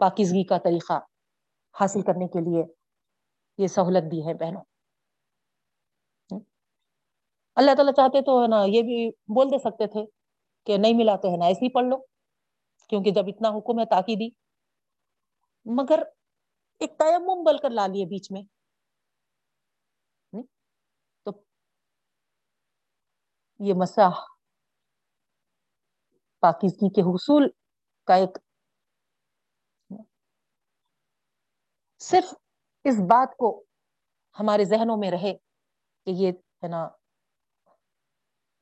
پاکیزگی 0.00 0.44
کا 0.44 0.58
طریقہ 0.58 0.98
حاصل 1.74 2.02
کرنے 2.02 2.26
کے 2.26 2.40
لیے 2.40 2.77
یہ 3.58 3.66
سہولت 3.66 4.12
دی 4.12 4.26
ہے 4.26 4.34
بہنوں۔ 4.34 4.64
اللہ 7.54 7.70
تعالیٰ 7.70 7.92
چاہتے 7.92 8.20
تو 8.20 8.42
ہے 8.42 8.48
نا، 8.48 8.56
یہ 8.66 8.82
بھی 8.82 9.10
بول 9.10 9.46
دے 9.50 9.58
سکتے 9.58 9.86
تھے 9.86 10.00
کہ 10.66 10.78
نہیں 10.78 10.92
ملا 10.96 11.16
تو 11.16 11.28
ہے 11.32 11.36
نا، 11.36 11.46
ایسے 11.46 11.64
ہی 11.64 11.72
پڑھ 11.72 11.86
لو۔ 11.86 11.96
کیونکہ 12.88 13.10
جب 13.10 13.24
اتنا 13.26 13.48
حکم 13.48 13.80
ہے 13.80 13.84
تاکی 13.84 14.16
دی۔ 14.16 14.28
مگر 15.64 16.02
ایک 16.78 16.98
تیمم 16.98 17.44
بل 17.44 17.58
کر 17.58 17.70
لا 17.70 17.86
لیے 17.86 18.04
بیچ 18.06 18.30
میں۔ 18.30 18.42
تو 21.22 21.30
یہ 23.58 23.74
مساح 23.74 24.10
پاکیزگی 26.40 26.88
کے 26.90 27.00
حصول 27.00 27.48
کا 28.04 28.14
ایک 28.14 28.38
صرف 31.98 32.34
اس 32.88 32.98
بات 33.00 33.36
کو 33.36 33.62
ہمارے 34.40 34.64
ذہنوں 34.64 34.96
میں 34.96 35.10
رہے 35.10 35.34
کہ 36.04 36.10
یہ 36.10 36.32
ہے 36.62 36.68
نا، 36.68 36.88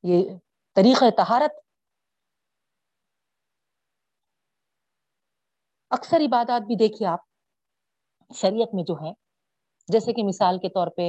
یہ 0.03 0.29
طریقہ 0.75 1.09
تہارت 1.17 1.51
اکثر 5.89 6.21
عبادات 6.21 6.61
بھی 6.61 6.75
دیکھیے 6.75 7.07
آپ، 7.07 7.19
شریعت 8.35 8.73
میں 8.73 8.83
جو 8.83 8.93
ہے، 8.93 9.11
جیسے 9.87 10.13
کہ 10.13 10.23
مثال 10.23 10.59
کے 10.59 10.69
طور 10.69 10.87
پہ 10.87 11.07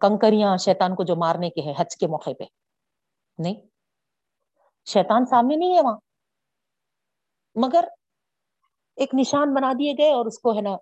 کنکریاں 0.00 0.56
شیطان 0.56 0.94
کو 0.94 1.04
جو 1.04 1.16
مارنے 1.16 1.50
کے 1.50 1.60
ہیں 1.60 1.74
حج 1.78 1.96
کے 1.96 2.06
موقع 2.06 2.30
پہ۔ 2.38 2.44
نہیں، 3.38 3.54
شیطان 4.86 5.26
سامنے 5.26 5.56
نہیں 5.56 5.74
ہے 5.76 5.82
وہاں۔ 5.82 5.98
مگر 7.54 7.84
ایک 9.00 9.10
نشان 9.14 9.54
بنا 9.54 9.72
دیے 9.72 9.92
گئے 9.98 10.12
اور 10.12 10.26
اس 10.26 10.38
کو 10.38 10.56
ہے 10.56 10.60
نا، 10.60 10.76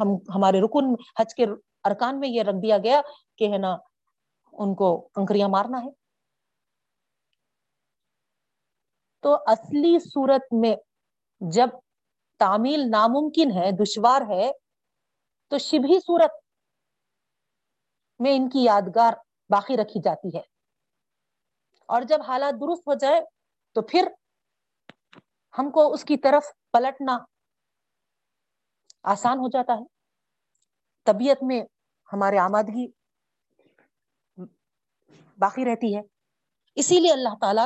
ہم، 0.00 0.08
ہمارے 0.34 0.60
رکن 0.60 0.84
حج 1.20 1.34
کے 1.34 1.44
ارکان 1.84 2.20
میں 2.20 2.28
یہ 2.28 2.42
رکھ 2.42 2.62
دیا 2.62 2.78
گیا 2.78 3.00
کہ 3.38 3.52
ہے 3.52 3.58
نا، 3.58 3.76
ان 4.52 4.74
کو 4.74 5.08
کنکریاں 5.14 5.48
مارنا 5.48 5.78
ہے۔ 5.84 5.90
تو 9.20 9.36
اصلی 9.46 9.98
صورت 9.98 10.52
میں 10.52 10.76
جب 11.40 11.68
تعمیل 12.38 12.90
ناممکن 12.90 13.50
ہے، 13.50 13.70
دشوار 13.72 14.20
ہے، 14.20 14.50
تو 15.48 15.58
شبھی 15.58 16.00
صورت 16.00 16.30
میں 18.18 18.36
ان 18.36 18.48
کی 18.48 18.64
یادگار 18.64 19.12
باقی 19.50 19.76
رکھی 19.76 20.00
جاتی 20.04 20.36
ہے۔ 20.36 20.42
اور 21.86 22.02
جب 22.02 22.18
حالات 22.22 22.54
درست 22.54 22.88
ہو 22.88 22.94
جائے، 22.94 23.20
تو 23.72 23.82
پھر 23.82 24.08
ہم 25.56 25.70
کو 25.70 25.92
اس 25.92 26.04
کی 26.04 26.16
طرف 26.16 26.44
پلٹنا 26.72 27.16
آسان 29.04 29.38
ہو 29.38 29.48
جاتا 29.48 29.72
ہے۔ 29.72 29.84
طبیعت 31.06 31.42
میں 31.42 31.60
ہمارے 32.12 32.38
آمادگی 32.38 32.86
باقی 35.38 35.64
رہتی 35.64 35.96
ہے۔ 35.96 36.00
اسی 36.76 37.00
لیے 37.00 37.12
اللہ 37.12 37.34
تعالی 37.40 37.60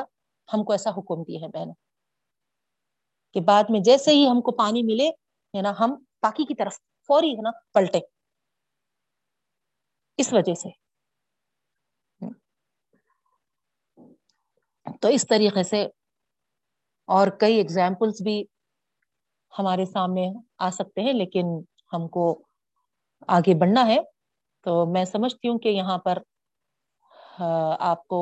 ہم 0.49 0.65
کو 0.65 0.73
ایسا 0.73 0.91
حکم 0.91 1.23
دیے 1.23 1.39
ہیں 1.39 1.49
بہنوں، 1.49 1.75
کہ 3.35 3.41
بعد 3.41 3.65
میں 3.69 3.81
جیسے 3.81 4.11
ہی 4.11 4.27
ہم 4.29 4.41
کو 4.41 4.53
پانی 4.53 4.83
ملے 4.83 5.09
ہے 5.55 5.63
نا 5.63 5.73
ہم 5.81 5.95
پاکی 6.21 6.45
کی 6.45 6.55
طرف 6.55 6.79
فوری 7.09 7.31
ہے 7.31 7.43
نا 7.43 7.51
پلٹے 7.73 8.01
اس 10.19 10.33
وجہ 10.33 10.55
سے۔ 10.55 10.69
تو 15.03 15.09
اس 15.09 15.27
طریقے 15.29 15.63
سے 15.63 15.87
اور 17.11 17.29
کئی 17.41 17.57
ایگزامپلس 17.57 18.21
بھی 18.23 18.43
ہمارے 19.53 19.85
سامنے 19.85 20.27
آ 20.59 20.71
سکتے 20.71 21.01
ہیں، 21.01 21.13
لیکن 21.13 21.47
ہم 21.93 22.09
کو 22.09 22.25
آگے 23.29 23.55
بڑھنا 23.55 23.87
ہے۔ 23.87 23.99
تو 24.67 24.85
میں 24.93 25.05
سمجھتی 25.05 25.49
ہوں 25.49 25.59
کہ 25.59 25.69
یہاں 25.69 25.99
پر 25.99 26.19
آپ 27.81 28.07
کو 28.07 28.21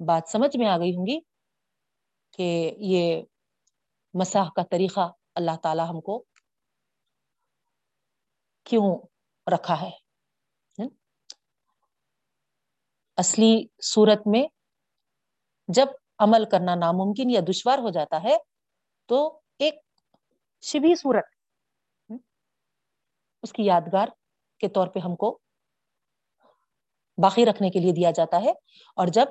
بات 0.00 0.28
سمجھ 0.28 0.56
میں 0.56 0.68
آ 0.68 0.78
گئی 0.78 0.94
ہوں 0.96 1.06
گی 1.06 1.18
کہ 2.38 2.48
یہ 2.78 3.22
مساح 4.14 4.48
کا 4.56 4.62
طریقہ 4.70 5.10
اللہ 5.34 5.56
تعالی 5.62 5.82
ہم 5.88 6.00
کو 6.00 6.22
کیوں 8.66 8.88
رکھا 9.46 9.80
ہے۔ 9.80 9.90
اصلی 13.18 13.52
صورت 13.82 14.26
میں 14.26 14.46
جب 15.68 15.86
عمل 16.22 16.44
کرنا 16.44 16.74
ناممکن 16.74 17.30
یا 17.30 17.40
دشوار 17.48 17.78
ہو 17.78 17.90
جاتا 17.90 18.22
ہے، 18.22 18.36
تو 19.06 19.40
ایک 19.58 19.74
شبھی 20.62 20.94
صورت 20.94 21.24
اس 23.42 23.52
کی 23.52 23.64
یادگار 23.64 24.08
کے 24.58 24.68
طور 24.68 24.88
پہ 24.88 24.98
ہم 24.98 25.16
کو 25.16 25.38
باقی 27.18 27.46
رکھنے 27.46 27.70
کے 27.70 27.78
لیے 27.78 27.92
دیا 27.92 28.10
جاتا 28.10 28.40
ہے۔ 28.44 28.50
اور 28.96 29.06
جب 29.06 29.26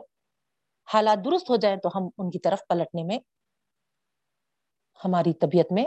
حالات 0.94 1.26
درست 1.26 1.50
ہو 1.50 1.56
جائیں 1.56 1.78
تو 1.78 1.90
ہم 1.96 2.10
ان 2.18 2.30
کی 2.32 2.40
طرف 2.40 2.60
پلٹنے 2.70 3.04
میں 3.04 3.20
ہماری 5.06 5.34
طبیعت 5.34 5.72
میں 5.72 5.86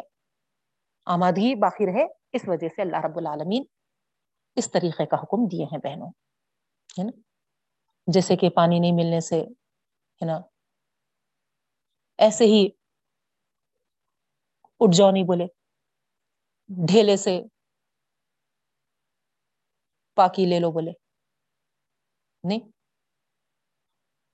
آمادگی 1.06 1.54
باقی 1.54 1.86
رہے۔ 1.86 2.04
اس 2.32 2.42
وجہ 2.46 2.68
سے 2.68 2.82
اللہ 2.82 2.96
رب 2.96 3.18
العالمین 3.18 3.64
اس 4.56 4.70
طریقے 4.70 5.06
کا 5.06 5.16
حکم 5.16 5.46
دیے 5.48 5.64
ہیں 5.64 5.78
بہنوں، 5.78 6.08
ہے 6.98 7.04
نا؟ 7.04 7.20
جیسے 8.06 8.36
کہ 8.36 8.50
پانی 8.50 8.78
نہیں 8.78 8.92
ملنے 8.92 9.20
سے، 9.20 9.40
ہے 9.40 10.24
نا؟ 10.24 10.40
ایسے 12.18 12.44
ہی 12.44 12.68
اٹھ 14.80 14.96
جاؤ 14.96 15.10
نہیں 15.10 15.24
بولے۔ 15.24 15.46
ڈھیلے 16.68 17.16
سے 17.16 17.40
پاکی 20.16 20.46
لے 20.46 20.60
لو 20.60 20.70
بولے۔ 20.70 20.92
نہیں۔ 22.44 22.60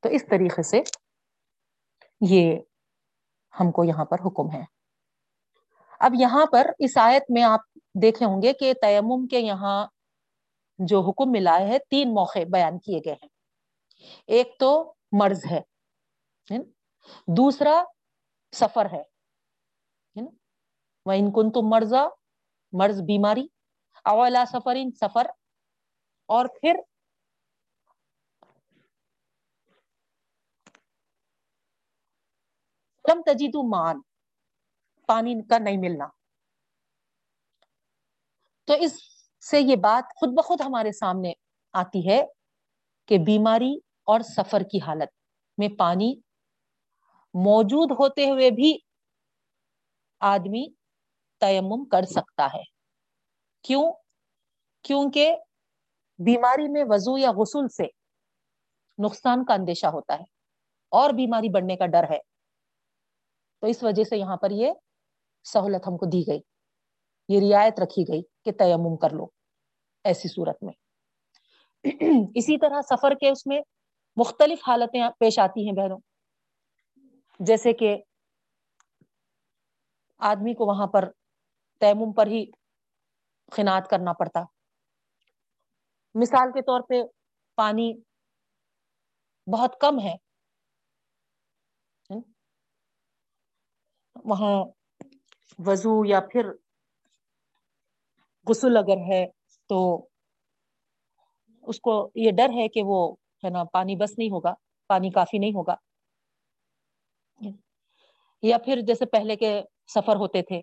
تو 0.02 0.08
اس 0.08 0.24
طریقے 0.30 0.62
سے 0.62 0.80
یہ 2.20 2.58
ہم 3.60 3.72
کو 3.72 3.84
یہاں 3.84 4.04
پر 4.04 4.16
حکم 4.26 4.56
ہے۔ 4.56 4.64
اب 6.00 6.12
یہاں 6.14 6.46
پر 6.52 6.66
اس 6.78 6.96
آیت 6.96 7.22
میں 7.28 7.42
آپ 7.42 7.60
دیکھے 8.02 8.24
ہوں 8.24 8.42
گے 8.42 8.52
کہ 8.52 8.72
تیمم 8.74 9.26
کے 9.26 9.40
یہاں 9.40 9.86
جو 10.78 11.00
حکم 11.00 11.30
ملا 11.30 11.58
ہے 11.60 11.78
تین 11.90 12.14
موقع 12.14 12.38
بیان 12.52 12.78
کیے 12.78 13.00
گئے 13.04 13.12
ہیں۔ 13.12 13.28
ایک 14.26 14.56
تو 14.58 14.94
مرض 15.12 15.44
ہے۔ 15.50 15.60
دوسرا 17.26 17.84
سفر 18.52 18.86
ہے 18.92 19.02
وہ 21.06 21.12
ان 21.12 21.32
کن 21.32 21.50
تم 21.50 21.60
مرضا 21.62 22.06
مرض، 22.72 23.00
بیماری، 23.00 23.46
اولا 24.04 24.44
سفر 24.46 24.72
ان 24.76 24.90
سفر۔ 24.92 25.26
اور 26.26 26.46
پھر 26.60 26.76
کم 33.02 33.22
تجید 33.22 33.54
مان 33.68 34.00
پانی 35.06 35.34
کا 35.46 35.58
نہیں 35.58 35.76
ملنا۔ 35.76 36.08
تو 38.64 38.72
اس 38.80 38.92
سے 39.50 39.60
یہ 39.60 39.76
بات 39.76 40.12
خود 40.20 40.28
بخود 40.38 40.60
ہمارے 40.60 40.92
سامنے 40.92 41.32
آتی 41.72 42.08
ہے 42.08 42.22
کہ 43.06 43.18
بیماری 43.18 43.78
اور 44.04 44.20
سفر 44.20 44.60
کی 44.60 44.78
حالت 44.86 45.08
میں 45.58 45.68
پانی 45.78 46.14
موجود 47.34 47.90
ہوتے 47.90 48.30
ہوئے 48.30 48.50
بھی 48.50 48.78
آدمی 50.20 50.66
تیمم 51.40 51.84
کر 51.84 52.02
سکتا 52.02 52.46
ہے۔ 52.46 52.62
کیوں؟ 53.62 53.92
کیونکہ 54.82 55.36
بیماری 56.18 56.68
میں 56.68 56.84
وضو 56.88 57.18
یا 57.18 57.30
غسل 57.32 57.68
سے 57.68 57.84
نقصان 59.04 59.44
کا 59.44 59.54
اندیشہ 59.54 59.86
ہوتا 59.86 60.14
ہے 60.14 60.24
اور 60.90 61.10
بیماری 61.10 61.48
بڑھنے 61.48 61.76
کا 61.76 61.86
ڈر 61.86 62.04
ہے۔ 62.10 62.18
تو 63.60 63.66
اس 63.66 63.82
وجہ 63.82 64.04
سے 64.04 64.16
یہاں 64.16 64.36
پر 64.36 64.50
یہ 64.50 64.72
سہولت 65.44 65.88
ہم 65.88 65.96
کو 65.96 66.06
دی 66.06 66.22
گئی۔ 66.26 66.40
یہ 67.28 67.52
رعایت 67.52 67.80
رکھی 67.80 68.04
گئی 68.12 68.22
کہ 68.44 68.52
تیمم 68.52 68.96
کر 68.96 69.10
لو 69.10 69.26
ایسی 70.04 70.28
صورت 70.28 70.62
میں۔ 70.62 70.72
اسی 72.34 72.58
طرح 72.58 72.80
سفر 72.82 73.14
کے 73.14 73.30
اس 73.30 73.46
میں 73.46 73.60
مختلف 74.16 74.58
حالتیں 74.68 75.08
پیش 75.20 75.38
آتی 75.38 75.66
ہیں 75.66 75.76
بہنوں۔ 75.76 75.98
جیسے 77.40 77.72
کہ 77.72 77.96
آدمی 80.18 80.54
کو 80.54 80.66
وہاں 80.66 80.86
پر 80.86 81.10
تیمم 81.80 82.12
پر 82.12 82.26
ہی 82.26 82.44
خنات 83.52 83.90
کرنا 83.90 84.12
پڑتا۔ 84.12 84.40
مثال 86.14 86.52
کے 86.52 86.62
طور 86.62 86.80
پہ 86.88 86.94
پانی 87.54 87.92
بہت 89.46 89.80
کم 89.80 90.00
ہے۔ 90.00 90.14
وہاں 94.24 94.64
وضو 95.58 96.04
یا 96.04 96.20
پھر 96.20 96.50
غسل 98.46 98.76
اگر 98.76 98.96
ہے 99.12 99.26
تو 99.66 100.06
اس 101.62 101.80
کو 101.80 102.10
یہ 102.14 102.30
ڈر 102.30 102.48
ہے 102.48 102.68
کہ 102.68 102.82
وہ 102.84 103.14
ہے 103.44 103.50
نا 103.50 103.64
پانی 103.64 103.96
بس 103.96 104.18
نہیں 104.18 104.30
ہوگا، 104.30 104.54
پانی 104.86 105.10
کافی 105.10 105.38
نہیں 105.38 105.50
ہوگا۔ 105.50 105.74
یا 108.42 108.58
پھر 108.58 108.80
جیسے 108.86 109.06
پہلے 109.06 109.36
کے 109.36 109.62
سفر 109.94 110.16
ہوتے 110.16 110.42
تھے، 110.42 110.60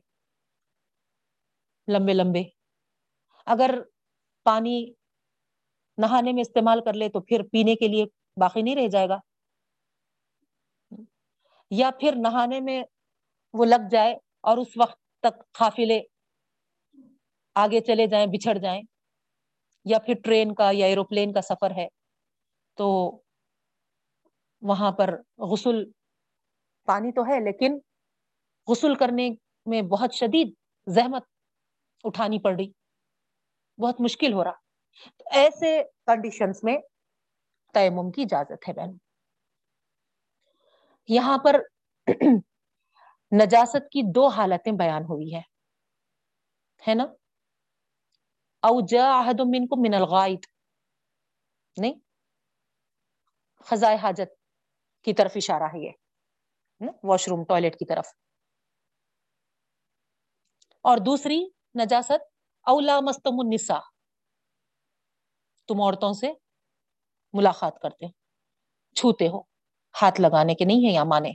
لمبے 1.87 2.13
لمبے۔ 2.13 2.43
اگر 3.45 3.79
پانی 4.43 4.93
نہانے 5.97 6.31
میں 6.31 6.41
استعمال 6.41 6.79
کر 6.85 6.93
لے 6.93 7.09
تو 7.09 7.21
پھر 7.21 7.41
پینے 7.51 7.75
کے 7.75 7.87
لیے 7.87 8.05
باقی 8.37 8.61
نہیں 8.61 8.75
رہ 8.75 8.87
جائے 8.87 9.09
گا۔ 9.09 9.17
یا 11.71 11.89
پھر 11.99 12.13
نہانے 12.15 12.59
میں 12.59 12.83
وہ 13.53 13.65
لگ 13.65 13.87
جائے 13.91 14.17
اور 14.41 14.57
اس 14.57 14.67
وقت 14.77 14.99
تک 15.19 15.51
قافلے 15.51 15.99
آگے 17.55 17.79
چلے 17.81 18.07
جائیں، 18.07 18.27
بچھڑ 18.27 18.57
جائیں۔ 18.57 18.81
یا 19.85 19.99
پھر 19.99 20.13
ٹرین 20.23 20.53
کا 20.55 20.69
یا 20.73 20.85
ایروپلین 20.85 21.33
کا 21.33 21.41
سفر 21.41 21.71
ہے 21.71 21.87
تو 22.77 22.87
وہاں 24.61 24.91
پر 24.91 25.21
غسل 25.37 25.83
پانی 26.87 27.11
تو 27.11 27.21
ہے، 27.21 27.39
لیکن 27.39 27.79
غسل 28.67 28.95
کرنے 28.95 29.29
میں 29.65 29.81
بہت 29.81 30.13
شدید 30.13 30.53
زحمت 30.87 31.23
اٹھانی 32.03 32.39
پڑ 32.39 32.55
رہی۔ 32.55 32.71
بہت 33.81 34.01
مشکل 34.01 34.33
ہو 34.33 34.43
رہا۔ 34.43 34.51
تو 35.17 35.23
ایسے 35.31 35.83
کنڈیشنس 36.05 36.63
میں 36.63 36.77
تیمم 37.73 38.11
کی 38.11 38.21
اجازت 38.21 38.69
ہے 38.69 38.73
بہن۔ 38.73 38.97
یہاں 41.07 41.37
پر 41.37 41.59
نجاست 43.31 43.89
کی 43.91 44.11
دو 44.11 44.27
حالتیں 44.27 44.71
بیان 44.71 45.03
ہوئی 45.03 45.35
ہے 45.35 45.41
ہے 46.87 46.93
نا؟ 46.93 47.03
او 48.63 48.85
جا 48.85 49.19
عہد 49.19 49.39
من 49.39 49.67
کو 49.67 49.75
من 49.75 49.93
الغائط۔ 49.93 50.45
نہیں؟ 51.77 51.93
خزائے 53.59 53.97
حاجت 53.97 54.29
کی 55.03 55.13
طرف 55.13 55.31
اشارہ 55.35 55.63
ہے 55.63 55.85
یہ۔ 55.85 55.91
واش 56.81 57.27
روم 57.27 57.45
ٹوائلٹ 57.45 57.73
کی 57.73 57.85
طرف۔ 57.85 58.07
اور 60.81 60.97
دوسری، 60.97 61.45
نجاست، 61.83 62.23
اولا 62.61 62.99
مستم 62.99 63.39
النساء۔ 63.39 63.79
تم 65.67 65.81
عورتوں 65.81 66.13
سے 66.13 66.27
ملاقات 67.33 67.81
کرتے 67.81 68.05
چھوتے 68.95 69.27
ہو، 69.27 69.41
ہاتھ 70.01 70.21
لگانے 70.21 70.55
کے 70.55 70.65
نہیں 70.65 70.89
ہے 70.89 70.93
یا 70.93 71.03
مانے، 71.03 71.29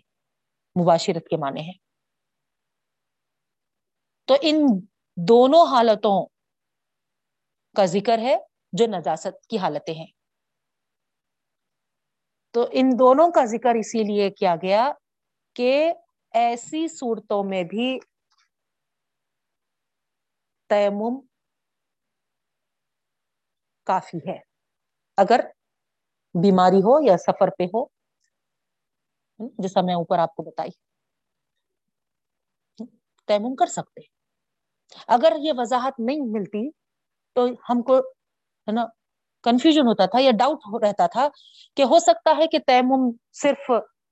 مباشرت 0.82 1.28
کے 1.28 1.36
معنی 1.36 1.60
ہیں۔ 1.60 1.78
تو 4.24 4.34
ان 4.42 4.56
دونوں 5.16 5.66
حالتوں 5.66 6.26
کا 7.76 7.84
ذکر 7.84 8.18
ہے 8.18 8.36
جو 8.72 8.86
نجاست 8.86 9.46
کی 9.46 9.58
حالتیں 9.58 9.94
ہیں۔ 9.94 10.06
تو 12.50 12.66
ان 12.72 12.90
دونوں 12.98 13.32
کا 13.32 13.44
ذکر 13.44 13.74
اسی 13.74 14.02
لیے 14.02 14.30
کیا 14.30 14.54
گیا 14.62 14.92
کہ 15.56 15.92
ایسی 16.34 16.86
صورتوں 16.88 17.42
میں 17.44 17.62
بھی 17.64 17.98
تیمم 20.70 21.20
کافی 23.86 24.18
ہے۔ 24.28 24.38
اگر 25.18 25.40
بیماری 26.34 26.80
ہو 26.80 27.00
یا 27.06 27.16
سفر 27.16 27.50
پہ 27.58 27.64
ہو 27.64 27.84
جیسا 29.58 29.80
میں 29.80 29.94
اوپر 29.94 30.18
آپ 30.18 30.34
کو 30.36 30.42
بتائی، 30.42 30.70
تیمم 33.28 33.54
کر 33.54 33.66
سکتے 33.66 34.00
اگر 35.08 35.32
یہ 35.38 35.52
وضاحت 35.56 36.00
نہیں 36.00 36.20
ملتی 36.30 36.70
تو 37.36 37.46
ہم 37.70 37.82
کو، 37.82 37.98
ہے 37.98 38.72
نا 38.72 38.84
کنفیوژن 39.44 39.86
ہوتا 39.86 40.06
تھا 40.06 40.18
یا 40.20 40.30
ڈاؤٹ 40.38 40.82
رہتا 40.84 41.06
تھا 41.06 41.28
کہ 41.76 41.82
ہو 41.82 41.98
سکتا 41.98 42.36
ہے 42.38 42.46
کہ 42.46 42.58
تیمم 42.66 43.10
صرف، 43.32 43.70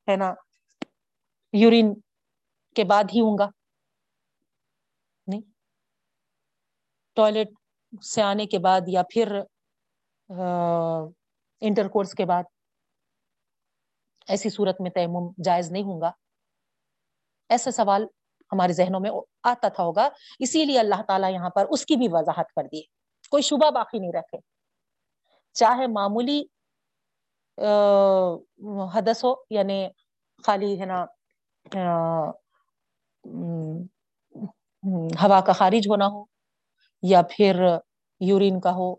ہے 0.08 0.16
نا 0.16 0.32
یورین 1.52 1.94
کے 2.76 2.84
بعد 2.84 3.04
ہی 3.14 3.20
ہوں 3.20 3.36
گا۔ 3.38 3.48
نہیں۔ 5.26 5.40
ٹوائلٹ 7.16 7.48
سے 8.04 8.22
آنے 8.22 8.46
کے 8.46 8.58
بعد 8.58 8.80
یا 8.86 9.02
پھر 9.02 9.40
انٹر 11.60 11.88
کورس 11.88 12.14
کے 12.14 12.24
بعد 12.24 12.42
ایسی 14.28 14.50
صورت 14.50 14.80
میں 14.80 14.90
تیمم 14.90 15.30
جائز 15.44 15.70
نہیں 15.72 15.82
ہوں 15.82 16.00
گا۔ 16.00 16.10
ایسا 17.48 17.70
سوال 17.70 18.04
ہمارے 18.52 18.72
ذہنوں 18.72 19.00
میں 19.00 19.10
آتا 19.42 19.68
تھا 19.68 19.82
ہوگا۔ 19.84 20.08
اسی 20.38 20.64
لیے 20.64 20.78
اللہ 20.78 21.02
تعالیٰ 21.08 21.32
یہاں 21.32 21.50
پر 21.50 21.66
اس 21.70 21.86
کی 21.86 21.96
بھی 21.96 22.08
وضاحت 22.12 22.52
کر 22.52 22.62
دی۔ 22.62 22.82
کوئی 23.30 23.42
شبہ 23.42 23.70
باقی 23.70 23.98
نہیں 23.98 24.12
رکھے۔ 24.12 24.38
چاہے 25.52 25.86
معمولی 25.86 26.42
حدث 28.94 29.24
ہو 29.24 29.34
یعنی 29.50 29.88
خالی 30.44 30.80
ہے 30.80 30.86
نا 30.86 31.04
ہوا 35.22 35.40
کا 35.40 35.52
خارج 35.52 35.88
ہونا 35.88 36.06
ہو، 36.08 36.24
یا 37.02 37.22
پھر 37.22 37.64
یورین 38.20 38.60
کا 38.60 38.72
ہو، 38.74 38.94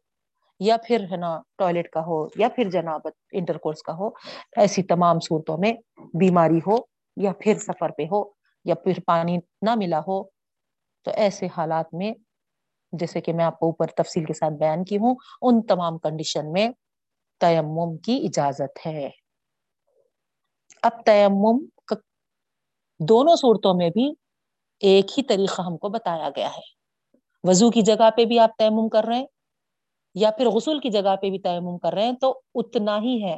یا 0.59 0.77
پھر 0.77 1.05
ہے 1.11 1.17
نا 1.17 1.39
ٹوائلٹ 1.57 1.89
کا 1.89 2.01
ہو، 2.05 2.27
یا 2.35 2.49
پھر 2.49 2.69
جنابت 2.69 3.13
انٹر 3.31 3.57
کورس 3.57 3.83
کا 3.83 3.93
ہو، 3.93 4.09
ایسی 4.57 4.83
تمام 4.83 5.19
صورتوں 5.19 5.57
میں 5.57 5.73
بیماری 6.13 6.59
ہو، 6.67 6.77
یا 7.17 7.31
پھر 7.39 7.57
سفر 7.57 7.91
پہ 7.91 8.03
ہو، 8.03 8.23
یا 8.65 8.75
پھر 8.75 8.99
پانی 9.05 9.37
نہ 9.61 9.75
ملا 9.75 9.99
ہو، 9.99 10.23
تو 11.05 11.11
ایسے 11.15 11.47
حالات 11.57 11.93
میں 11.93 12.13
جیسے 12.93 13.21
کہ 13.21 13.33
میں 13.33 13.45
آپ 13.45 13.59
کو 13.59 13.65
اوپر 13.65 13.87
تفصیل 13.87 14.25
کے 14.25 14.33
ساتھ 14.33 14.53
بیان 14.53 14.83
کی 14.83 14.97
ہوں، 14.97 15.15
ان 15.41 15.61
تمام 15.61 15.97
کنڈیشن 15.97 16.51
میں 16.51 16.69
تیمم 17.41 17.97
کی 17.97 18.21
اجازت 18.25 18.85
ہے۔ 18.85 19.09
اب 20.83 21.03
تیمم 21.05 21.65
دونوں 23.09 23.35
صورتوں 23.35 23.73
میں 23.73 23.89
بھی 23.89 24.11
ایک 24.81 25.17
ہی 25.17 25.23
طریقہ 25.23 25.61
ہم 25.61 25.77
کو 25.77 25.89
بتایا 25.89 26.29
گیا 26.29 26.49
ہے۔ 26.49 26.61
وضو 27.43 27.69
کی 27.71 27.81
جگہ 27.81 28.09
پہ 28.17 28.25
بھی 28.25 28.39
آپ 28.39 28.57
تیمم 28.57 28.89
کر 28.89 29.03
رہے 29.03 29.17
ہیں 29.17 29.25
یا 30.15 30.31
پھر 30.31 30.49
غسل 30.49 30.79
کی 30.79 30.89
جگہ 30.89 31.15
پہ 31.21 31.29
بھی 31.29 31.39
تیمم 31.39 31.77
کر 31.77 31.93
رہے 31.93 32.05
ہیں 32.05 32.15
تو 32.21 32.41
اتنا 32.55 32.97
ہی 32.97 33.23
ہے۔ 33.23 33.37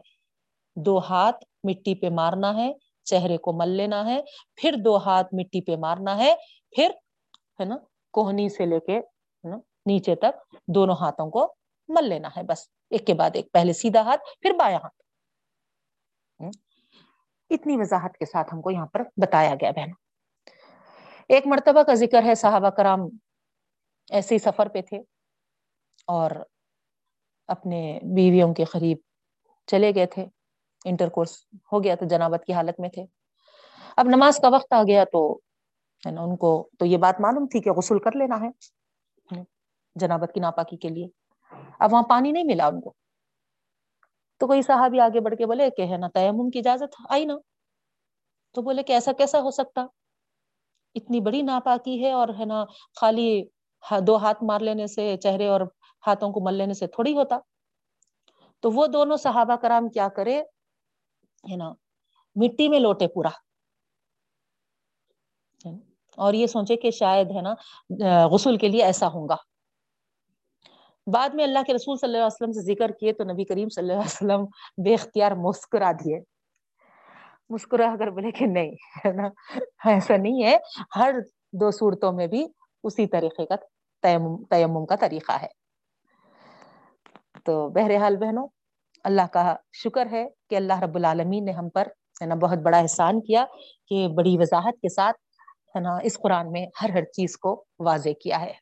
دو 0.75 0.97
ہاتھ 0.99 1.45
مٹی 1.63 1.95
پہ 1.95 2.09
مارنا 2.09 2.55
ہے، 2.55 2.71
چہرے 3.03 3.37
کو 3.37 3.53
مل 3.53 3.69
لینا 3.69 4.05
ہے، 4.05 4.19
پھر 4.55 4.75
دو 4.85 4.97
ہاتھ 4.97 5.33
مٹی 5.33 5.61
پہ 5.61 5.75
مارنا 5.75 6.17
ہے، 6.17 6.33
پھر 6.75 6.91
ہے 7.59 7.65
نا 7.65 7.77
کوہنی 8.13 8.49
سے 8.49 8.65
لے 8.65 8.79
کے 8.79 8.99
نیچے 9.85 10.15
تک 10.15 10.33
دونوں 10.67 10.95
ہاتھوں 10.95 11.29
کو 11.31 11.53
مل 11.89 12.09
لینا 12.09 12.29
ہے 12.37 12.43
بس۔ 12.43 12.67
ایک 12.91 13.07
کے 13.07 13.13
بعد 13.13 13.29
ایک، 13.33 13.51
پہلے 13.51 13.73
سیدھا 13.73 14.01
ہاتھ، 14.01 14.21
پھر 14.41 14.51
بایا 14.59 14.77
ہاتھ۔ 14.77 15.02
اتنی 17.53 17.77
وضاحت 17.77 18.17
کے 18.17 18.25
ساتھ 18.25 18.53
ہم 18.53 18.61
کو 18.61 18.71
یہاں 18.71 18.85
پر 18.85 19.03
بتایا 19.17 19.55
گیا 19.55 19.71
بہن 19.71 19.91
ایک 21.27 21.47
مرتبہ 21.47 21.83
کا 21.83 21.93
ذکر 21.93 22.23
ہے 22.23 22.35
صحابہ 22.35 22.69
کرام 22.69 22.99
ایسے 24.09 24.35
ہی 24.35 24.39
سفر 24.39 24.67
پہ 24.67 24.81
تھے 24.81 24.97
اور 26.07 26.31
اپنے 27.47 27.99
بیویوں 28.15 28.53
کے 28.53 28.63
قریب 28.63 28.97
چلے 29.67 29.95
گئے 29.95 30.05
تھے۔ 30.05 30.25
انٹر 30.85 31.09
کورس 31.09 31.37
ہو 31.71 31.83
گیا 31.83 31.95
تھا 31.95 32.05
جنابت 32.07 32.45
کی 32.45 32.53
حالت 32.53 32.79
میں 32.79 32.89
تھے۔ 32.89 33.05
اب 33.97 34.05
نماز 34.05 34.37
کا 34.37 34.47
وقت 34.47 34.73
آ 34.73 34.81
گیا 34.83 35.03
تو 35.11 35.33
ہے 36.05 36.11
نا، 36.11 36.21
ان 36.21 36.35
کو 36.37 36.69
تو 36.79 36.85
یہ 36.85 36.97
بات 36.97 37.19
معلوم 37.19 37.47
تھی 37.47 37.59
کہ 37.61 37.71
غسل 37.71 37.99
کر 37.99 38.15
لینا 38.15 38.39
ہے 38.41 38.49
جنابت 39.95 40.31
کی 40.33 40.39
ناپاکی 40.39 40.77
کے 40.77 40.89
لیے۔ 40.89 41.07
اب 41.79 41.93
وہاں 41.93 42.03
پانی 42.03 42.31
نہیں 42.31 42.43
ملا 42.43 42.67
ان 42.67 42.81
کو۔ 42.81 42.93
تو 44.39 44.47
کوئی 44.47 44.61
صاحب 44.61 44.95
آگے 45.03 45.19
بڑھ 45.19 45.35
کے 45.35 45.45
بولے، 45.45 45.69
کہ 45.77 45.81
ہے 45.81 45.97
نا 45.97 46.07
تیمم 46.13 46.49
کی 46.49 46.59
اجازت، 46.59 46.95
آئی 47.09 47.25
نا۔ 47.25 47.35
تو 48.55 48.61
بولے 48.61 48.83
کہ 48.83 48.93
ایسا 48.93 49.11
کیسا 49.17 49.39
ہو 49.41 49.51
سکتا؟ 49.51 49.85
اتنی 50.95 51.19
بڑی 51.19 51.41
ناپاکی 51.41 52.03
ہے 52.03 52.11
اور 52.11 52.27
ہے 52.39 52.45
نا 52.45 52.63
خالی 53.01 53.29
دو 54.07 54.15
ہاتھ 54.17 54.43
مار 54.43 54.59
لینے 54.59 54.87
سے 54.87 55.15
چہرے 55.17 55.47
اور 55.47 55.61
ہاتھوں 56.07 56.31
کو 56.33 56.39
مل 56.43 56.53
لینے 56.53 56.73
سے 56.73 56.87
تھوڑی 56.87 57.13
ہوتا۔ 57.13 57.37
تو 58.63 58.71
وہ 58.71 58.87
دونوں 58.87 59.17
صحابہ 59.17 59.55
کرام 59.55 59.89
کیا 59.89 60.07
کرے؟ 60.07 60.41
ہے 61.51 61.55
نا، 61.55 61.73
مٹی 62.35 62.67
میں 62.67 62.79
لوٹے 62.79 63.07
پورا۔ 63.07 63.29
اور 66.17 66.33
یہ 66.33 66.47
سوچے 66.47 66.75
کہ 66.75 66.91
شاید 66.91 67.27
ہے 67.31 67.41
نا 67.41 67.53
غسل 68.27 68.57
کے 68.57 68.67
لیے 68.67 68.83
ایسا 68.83 69.07
ہوں 69.07 69.29
گا۔ 69.29 69.35
بعد 71.07 71.29
میں 71.29 71.43
اللہ 71.43 71.59
کے 71.67 71.73
رسول 71.73 71.97
صلی 71.97 72.07
اللہ 72.07 72.17
علیہ 72.17 72.25
وسلم 72.25 72.51
سے 72.51 72.61
ذکر 72.61 72.91
کیے 72.91 73.13
تو 73.13 73.23
نبی 73.23 73.43
کریم 73.45 73.69
صلی 73.69 73.81
اللہ 73.81 73.93
علیہ 73.93 74.05
وسلم 74.05 74.45
بے 74.83 74.93
اختیار 74.93 75.31
مسکرا 75.31 75.91
دیے۔ 75.91 76.19
مسکرا 77.49 77.91
اگر 77.91 78.09
بولے 78.09 78.31
کہ 78.31 78.45
نہیں، 78.45 78.71
ہے 79.05 79.11
نا؟ 79.11 79.27
ایسا 79.85 80.17
نہیں 80.17 80.43
ہے۔ 80.43 80.57
ہر 80.95 81.15
دو 81.53 81.71
صورتوں 81.71 82.11
میں 82.13 82.27
بھی 82.27 82.45
اسی 82.83 83.07
طریقے 83.07 83.45
کا 83.45 83.55
تیمم 84.49 84.85
کا 84.85 84.95
طریقہ 84.95 85.31
ہے۔ 85.41 85.47
تو 87.45 87.69
بہرحال 87.69 88.17
بہنوں، 88.17 88.47
اللہ 89.03 89.27
کا 89.33 89.55
شکر 89.73 90.07
ہے 90.11 90.25
کہ 90.49 90.55
اللہ 90.55 90.79
رب 90.79 90.95
العالمین 90.95 91.45
نے 91.45 91.51
ہم 91.51 91.69
پر، 91.69 91.87
ہے 92.21 92.25
نا، 92.25 92.35
بہت 92.35 92.57
بڑا 92.57 92.77
احسان 92.77 93.21
کیا 93.21 93.45
کہ 93.87 94.07
بڑی 94.07 94.37
وضاحت 94.37 94.81
کے 94.81 94.89
ساتھ، 94.89 95.17
ہے 95.75 95.79
نا، 95.79 95.97
اس 96.03 96.17
قرآن 96.19 96.51
میں 96.51 96.65
ہر 96.81 96.89
ہر 96.89 97.03
چیز 97.03 97.37
کو 97.37 97.65
واضح 97.79 98.09
کیا 98.21 98.41
ہے 98.41 98.53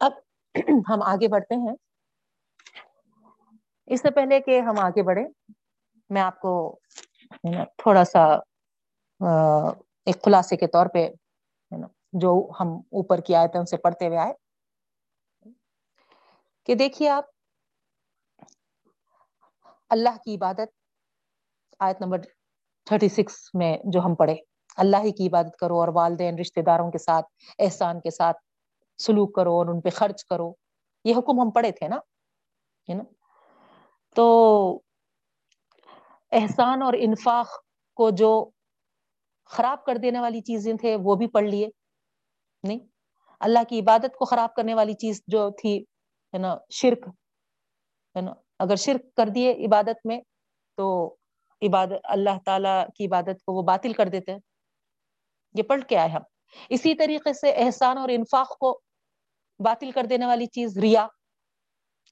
اب 0.00 0.12
ہم 0.88 1.02
آگے 1.02 1.28
بڑھتے 1.28 1.54
ہیں۔ 1.54 1.74
اس 3.88 4.00
سے 4.02 4.10
پہلے 4.10 4.40
کہ 4.40 4.60
ہم 4.60 4.78
آگے 4.78 5.02
بڑھیں، 5.02 5.26
میں 6.10 6.22
آپ 6.22 6.40
کو 6.40 6.52
تھوڑا 7.78 8.04
سا 8.04 8.24
ایک 10.06 10.22
خلاصے 10.22 10.56
کے 10.56 10.66
طور 10.66 10.86
پہ 10.86 11.08
جو 12.12 12.50
ہم 12.60 12.68
اوپر 12.92 13.20
کی 13.20 13.34
آئے 13.34 13.48
تھے 13.48 13.58
ان 13.58 13.66
سے 13.66 13.76
پڑھتے 13.76 14.06
ہوئے 14.06 14.18
آئے۔ 14.18 14.32
کہ 16.68 16.74
دیکھیے 16.74 17.08
آپ، 17.08 17.24
اللہ 19.90 20.16
کی 20.24 20.34
عبادت، 20.36 20.70
آیت 21.78 22.00
نمبر 22.00 22.18
تھرٹی 22.86 23.08
سکس 23.08 23.54
میں 23.54 23.76
جو 23.84 24.00
ہم 24.00 24.14
پڑھے، 24.14 24.36
اللہ 24.76 24.96
ہی 24.96 25.12
کی 25.12 25.26
عبادت 25.26 25.56
کرو 25.56 25.80
اور 25.80 25.88
والدین 25.94 26.38
رشتے 26.38 26.62
داروں 26.62 26.90
کے 26.90 26.98
ساتھ، 26.98 27.26
احسان 27.58 28.00
کے 28.00 28.10
ساتھ 28.10 28.36
سلوک 28.98 29.34
کرو 29.34 29.52
اور 29.52 29.66
ان 29.66 29.80
پہ 29.80 29.90
خرچ 29.90 30.24
کرو۔ 30.24 30.52
یہ 31.04 31.14
حکم 31.16 31.40
ہم 31.40 31.50
پڑھے 31.50 31.72
تھے 31.72 31.88
نا 31.88 31.96
نا؟ 32.88 33.04
تو 34.14 34.80
احسان 36.32 36.82
اور 36.82 36.94
انفاق 36.98 37.48
کو 37.94 38.10
جو 38.10 38.50
خراب 39.44 39.84
کر 39.84 39.96
دینے 39.96 40.20
والی 40.20 40.40
چیزیں 40.40 40.74
تھے، 40.74 40.96
وہ 40.96 41.14
بھی 41.14 41.26
پڑھ 41.26 41.44
لیے۔ 41.44 41.68
نہیں، 42.62 42.78
اللہ 43.40 43.58
کی 43.68 43.80
عبادت 43.80 44.16
کو 44.16 44.24
خراب 44.24 44.54
کرنے 44.54 44.74
والی 44.74 44.94
چیز 44.94 45.22
جو 45.26 45.50
تھی، 45.50 45.82
ہے 46.34 46.38
نا، 46.38 46.56
شرک، 46.70 47.08
ہے 48.16 48.20
نا، 48.20 48.34
اگر 48.58 48.76
شرک 48.76 49.16
کر 49.16 49.26
دیے 49.26 49.52
عبادت 49.66 50.06
میں، 50.06 50.20
تو 50.76 51.16
عبادت، 51.62 52.00
اللہ 52.04 52.38
تعالی 52.44 52.84
کی 52.94 53.06
عبادت 53.06 53.44
کو 53.44 53.52
وہ 53.52 53.62
باطل 53.62 53.92
کر 53.92 54.08
دیتے۔ 54.08 54.32
ہیں 54.32 54.38
یہ 55.54 55.62
پڑھ 55.62 55.84
کے 55.88 55.96
آئے 55.96 56.08
ہم۔ 56.08 56.22
اسی 56.68 56.94
طریقے 56.94 57.32
سے 57.32 57.52
احسان 57.52 57.98
اور 57.98 58.08
انفاق 58.08 58.58
کو 58.58 58.80
باطل 59.58 59.90
کر 59.90 60.04
دینے 60.04 60.26
والی 60.26 60.46
چیز 60.46 60.78
ریا، 60.78 61.06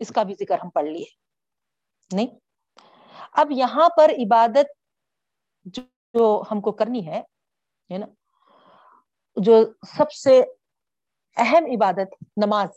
اس 0.01 0.09
کا 0.09 0.23
بھی 0.23 0.35
ذکر 0.35 0.59
ہم 0.59 0.71
پڑھ 0.71 0.85
لیے۔ 0.85 1.05
نہیں؟ 2.13 2.27
اب 3.33 3.51
یہاں 3.51 3.89
پر 3.97 4.11
عبادت 4.11 4.67
جو 5.65 6.43
ہم 6.51 6.61
کو 6.61 6.73
کرنی 6.73 7.09
ہے 7.09 7.23
نا؟ 7.91 8.07
جو 9.37 9.65
سب 9.97 10.13
سے 10.13 10.43
اہم 11.37 11.65
عبادت، 11.65 12.25
نماز، 12.37 12.69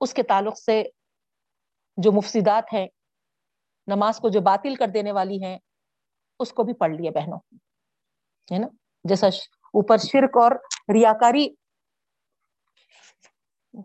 اس 0.00 0.14
کے 0.14 0.22
تعلق 0.22 0.58
سے 0.58 0.82
جو 1.96 2.12
مفسدات 2.12 2.72
ہیں، 2.72 2.86
نماز 3.86 4.18
کو 4.18 4.28
جو 4.28 4.40
باطل 4.40 4.74
کر 4.74 4.86
دینے 4.86 5.12
والی 5.12 5.44
ہیں، 5.44 5.58
اس 6.40 6.52
کو 6.52 6.62
بھی 6.62 6.74
پڑھ 6.74 6.90
لیے 6.90 7.10
بہنوں، 7.10 7.38
ہے 8.52 8.58
نا؟ 8.58 8.66
جیسا 9.04 9.30
اوپر 9.74 9.96
شرک 9.98 10.36
اور 10.36 10.52
ریاکاری 10.94 11.48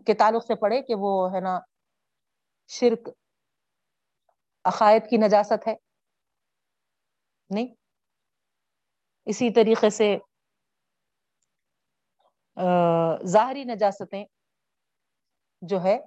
کے 0.06 0.14
تعلق 0.14 0.44
سے 0.44 0.54
پڑھے 0.54 0.82
کہ 0.82 0.94
وہ 0.98 1.32
ہے 1.34 1.40
نا 1.40 1.58
شرک 2.68 3.08
عقائد 4.64 5.02
کی 5.10 5.16
نجاست 5.16 5.66
ہے۔ 5.68 5.74
نہیں۔ 7.50 7.74
اسی 9.26 9.50
طریقے 9.50 9.90
سے 9.90 10.16
ظاہری 13.26 13.64
نجاستیں 13.64 14.24
جو 15.62 15.82
ہے، 15.82 15.98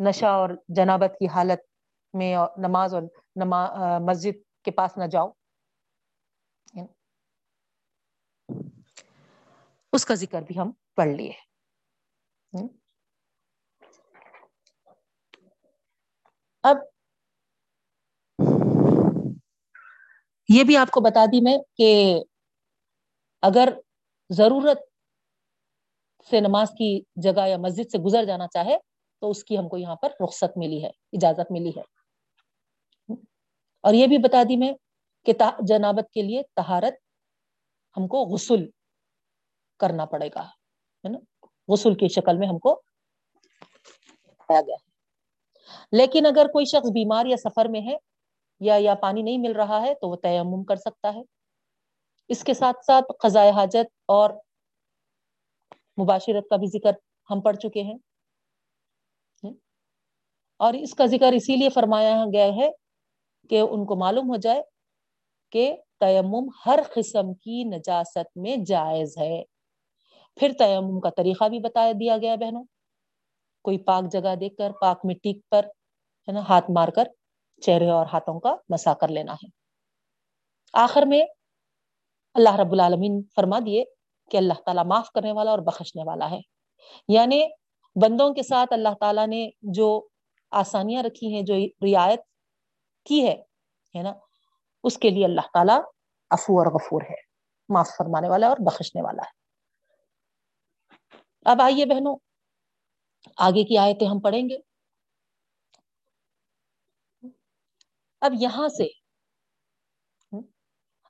نشہ 0.00 0.26
اور 0.26 0.50
جنابت 0.68 1.12
کی 1.18 1.26
حالت 1.26 1.60
میں 2.14 2.36
نماز 2.56 2.94
اور 2.94 3.02
مسجد 4.00 4.64
کے 4.64 4.70
پاس 4.70 4.96
نہ 4.96 5.04
جاؤ۔ 5.04 5.28
اس 9.94 10.04
کا 10.06 10.14
ذکر 10.14 10.42
بھی 10.42 10.58
ہم 10.58 10.70
پڑھ 10.94 11.08
لیے 11.08 11.32
اب 16.62 16.76
یہ 20.48 20.64
بھی 20.64 20.76
آپ 20.76 20.90
کو 20.90 21.00
بتا 21.00 21.24
دی 21.24 21.40
میں 21.40 21.58
کہ 21.76 22.20
اگر 23.42 23.68
ضرورت 24.30 24.78
سے 26.30 26.40
نماز 26.40 26.70
کی 26.70 27.02
جگہ 27.16 27.48
یا 27.48 27.56
مسجد 27.56 27.90
سے 27.90 27.98
گزر 27.98 28.24
جانا 28.24 28.46
چاہے 28.48 28.76
تو 29.20 29.30
اس 29.30 29.44
کی 29.44 29.58
ہم 29.58 29.68
کو 29.68 29.76
یہاں 29.76 29.96
پر 29.96 30.08
رخصت 30.24 30.56
ملی 30.56 30.84
ہے، 30.84 30.88
اجازت 30.88 31.50
ملی 31.50 31.70
ہے۔ 31.76 31.82
اور 33.84 33.94
یہ 33.94 34.06
بھی 34.06 34.18
بتا 34.18 34.42
دی 34.42 34.56
میں 34.56 34.72
کہ 35.26 35.32
جنابت 35.68 36.12
کے 36.12 36.22
لیے 36.22 36.42
تہارت 36.56 36.94
ہم 37.96 38.08
کو 38.08 38.24
غسل 38.24 38.70
کرنا 39.78 40.04
پڑے 40.04 40.28
گا، 40.34 40.42
ہے 40.42 41.08
نا؟ 41.08 41.18
غسل 41.68 41.94
کی 41.94 42.08
شکل 42.08 42.36
میں 42.36 42.48
ہم 42.48 42.58
کو 42.58 42.82
گیا۔ 44.50 44.76
لیکن 45.92 46.26
اگر 46.26 46.46
کوئی 46.46 46.64
شخص 46.64 46.90
بیمار 46.90 47.26
یا 47.26 47.36
سفر 47.36 47.64
میں 47.64 47.80
ہے 47.80 47.96
یا 48.60 48.74
یا 48.78 48.94
پانی 48.94 49.22
نہیں 49.22 49.38
مل 49.38 49.52
رہا 49.52 49.82
ہے 49.82 49.94
تو 49.94 50.08
وہ 50.08 50.16
تیمم 50.16 50.64
کر 50.64 50.76
سکتا 50.76 51.14
ہے۔ 51.14 51.20
اس 52.28 52.44
کے 52.44 52.54
ساتھ 52.54 52.84
ساتھ 52.84 53.04
قضاء 53.20 53.50
حاجت 53.50 53.86
اور 54.06 54.30
مباشرت 56.02 56.48
کا 56.50 56.56
بھی 56.56 56.66
ذکر 56.66 56.90
ہم 57.30 57.40
پڑھ 57.40 57.56
چکے 57.56 57.82
ہیں۔ 57.82 57.98
اور 60.56 60.74
اس 60.74 60.94
کا 60.94 61.06
ذکر 61.06 61.32
اسی 61.32 61.56
لیے 61.56 61.68
فرمایا 61.68 62.24
گیا 62.32 62.44
ہے 62.44 62.70
کہ 63.50 63.60
ان 63.60 63.86
کو 63.86 63.96
معلوم 63.96 64.30
ہو 64.30 64.36
جائے 64.36 64.62
کہ 65.50 65.76
تیمم 66.00 66.48
ہر 66.66 66.80
قسم 66.94 67.34
کی 67.34 67.64
نجاست 67.64 68.36
میں 68.36 68.56
جائز 68.56 69.18
ہے۔ 69.18 69.42
پھر 70.36 70.52
تیمم 70.58 71.00
کا 71.00 71.10
طریقہ 71.10 71.48
بھی 71.48 71.60
بتا 71.60 71.92
دیا 72.00 72.18
گیا 72.18 72.34
بہنوں۔ 72.34 72.64
کوئی 73.62 73.78
پاک 73.78 74.04
جگہ 74.12 74.34
دیکھ 74.34 74.56
کر، 74.56 74.70
پاک 74.80 75.00
مٹی 75.04 75.40
پر، 75.50 75.64
ہے 76.28 76.32
نا، 76.32 76.40
ہاتھ 76.40 76.70
مار 76.70 76.88
کر 76.88 77.04
چہرے 77.62 77.90
اور 77.90 78.06
ہاتھوں 78.12 78.40
کا 78.40 78.56
مسا 78.68 78.94
کر 78.94 79.08
لینا 79.08 79.32
ہے۔ 79.32 79.48
آخر 80.72 81.02
میں 81.02 81.22
اللہ 82.34 82.56
رب 82.56 82.72
العالمین 82.72 83.22
فرما 83.36 83.58
دیے 83.66 83.84
کہ 84.30 84.36
اللہ 84.36 84.52
تعالیٰ 84.64 84.84
معاف 84.84 85.10
کرنے 85.10 85.32
والا 85.32 85.50
اور 85.50 85.58
بخشنے 85.58 86.02
والا 86.06 86.30
ہے۔ 86.30 86.38
یعنی 87.08 87.46
بندوں 88.02 88.34
کے 88.34 88.42
ساتھ 88.42 88.72
اللہ 88.72 88.88
تعالیٰ 89.00 89.26
نے 89.26 89.50
جو 89.62 90.06
آسانیاں 90.50 91.02
رکھی 91.02 91.34
ہیں، 91.34 91.42
جو 91.42 91.54
رعایت 91.56 92.20
کی 93.04 93.28
ہے 93.28 94.02
نا، 94.02 94.12
اس 94.84 94.98
کے 94.98 95.10
لیے 95.10 95.24
اللہ 95.24 95.46
تعالیٰ 95.52 95.80
افو 96.30 96.58
اور 96.58 96.66
غفور 96.66 97.02
ہے۔ 97.02 97.34
معاف 97.68 97.88
فرمانے 97.98 98.28
والا 98.28 98.48
اور 98.48 98.56
بخشنے 98.60 99.02
والا 99.02 99.22
ہے۔ 99.22 99.43
اب 101.46 101.62
آئیے 101.62 101.84
بہنوں، 101.86 102.16
آگے 103.36 103.64
کی 103.64 103.78
آیتیں 103.78 104.08
ہم 104.08 104.20
پڑھیں 104.20 104.48
گے۔ 104.48 104.58
اب 108.20 108.32
یہاں 108.40 108.68
سے، 108.68 108.86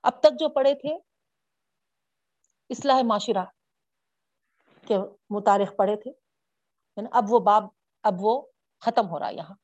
اب 0.02 0.20
تک 0.20 0.38
جو 0.40 0.48
پڑھے 0.48 0.74
تھے، 0.74 0.96
اصلاح 2.70 3.02
معاشرہ 3.02 3.44
کے 4.88 4.96
متعلق 5.30 5.76
پڑھے 5.76 5.96
تھے 5.96 6.10
یعنی 6.96 7.08
اب 7.12 7.24
وہ 7.28 7.38
باب، 7.38 7.64
اب 8.02 8.14
وہ 8.20 8.46
ختم 8.82 9.08
ہو 9.08 9.18
رہا 9.18 9.28
یہاں۔ 9.28 9.54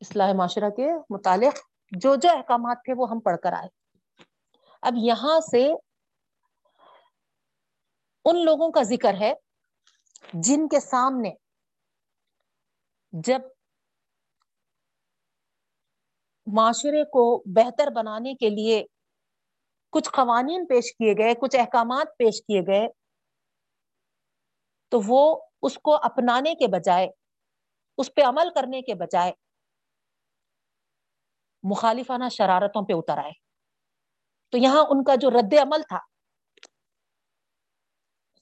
اصلاح 0.00 0.32
معاشرہ 0.32 0.70
کے 0.70 0.88
متعلق 1.10 1.58
جو 1.92 2.14
جو 2.16 2.28
احکامات 2.28 2.78
تھے 2.84 2.92
وہ 2.96 3.10
ہم 3.10 3.20
پڑھ 3.20 3.36
کر 3.42 3.52
آئے۔ 3.52 3.68
اب 4.82 4.92
یہاں 4.96 5.40
سے 5.40 5.68
ان 8.24 8.44
لوگوں 8.44 8.70
کا 8.70 8.82
ذکر 8.82 9.14
ہے 9.20 9.32
جن 10.34 10.68
کے 10.68 10.80
سامنے 10.80 11.30
جب 13.12 13.40
معاشرے 16.46 17.04
کو 17.04 17.42
بہتر 17.46 17.90
بنانے 17.90 18.34
کے 18.34 18.48
لیے 18.48 18.84
کچھ 19.92 20.10
قوانین 20.10 20.66
پیش 20.66 20.92
کیے 20.92 21.12
گئے، 21.18 21.34
کچھ 21.34 21.56
احکامات 21.56 22.06
پیش 22.18 22.40
کیے 22.40 22.60
گئے، 22.60 22.88
تو 24.92 25.00
وہ 25.06 25.40
اس 25.62 25.78
کو 25.82 25.94
اپنانے 25.94 26.54
کے 26.54 26.66
بجائے، 26.66 27.08
اس 27.98 28.14
پہ 28.14 28.22
عمل 28.22 28.50
کرنے 28.54 28.82
کے 28.82 28.94
بجائے 28.94 29.32
مخالفانہ 31.62 32.24
شرارتوں 32.32 32.82
پہ 32.82 32.92
اتر 32.92 33.18
آئے۔ 33.18 33.32
تو 34.52 34.58
یہاں 34.58 34.84
ان 34.90 35.04
کا 35.04 35.14
جو 35.14 35.30
رد 35.30 35.54
عمل 35.62 35.82
تھا 35.82 35.98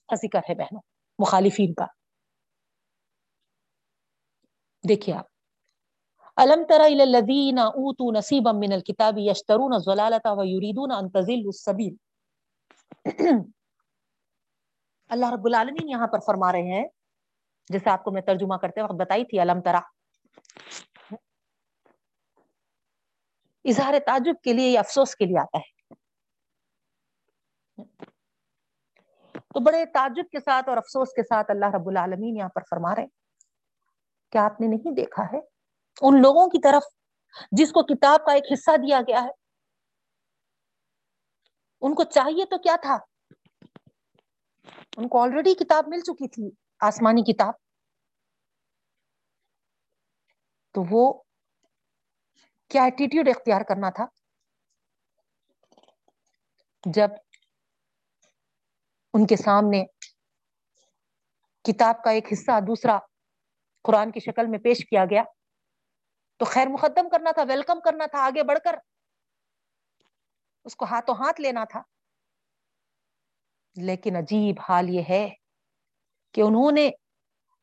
کا 0.08 0.14
ذکر 0.14 0.40
ہے 0.48 0.54
بہنوں، 0.54 0.80
مخالفین 1.18 1.74
کا۔ 1.74 1.86
دیکھیے 4.88 5.14
آپ۔ 5.14 5.26
الم 6.36 6.62
تر 6.68 6.80
الذین 6.80 7.58
اوتوا 7.58 8.18
نصیبا 8.18 8.52
من 8.52 8.72
الكتاب 8.72 9.18
یشترون 9.18 9.72
الضلالة 9.72 10.38
ویریدون 10.38 10.92
ان 10.92 11.08
تضلوا 11.10 11.50
السبیل۔ 11.54 11.94
اللہ 15.08 15.26
رب 15.32 15.46
العالمین 15.46 15.88
یہاں 15.88 16.06
پر 16.06 16.18
فرما 16.18 16.52
رہے 16.52 16.62
ہیں، 16.62 16.88
جیسے 17.68 17.90
آپ 17.90 18.04
کو 18.04 18.10
میں 18.10 18.22
ترجمہ 18.22 18.56
کرتے 18.56 18.82
وقت 18.82 18.92
بتائی 18.92 19.24
تھی 19.24 19.40
علم 19.40 19.60
ترا 19.60 19.80
اظہار 23.64 23.94
تعجب 24.06 24.34
کے 24.42 24.52
لیے 24.52 24.70
یا 24.70 24.80
افسوس 24.80 25.16
کے 25.16 25.24
لیے 25.24 25.38
آتا 25.38 25.58
ہے۔ 25.58 25.78
تو 29.54 29.60
بڑے 29.60 29.86
تعجب 29.86 30.24
کے 30.32 30.40
ساتھ 30.40 30.68
اور 30.68 30.76
افسوس 30.76 31.08
کے 31.12 31.22
ساتھ 31.22 31.50
اللہ 31.50 31.66
رب 31.74 31.88
العالمین 31.88 32.36
یہاں 32.36 32.48
پر 32.48 32.60
فرما 32.70 32.94
رہے 32.94 33.06
کیا 34.30 34.44
آپ 34.44 34.60
نے 34.60 34.66
نہیں 34.66 34.94
دیکھا 34.94 35.22
ہے؟ 35.22 35.38
ان 36.00 36.22
لوگوں 36.22 36.48
کی 36.48 36.58
طرف 36.60 36.82
جس 37.52 37.68
کو 37.68 37.82
کتاب 37.82 38.24
کا 38.26 38.32
ایک 38.32 38.44
حصہ 38.52 38.76
دیا 38.76 39.00
گیا 39.00 39.22
ہے۔ 39.22 39.30
ان 41.80 41.94
کو 41.94 42.04
چاہیے 42.04 42.44
تو 42.44 42.58
کیا 42.58 42.76
تھا؟ 42.82 42.98
ان 44.96 45.08
کو 45.08 45.22
آلریڈی 45.22 45.54
کتاب 45.54 45.84
مل 45.88 46.00
چکی 46.00 46.28
تھی، 46.28 46.50
آسمانی 46.80 47.32
کتاب۔ 47.32 47.54
تو 50.72 50.82
وہ 50.90 51.22
کیا 52.68 52.82
ایٹیٹیوڈ 52.82 53.28
اختیار 53.28 53.60
کرنا 53.60 53.90
تھا؟ 53.90 54.06
جب 56.84 57.08
ان 59.14 59.26
کے 59.26 59.36
سامنے 59.36 59.84
کتاب 61.62 62.02
کا 62.02 62.10
ایک 62.10 62.32
حصہ، 62.32 62.60
دوسرا 62.66 62.98
قرآن 63.82 64.12
کی 64.12 64.20
شکل 64.20 64.46
میں 64.46 64.58
پیش 64.58 64.88
کیا 64.88 65.04
گیا۔ 65.04 65.22
تو 66.36 66.44
خیر 66.44 66.66
مقدم 66.68 67.08
کرنا 67.08 67.30
تھا، 67.30 67.42
ویلکم 67.48 67.80
کرنا 67.80 68.06
تھا، 68.06 68.18
آگے 68.18 68.42
بڑھ 68.42 68.58
کر 68.64 68.78
اس 70.64 70.76
کو 70.76 70.84
ہاتھوں 70.84 71.14
ہاتھ 71.14 71.40
لینا 71.40 71.64
تھا۔ 71.64 71.82
لیکن 73.76 74.16
عجیب 74.16 74.56
حال 74.68 74.88
یہ 74.88 75.02
ہے 75.08 75.34
کہ 76.32 76.40
انہوں 76.40 76.72
نے 76.72 76.90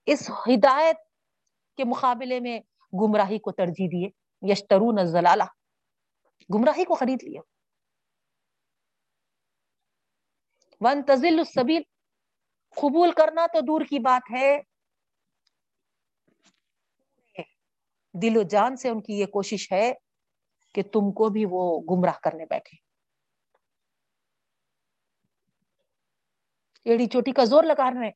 اس 0.06 0.30
ہدایت 0.30 0.96
کے 1.78 1.84
مقابلے 1.84 2.39
میں 2.39 2.60
گمراہی 2.93 3.39
کو 3.39 3.52
ترجیح 3.52 3.88
دیے 3.91 4.10
یشترون 4.52 5.00
الزلالہ، 5.00 5.43
گمراہی 6.56 6.86
کو 6.86 6.96
خرید 6.96 7.24
لیا۔ 7.24 7.41
ون 10.86 11.01
تزل 11.03 11.39
السبیل 11.39 11.81
قبول 12.69 13.11
کرنا 13.11 13.47
تو 13.47 13.59
دور 13.61 13.81
کی 13.81 13.99
بات 13.99 14.21
ہے۔ 14.31 14.57
دل 18.13 18.38
و 18.38 18.43
جان 18.43 18.75
سے 18.75 18.89
ان 18.89 19.01
کی 19.01 19.13
یہ 19.13 19.25
کوشش 19.25 19.71
ہے 19.71 19.93
کہ 20.73 20.83
تم 20.83 21.11
کو 21.11 21.29
بھی 21.29 21.45
وہ 21.49 21.81
گمراہ 21.81 22.19
کرنے 22.23 22.45
بیٹھے۔ 22.45 22.77
ایڑی 26.86 27.05
چوٹی 27.05 27.31
کا 27.31 27.43
زور 27.43 27.63
لگا 27.63 27.89
رہے 27.89 28.09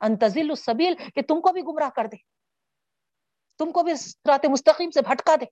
انتظل 0.00 0.50
السبیل 0.50 0.94
کہ 1.14 1.22
تم 1.22 1.40
کو 1.40 1.52
بھی 1.52 1.62
گمراہ 1.62 1.90
کر 1.96 2.06
دے۔ 2.06 2.16
تم 3.58 3.72
کو 3.72 3.82
بھی 3.82 3.92
رات 4.28 4.46
مستقیم 4.46 4.90
سے 4.90 5.00
بھٹکا 5.00 5.36
دے۔ 5.40 5.44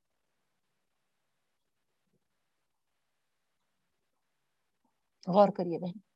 غور 5.27 5.49
کریے 5.49 5.79
بہن۔ 5.79 6.16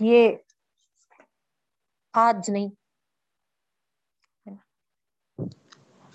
یہ 0.00 0.36
آج 2.12 2.50
نہیں۔ 2.50 2.68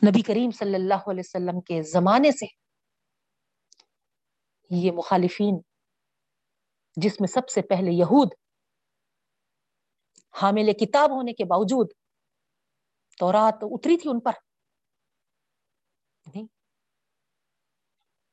نبی 0.03 0.21
کریم 0.21 0.51
صلی 0.51 0.75
اللہ 0.75 1.09
علیہ 1.09 1.23
وسلم 1.25 1.61
کے 1.61 1.81
زمانے 1.81 2.31
سے 2.31 2.45
یہ 4.69 4.91
مخالفین، 4.91 5.61
جس 6.97 7.19
میں 7.19 7.27
سب 7.27 7.49
سے 7.49 7.61
پہلے 7.61 7.91
یہود 7.91 8.33
حامل 10.41 10.73
کتاب 10.73 11.11
ہونے 11.11 11.33
کے 11.33 11.45
باوجود 11.45 11.91
تو 13.19 13.31
رات 13.31 13.63
اتری 13.63 13.97
تھی 13.97 14.09
ان 14.09 14.19
پر۔ 14.19 14.31
نہیں، 16.25 16.47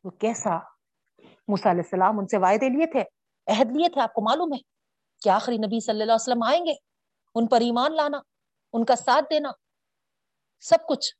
وہ 0.04 0.10
کیسا 0.10 0.56
علیہ 1.48 1.82
السلام 1.84 2.18
ان 2.18 2.26
سے 2.26 2.38
وعدے 2.38 2.68
لیے 2.68 2.86
تھے، 2.86 3.02
عہد 3.46 3.76
لیے 3.76 3.88
تھے، 3.88 4.00
آپ 4.00 4.12
کو 4.12 4.22
معلوم 4.22 4.52
ہے۔ 4.52 4.81
کہ 5.24 5.28
آخری 5.28 5.56
نبی 5.56 5.80
صلی 5.80 5.92
اللہ 5.92 6.04
علیہ 6.04 6.14
وسلم 6.14 6.42
آئیں 6.42 6.66
گے؟ 6.66 6.74
ان 7.34 7.46
پر 7.46 7.60
ایمان 7.60 7.96
لانا، 7.96 8.18
ان 8.72 8.84
کا 8.84 8.96
ساتھ 8.96 9.24
دینا، 9.30 9.50
سب 10.60 10.78
کچھ۔ 10.88 11.14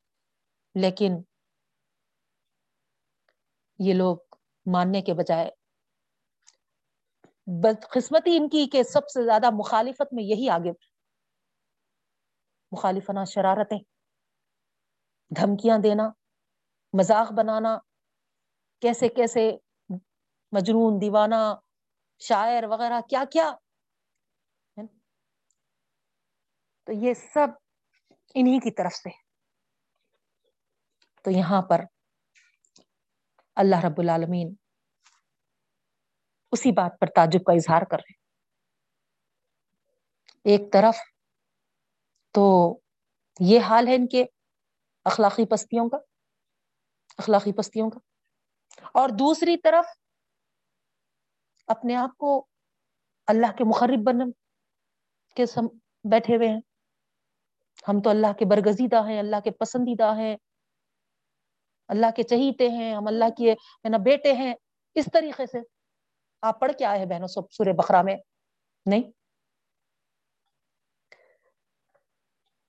لیکن 0.74 1.12
یہ 3.78 3.94
لوگ 3.94 4.16
ماننے 4.66 5.03
کے 5.03 5.14
بجائے 5.14 5.50
بدقسمتی 7.46 8.36
ان 8.36 8.48
کی 8.48 8.66
کہ 8.66 8.82
سب 8.82 9.09
سے 9.09 9.24
زیادہ 9.24 9.46
مخالفت 9.50 10.12
میں 10.12 10.24
یہی 10.24 10.48
آگے۔ 10.48 10.70
مخالفنا 12.72 13.24
شرارتیں، 13.24 13.78
دھمکیاں 15.36 15.78
دینا، 15.78 16.09
مذاق 16.92 17.32
بنانا، 17.32 17.78
کیسے 18.80 19.09
کیسے 19.09 19.50
مجنون، 20.53 21.00
دیوانہ، 21.00 21.55
شاعر 22.18 22.64
وغیرہ، 22.64 23.00
کیا 23.00 23.24
کیا 23.32 23.53
تو 26.93 27.07
یہ 27.07 27.14
سب 27.14 27.49
انہی 28.34 28.59
کی 28.59 28.70
طرف 28.70 28.93
سے۔ 28.93 29.09
تو 31.22 31.30
یہاں 31.30 31.62
پر 31.62 31.80
اللہ 33.57 33.76
رب 33.76 34.01
العالمین 34.01 34.55
اسی 36.53 36.72
بات 36.72 36.93
پر 37.01 37.07
تعجب 37.07 37.40
کا 37.45 37.53
اظہار 37.53 37.82
کر 37.82 37.97
رہے 37.97 38.12
ایک 40.45 40.72
طرف 40.72 40.97
تو 42.30 42.78
یہ 43.40 43.61
حال 43.61 43.88
ہے 43.88 43.95
ان 43.95 44.07
کے 44.07 44.24
اخلاقی 45.05 45.47
پستیوں 45.47 45.88
کا، 45.88 45.97
اخلاقی 47.18 47.53
پستیوں 47.53 47.90
کا۔ 47.90 47.99
اور 48.95 49.09
دوسری 49.09 49.57
طرف 49.57 49.86
اپنے 51.66 51.97
آپ 51.97 52.18
کو 52.18 52.47
اللہ 53.26 53.53
کے 53.59 53.64
مخرب 53.64 54.07
بن 54.07 54.30
کے 55.36 55.47
سم 55.47 55.66
بیٹھے 56.05 56.36
ہوئے 56.36 56.49
ہیں۔ 56.49 56.72
ہم 57.89 58.03
تو 58.03 58.11
اللہ 58.11 58.33
کے 58.39 58.45
برگزیدہ 58.45 59.09
ہیں، 59.09 59.18
اللہ 59.18 59.41
کے 59.45 59.51
پسندیدہ 59.51 60.16
ہیں۔ 60.16 60.37
اللہ 61.89 62.07
کے 62.16 62.22
چہیتے 62.22 62.68
ہیں، 62.68 62.95
ہم 62.95 63.07
اللہ 63.07 63.24
کے 63.24 63.55
نا 63.89 63.97
بیٹے 63.97 64.33
ہیں۔ 64.33 64.55
اس 64.95 65.09
طریقے 65.12 65.47
سے 65.47 65.59
آپ 66.43 66.61
پڑھ 66.61 66.72
کے 66.78 66.85
آئے 66.85 66.99
ہیں 66.99 67.07
بہنوں 67.07 67.26
سب 67.26 67.53
سورہ 67.53 67.72
بخرا 67.72 68.03
میں۔ 68.03 68.16
نہیں؟ 68.87 69.03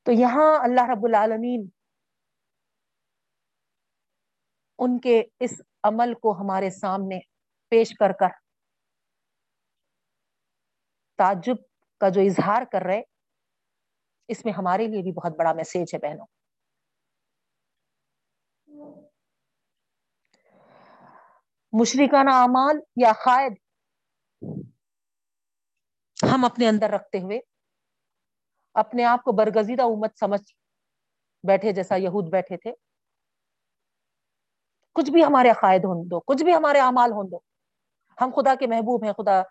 تو 0.04 0.12
یہاں 0.12 0.64
اللہ 0.64 0.82
رب 0.82 1.06
العالمین 1.06 1.70
ان 4.80 5.00
کے 5.00 5.24
اس 5.40 5.62
عمل 5.84 6.14
کو 6.14 6.32
ہمارے 6.32 6.70
سامنے 6.70 7.20
پیش 7.70 7.94
کر 8.00 8.12
کر 8.12 8.28
تعجب 11.18 11.56
کا 12.00 12.10
جو 12.10 12.22
اظہار 12.22 12.64
کر 12.72 12.82
رہے 12.82 13.02
اس 14.28 14.46
میں 14.46 14.54
ہمارے 14.54 14.88
لیے 14.88 15.02
بھی 15.02 15.12
بہت 15.12 15.38
بڑا 15.38 15.54
میسج 15.54 15.94
ہے 15.94 16.00
بہنوں۔ 16.00 16.26
مشرکانہ 21.74 22.30
اعمال 22.34 22.80
یا 22.96 23.12
قائد 23.26 23.54
ہم 26.34 26.46
اپنے 26.46 26.68
اندر 26.68 26.90
رکھتے 26.90 27.20
ہوئے 27.20 27.40
اپنے 28.74 29.04
آپ 29.06 29.24
کو 29.24 29.32
برگزیدہ 29.32 29.84
امت 29.84 30.18
سمجھ 30.20 30.42
بیٹھے 31.44 31.72
جیسا 31.72 31.96
یہود 31.96 32.30
بیٹھے 32.30 32.58
تھے۔ 32.58 32.72
کچھ 34.96 35.12
بھی 35.12 35.24
ہمارے 35.24 35.50
عقائد 35.50 35.86
ہوں 35.86 36.06
دو، 36.06 36.20
کچھ 36.20 36.44
بھی 36.44 36.56
ہمارے 36.56 36.80
اعمال 36.80 37.12
ہوں 37.12 37.30
دو۔ 37.30 37.40
ہم 38.22 38.32
خدا 38.36 38.56
کے 38.56 38.68
محبوب 38.68 39.04
ہیں، 39.04 39.14
خدا 39.14 39.42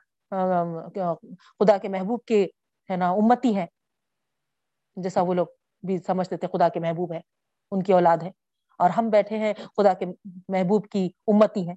خدا 1.59 1.79
کے 1.79 1.89
محبوب 1.89 2.25
کے، 2.25 2.45
ہے 2.91 2.97
نا، 2.97 3.11
امتی 3.11 3.57
ہیں۔ 3.57 3.67
جیسا 4.97 5.23
وہ 5.23 5.35
لوگ 5.35 5.47
بھی 5.83 5.99
سمجھتے 5.99 6.37
تھے 6.37 6.49
خدا 6.49 6.69
کے 6.69 6.81
محبوب 6.81 7.13
ہیں، 7.13 7.21
ان 7.71 7.83
کی 7.83 7.93
اولاد 7.93 8.17
ہے 8.23 8.31
اور 8.79 8.91
ہم 8.91 9.11
بیٹھے 9.11 9.39
ہیں 9.39 9.55
خدا 9.55 9.95
کے 9.95 10.07
محبوب 10.49 10.89
کی 10.89 11.11
امتی 11.27 11.69
ہیں۔ 11.69 11.77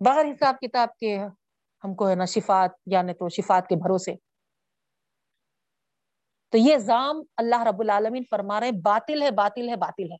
بغیر 0.00 0.24
حساب 0.24 0.54
کتاب 0.60 0.96
کے 0.96 1.18
ہم 1.84 1.94
کو 1.94 2.08
ہے 2.08 2.14
نا 2.14 2.24
شفات 2.24 2.70
یعنی 2.86 3.12
تو 3.12 3.28
شفات 3.28 3.68
کے 3.68 3.76
بھروسے۔ 3.76 4.14
تو 6.48 6.58
یہ 6.58 6.76
زام 6.78 7.22
اللہ 7.36 7.62
رب 7.62 7.80
العالمین 7.80 8.22
فرما 8.30 8.60
رہے 8.60 8.70
باطل 8.82 9.22
ہے 9.22 9.30
باطل 9.30 9.68
ہے 9.68 9.76
باطل 9.76 10.12
ہے۔ 10.12 10.16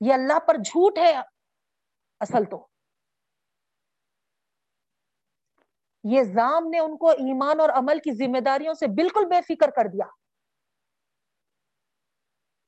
یہ 0.00 0.14
اللہ 0.14 0.38
پر 0.38 0.54
جھوٹ 0.54 0.98
ہے 0.98 1.16
اصل 2.20 2.44
تو۔ 2.44 2.71
یہ 6.04 6.22
زام 6.22 6.68
نے 6.68 6.78
ان 6.78 6.96
کو 6.96 7.10
ایمان 7.10 7.60
اور 7.60 7.68
عمل 7.68 7.98
کی 7.98 8.12
ذمہ 8.12 8.40
داریوں 8.40 8.74
سے 8.74 8.86
بالکل 8.86 9.26
بے 9.26 9.40
فکر 9.42 9.70
کر 9.70 9.84
دیا۔ 9.92 10.04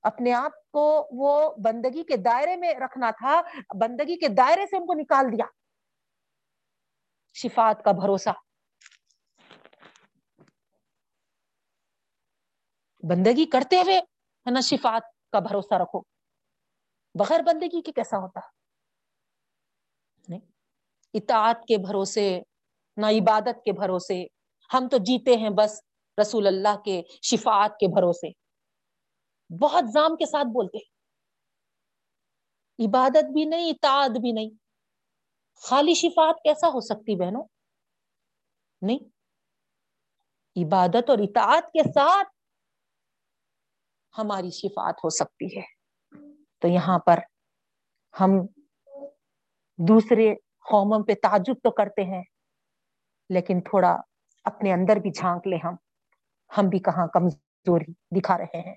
اپنے 0.02 0.32
آپ 0.32 0.70
کو 0.70 1.08
وہ 1.12 1.54
بندگی 1.64 2.02
کے 2.02 2.16
دائرے 2.16 2.56
میں 2.56 2.74
رکھنا 2.74 3.10
تھا، 3.10 3.42
بندگی 3.80 4.16
کے 4.16 4.28
دائرے 4.28 4.66
سے 4.66 4.76
ان 4.76 4.86
کو 4.86 4.94
نکال 4.94 5.26
دیا۔ 5.32 5.44
شفات 7.34 7.84
کا 7.84 7.92
بھروسہ۔ 7.92 8.30
بندگی 13.02 13.46
کرتے 13.46 13.76
ہوئے 13.76 13.98
ہے 13.98 14.50
نا 14.50 14.60
شفات 14.60 15.30
کا 15.32 15.38
بھروسہ 15.38 15.74
رکھو۔ 15.74 16.00
بغیر 17.18 17.40
بندگی 17.42 17.82
کے 17.82 17.92
کیسا 17.92 18.18
ہوتا؟ 18.18 18.40
اطاعت 21.14 21.64
کے 21.68 21.76
بھروسے 21.76 22.42
نہ 22.96 23.06
عبادت 23.06 23.64
کے 23.64 23.72
بھروسے۔ 23.72 24.26
ہم 24.74 24.88
تو 24.90 24.96
جیتے 24.96 25.36
ہیں 25.36 25.50
بس 25.50 25.80
رسول 26.20 26.46
اللہ 26.46 26.76
کے 26.84 27.02
شفاعت 27.22 27.70
کے 27.80 27.86
بھروسے۔ 27.88 28.28
بہت 29.60 29.84
زام 29.92 30.16
کے 30.16 30.26
ساتھ 30.26 30.46
بولتے 30.46 30.78
عبادت 32.86 33.24
بھی 33.24 33.44
نہیں، 33.44 33.70
اطاعت 33.70 34.10
بھی 34.10 34.32
نہیں۔ 34.32 34.50
خالی 35.62 35.94
شفاعت 35.94 36.34
کیسا 36.44 36.68
ہو 36.68 36.80
سکتی 36.80 37.16
بہنوں؟ 37.16 37.44
نہیں۔ 38.82 38.98
عبادت 40.56 41.10
اور 41.10 41.18
اطاعت 41.18 41.64
کے 41.72 41.82
ساتھ 41.82 42.28
ہماری 44.18 44.50
شفاعت 44.50 44.94
ہو 45.04 45.08
سکتی 45.08 45.58
ہے۔ 45.58 45.64
تو 46.58 46.68
یہاں 46.68 46.98
پر 46.98 47.18
ہم 48.20 48.30
دوسرے 49.78 50.34
قوموں 50.70 51.04
پہ 51.04 51.12
تعجب 51.22 51.54
تو 51.54 51.70
کرتے 51.70 52.02
ہیں۔ 52.02 52.22
لیکن 53.28 53.60
تھوڑا 53.60 53.96
اپنے 54.44 54.72
اندر 54.72 54.96
بھی 54.96 55.10
جھانک 55.10 55.46
لے 55.46 55.56
ہم۔ 55.56 55.74
ہم 56.58 56.68
بھی 56.68 56.78
کہاں 56.78 57.06
کمزوری 57.06 57.92
دکھا 58.20 58.38
رہے 58.38 58.60
ہیں۔ 58.60 58.74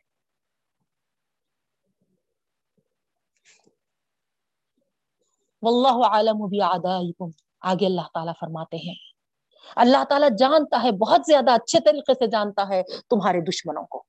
واللہ 5.62 6.08
عالم 6.08 6.46
بھی 6.50 6.62
آگے 6.62 7.86
اللہ 7.86 8.02
تعالیٰ 8.14 8.34
فرماتے 8.40 8.78
ہیں۔ 8.78 8.96
اللہ 9.76 10.04
تعالیٰ 10.04 10.30
جانتا 10.38 10.84
ہے، 10.84 10.92
بہت 10.92 11.22
زیادہ 11.28 11.52
اچھے 11.52 11.80
طریقے 11.80 12.14
سے 12.14 12.28
جانتا 12.28 12.70
ہے 12.70 12.84
تمہارے 13.10 13.42
دشمنوں 13.42 13.86
کو۔ 13.86 14.04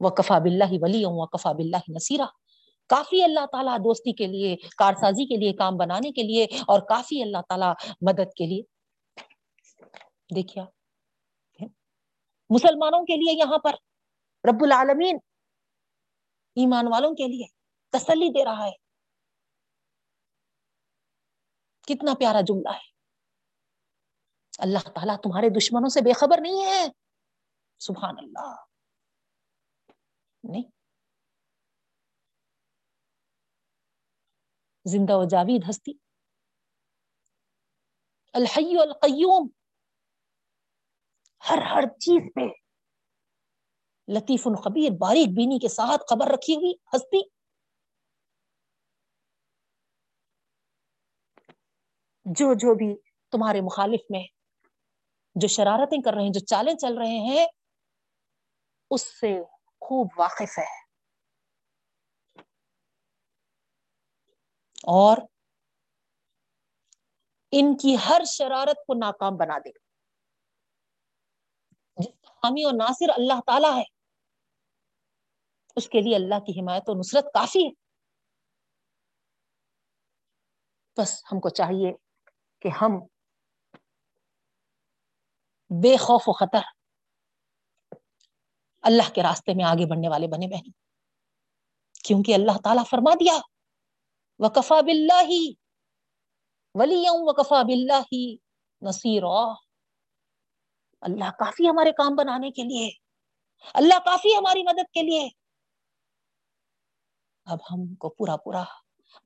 وکفا 0.00 0.38
بلّہ 0.38 0.78
ولی 0.80 1.02
وکفا 1.06 1.52
بلّہ 1.52 1.76
نصیرہ 1.88 2.26
کافی 2.86 3.22
اللہ 3.22 3.46
تعالیٰ 3.52 3.78
دوستی 3.78 4.12
کے 4.12 4.26
لیے، 4.26 4.56
کارسازی 4.56 5.26
کے 5.26 5.36
لیے، 5.36 5.52
کام 5.52 5.76
بنانے 5.76 6.12
کے 6.12 6.22
لیے 6.22 6.44
اور 6.44 6.80
کافی 6.80 7.22
اللہ 7.22 7.38
تعالیٰ 7.48 7.74
مدد 8.00 8.34
کے 8.36 8.46
لیے۔ 8.46 8.73
دیکھیا 10.36 10.64
مسلمانوں 12.50 13.02
کے 13.02 13.16
لیے 13.16 13.38
یہاں 13.38 13.58
پر 13.58 13.72
رب 14.50 14.64
العالمین 14.64 15.16
ایمان 16.56 16.86
والوں 16.86 17.10
کے 17.10 17.28
لیے 17.28 17.46
تسلی 17.90 18.28
دے 18.28 18.44
رہا 18.44 18.66
ہے۔ 18.66 18.72
کتنا 21.82 22.14
پیارا 22.18 22.40
جملہ 22.40 22.68
ہے۔ 22.68 22.94
اللہ 24.58 24.78
تعالیٰ 24.78 25.16
تمہارے 25.16 25.48
دشمنوں 25.58 25.88
سے 25.88 26.00
بے 26.00 26.12
خبر 26.12 26.38
نہیں 26.40 26.66
ہے۔ 26.66 26.86
سبحان 27.78 28.14
اللہ۔ 28.18 28.64
نہیں۔ 30.44 30.70
زندہ 34.84 35.12
و 35.16 35.24
جاوید 35.24 35.70
ہستی۔ 35.70 35.92
الحی 38.32 38.78
القیوم۔ 38.80 39.63
ہر 41.50 41.58
ہر 41.58 41.82
چیز 41.98 42.22
پہ۔ 42.34 42.40
لطیف 44.08 44.46
الخبیر 44.46 44.90
باریک 44.98 45.28
بینی 45.36 45.58
کے 45.58 45.68
ساتھ 45.68 46.02
خبر 46.10 46.26
رکھی 46.26 46.56
ہوئی، 46.56 46.72
ہستی۔ 46.72 47.28
جو 52.24 52.54
جو 52.54 52.74
بھی 52.74 52.94
تمہارے 53.32 53.60
مخالف 53.60 54.00
میں 54.10 54.22
جو 55.34 55.48
شرارتیں 55.48 56.02
کر 56.02 56.14
رہے 56.14 56.22
ہیں، 56.22 56.32
جو 56.32 56.40
چالیں 56.40 56.74
چل 56.74 56.98
رہے 56.98 57.18
ہیں، 57.18 57.46
اس 58.90 59.20
سے 59.20 59.40
خوب 59.80 60.08
واقف 60.18 60.58
ہے۔ 60.58 60.84
اور 64.84 65.16
ان 67.52 67.76
کی 67.76 67.96
ہر 68.08 68.22
شرارت 68.26 68.76
کو 68.86 68.94
ناکام 68.94 69.36
بنا 69.36 69.58
دے۔ 69.58 69.83
حامی 72.44 72.64
اور 72.64 72.72
ناصر 72.72 73.10
اللہ 73.16 73.40
تعالی 73.46 73.78
ہے۔ 73.78 73.84
اس 75.76 75.88
کے 75.88 76.00
لیے 76.00 76.16
اللہ 76.16 76.40
کی 76.40 76.60
حمایت 76.60 76.82
و 76.86 76.92
نصرت 76.98 77.24
کافی 77.24 77.66
ہے۔ 77.66 77.84
بس 80.96 81.24
ہم 81.32 81.40
کو 81.40 81.48
چاہیے 81.48 81.92
کہ 82.60 82.68
ہم 82.68 82.90
بے 85.82 85.96
خوف 85.96 86.22
و 86.26 86.32
خطر 86.32 86.60
اللہ 88.82 89.14
کے 89.14 89.22
راستے 89.22 89.54
میں 89.54 89.64
آگے 89.64 89.90
بڑھنے 89.90 90.08
والے 90.08 90.26
بنے 90.26 90.46
بہن 90.46 90.70
کیونکہ 92.04 92.34
اللہ 92.34 92.58
تعالیٰ 92.64 92.84
فرما 92.90 93.14
دیا 93.14 93.40
وکفا 94.38 94.80
بلّہ 94.80 95.30
ولی 96.74 97.04
وکفا 97.08 97.62
بلّہ 97.62 98.36
نصیر 98.82 99.22
اللہ 101.04 101.30
کافی 101.38 101.68
ہمارے 101.68 101.92
کام 101.92 102.14
بنانے 102.14 102.50
کے 102.50 102.62
لیے 102.62 102.90
اللہ 103.74 103.98
کافی 104.04 104.36
ہماری 104.36 104.62
مدد 104.62 104.92
کے 104.92 105.02
لیے 105.02 105.28
اب 107.44 107.58
ہم 107.70 107.94
کو 107.94 108.08
پورا 108.08 108.36
پورا 108.36 108.62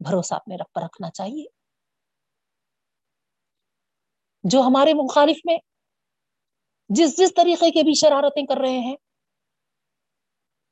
بھروسہ 0.01 0.35
اپنے 0.35 0.57
رب 0.57 0.73
پر 0.75 0.83
رکھنا 0.83 1.11
چاہیے۔ 1.11 1.47
جو 4.45 4.61
ہمارے 4.61 4.95
مخالف 4.95 5.37
میں 5.45 5.59
جس 6.89 7.17
جس 7.17 7.35
طریقے 7.35 7.71
کے 7.71 7.83
بھی 7.83 7.95
شرارتیں 7.95 8.47
کر 8.47 8.57
رہے 8.61 8.79
ہیں، 8.79 8.97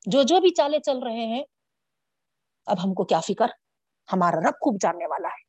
جو 0.06 0.22
جو 0.22 0.40
بھی 0.40 0.50
چالے 0.50 0.78
چل 0.80 0.98
رہے 0.98 1.26
ہیں، 1.26 1.44
اب 2.66 2.76
ہم 2.84 2.94
کو 2.94 3.04
کیا 3.04 3.20
فکر؟ 3.20 3.46
ہمارا 4.12 4.36
رب 4.36 4.54
خوب 4.54 4.76
جاننے 4.80 5.06
والا 5.06 5.28
ہے۔ 5.28 5.42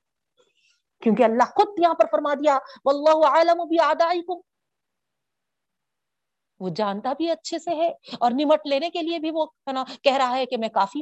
کیونکہ 1.03 1.23
اللہ 1.23 1.43
خود 1.43 1.79
یہاں 1.79 1.93
پر 1.93 2.05
فرما 2.11 2.33
دیا، 2.33 2.57
واللہ 2.85 3.27
عالم 3.27 3.67
بھی 3.67 3.79
آدائکم 3.79 4.56
وہ 6.59 6.69
جانتا 6.69 7.13
بھی 7.13 7.29
اچھے 7.31 7.59
سے 7.59 7.75
ہے 7.75 7.87
اور 8.19 8.31
نمٹ 8.31 8.67
لینے 8.67 8.89
کے 8.89 9.01
لیے 9.01 9.19
بھی 9.19 9.31
وہ 9.31 9.45
نا 9.73 9.83
کہہ 10.01 10.17
رہا 10.17 10.37
ہے 10.37 10.45
کہ 10.45 10.57
میں 10.57 10.69
کافی 10.69 11.01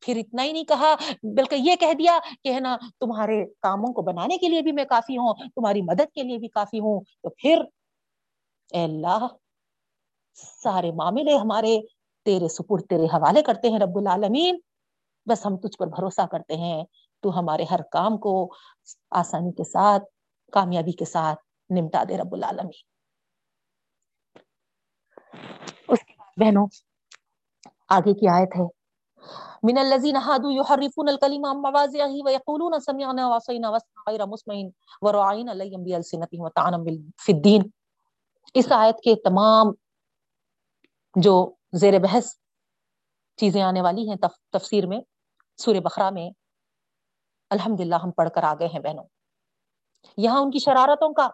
پھر 0.00 0.16
اتنا 0.16 0.42
ہی 0.42 0.52
نہیں 0.52 0.64
کہا، 0.64 0.94
بلکہ 1.22 1.54
یہ 1.54 1.76
کہہ 1.76 1.92
دیا 1.92 2.18
کہ 2.44 2.52
ہے 2.52 2.60
نا 2.60 2.76
تمہارے 3.00 3.44
کاموں 3.46 3.92
کو 3.92 4.02
بنانے 4.02 4.38
کے 4.38 4.48
لیے 4.48 4.62
بھی 4.62 4.72
میں 4.72 4.84
کافی 4.84 5.16
ہوں، 5.16 5.34
تمہاری 5.34 5.82
مدد 5.82 6.12
کے 6.14 6.22
لیے 6.22 6.38
بھی 6.38 6.48
کافی 6.48 6.80
ہوں۔ 6.80 7.00
تو 7.22 7.28
پھر 7.28 7.62
اے 8.72 8.84
اللہ، 8.84 9.26
سارے 10.62 10.92
معاملے 10.92 11.36
ہمارے 11.36 11.78
تیرے 12.24 12.48
سپر 12.48 12.80
تیرے 12.80 13.04
حوالے 13.04 13.42
کرتے 13.42 13.68
ہیں 13.68 13.78
رب 13.78 13.98
العالمین۔ 13.98 14.58
بس 15.26 15.46
ہم 15.46 15.56
تجھ 15.56 15.78
پر 15.78 15.86
بھروسہ 15.86 16.26
کرتے 16.26 16.56
ہیں۔ 16.56 16.84
تو 17.20 17.38
ہمارے 17.38 17.64
ہر 17.70 17.80
کام 17.82 18.16
کو 18.18 18.52
آسانی 19.10 19.52
کے 19.52 19.64
ساتھ، 19.64 20.04
کامیابی 20.52 20.92
کے 20.92 21.04
ساتھ 21.04 21.38
نمٹا 21.70 22.04
دے 22.08 22.16
رب 22.18 22.34
العالمین 22.34 22.86
اس 25.88 26.04
کے 26.04 26.12
بعد 26.18 26.26
بہنوں، 26.40 26.66
آگے 27.88 28.14
کی 28.14 28.28
آیت 28.28 28.56
ہے۔ 28.56 28.78
من 29.62 29.78
الذين 29.78 30.16
هادوا 30.16 30.50
يحرفون 30.52 31.08
الكلمه 31.08 31.50
عن 31.50 31.62
مواضعه 31.62 32.18
ويقولون 32.24 32.80
سمعنا 32.80 33.28
وعصينا 33.28 33.70
واسمع 33.70 34.02
غير 34.10 34.26
مسمع 34.26 34.54
وراعينا 35.00 35.52
ليا 35.52 35.78
بالسنتهم 35.78 36.44
وطعنا 36.44 36.76
في 37.24 37.32
الدين 37.32 37.62
اس 38.54 38.72
آیت 38.72 39.00
کے 39.00 39.14
تمام 39.14 39.66
جو 41.14 41.34
زیر 41.72 41.98
بحث 41.98 42.26
چیزیں 43.36 43.62
آنے 43.62 43.82
والی 43.82 44.08
ہیں 44.08 44.16
تفسیر 44.52 44.86
میں، 44.86 45.00
سورہ 45.56 45.80
بخرا 45.80 46.10
میں 46.10 46.30
الحمد 47.50 47.80
ہم 48.04 48.10
پڑھ 48.10 48.30
کر 48.34 48.42
آ 48.42 48.54
ہیں 48.66 48.80
بہنوں۔ 48.80 49.04
یہاں 50.16 50.40
ان 50.40 50.50
کی 50.50 50.58
شرارتوں 50.58 51.14
کا 51.14 51.28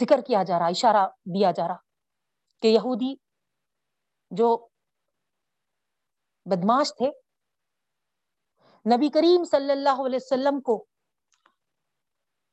ذکر 0.00 0.20
کیا 0.20 0.42
جا 0.42 0.58
رہا، 0.58 0.66
اشارہ 0.66 1.06
دیا 1.24 1.50
جا 1.50 1.68
رہا۔ 1.68 1.85
کہ 2.62 2.68
یہودی 2.68 3.14
جو 4.30 4.56
بدماش 6.46 6.92
تھے، 6.94 7.10
نبی 8.86 9.08
کریم 9.10 9.44
صلی 9.44 9.70
اللہ 9.70 10.04
علیہ 10.06 10.18
وسلم 10.22 10.60
کو 10.60 10.84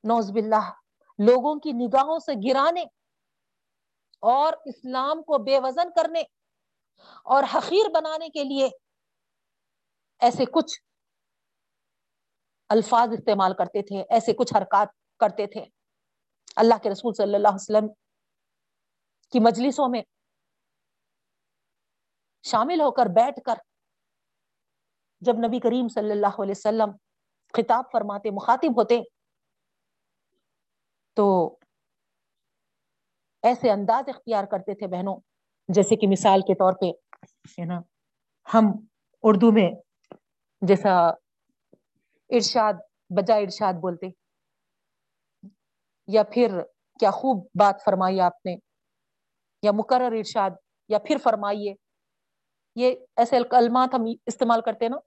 نوز 0.04 0.32
باللہ 0.32 0.70
لوگوں 1.20 1.56
کی 1.56 1.72
نگاہوں 1.72 2.20
سے 2.20 2.34
گرانے 2.44 2.84
اور 4.24 4.54
اسلام 4.66 5.22
کو 5.22 5.38
بے 5.44 5.60
وزن 5.60 5.90
کرنے 5.96 6.22
اور 7.26 7.44
حقیر 7.54 7.90
بنانے 7.94 8.30
کے 8.30 8.44
لیے 8.44 8.70
ایسے 10.22 10.46
کچھ 10.46 10.80
الفاظ 12.70 13.14
استعمال 13.14 13.54
کرتے 13.54 13.82
تھے، 13.82 14.04
ایسے 14.10 14.34
کچھ 14.34 14.54
حرکات 14.54 14.88
کرتے 15.20 15.48
تھے۔ 15.48 15.66
اللہ 16.56 16.78
کے 16.84 16.90
رسول 16.90 17.14
صلی 17.14 17.36
اللہ 17.36 17.48
علیہ 17.48 17.62
وسلم 17.62 17.88
کی 19.34 19.40
مجلسوں 19.40 19.88
میں 19.90 20.02
شامل 22.46 22.82
ہو 22.82 22.90
کر 22.92 23.06
بیٹھ 23.16 23.40
کر 23.46 23.58
جب 25.22 25.38
نبی 25.38 25.60
کریم 25.60 25.88
صلی 25.88 26.12
اللہ 26.12 26.42
علیہ 26.42 26.52
وسلم 26.52 26.92
خطاب 27.54 27.84
فرماتے، 27.92 28.32
مخاطب 28.32 28.80
ہوتے، 28.80 29.00
تو 31.18 31.26
ایسے 33.44 33.72
انداز 33.72 34.10
اختیار 34.10 34.46
کرتے 34.52 34.74
تھے 34.76 34.88
بہنوں، 34.88 35.16
جیسے 35.70 35.96
کہ 35.96 36.08
مثال 36.08 36.42
کے 36.48 36.56
طور 36.56 36.74
پہ، 36.82 36.92
ہے 37.58 37.66
نا، 37.66 37.80
ہم 38.48 38.72
اردو 39.24 39.52
میں 39.52 39.70
جیسا 40.62 40.98
ارشاد 42.30 42.74
بجا 43.18 43.36
ارشاد 43.38 43.82
بولتے، 43.82 44.10
یا 46.08 46.24
پھر 46.34 46.60
کیا 47.00 47.12
خوب 47.12 47.46
بات 47.60 47.84
فرمائی 47.86 48.20
آپ 48.22 48.46
نے 48.46 48.56
یا 49.64 49.72
مقرر 49.72 50.12
ارشاد، 50.12 50.52
یا 50.90 51.00
پھر 51.00 51.18
فرمائیے۔ 51.24 51.74
یہ 52.76 52.96
ایسے 53.16 53.38
کلمات 53.52 53.90
ہم 53.94 54.04
استعمال 54.26 54.62
کرتے 54.62 54.88
نا۔ 54.88 54.98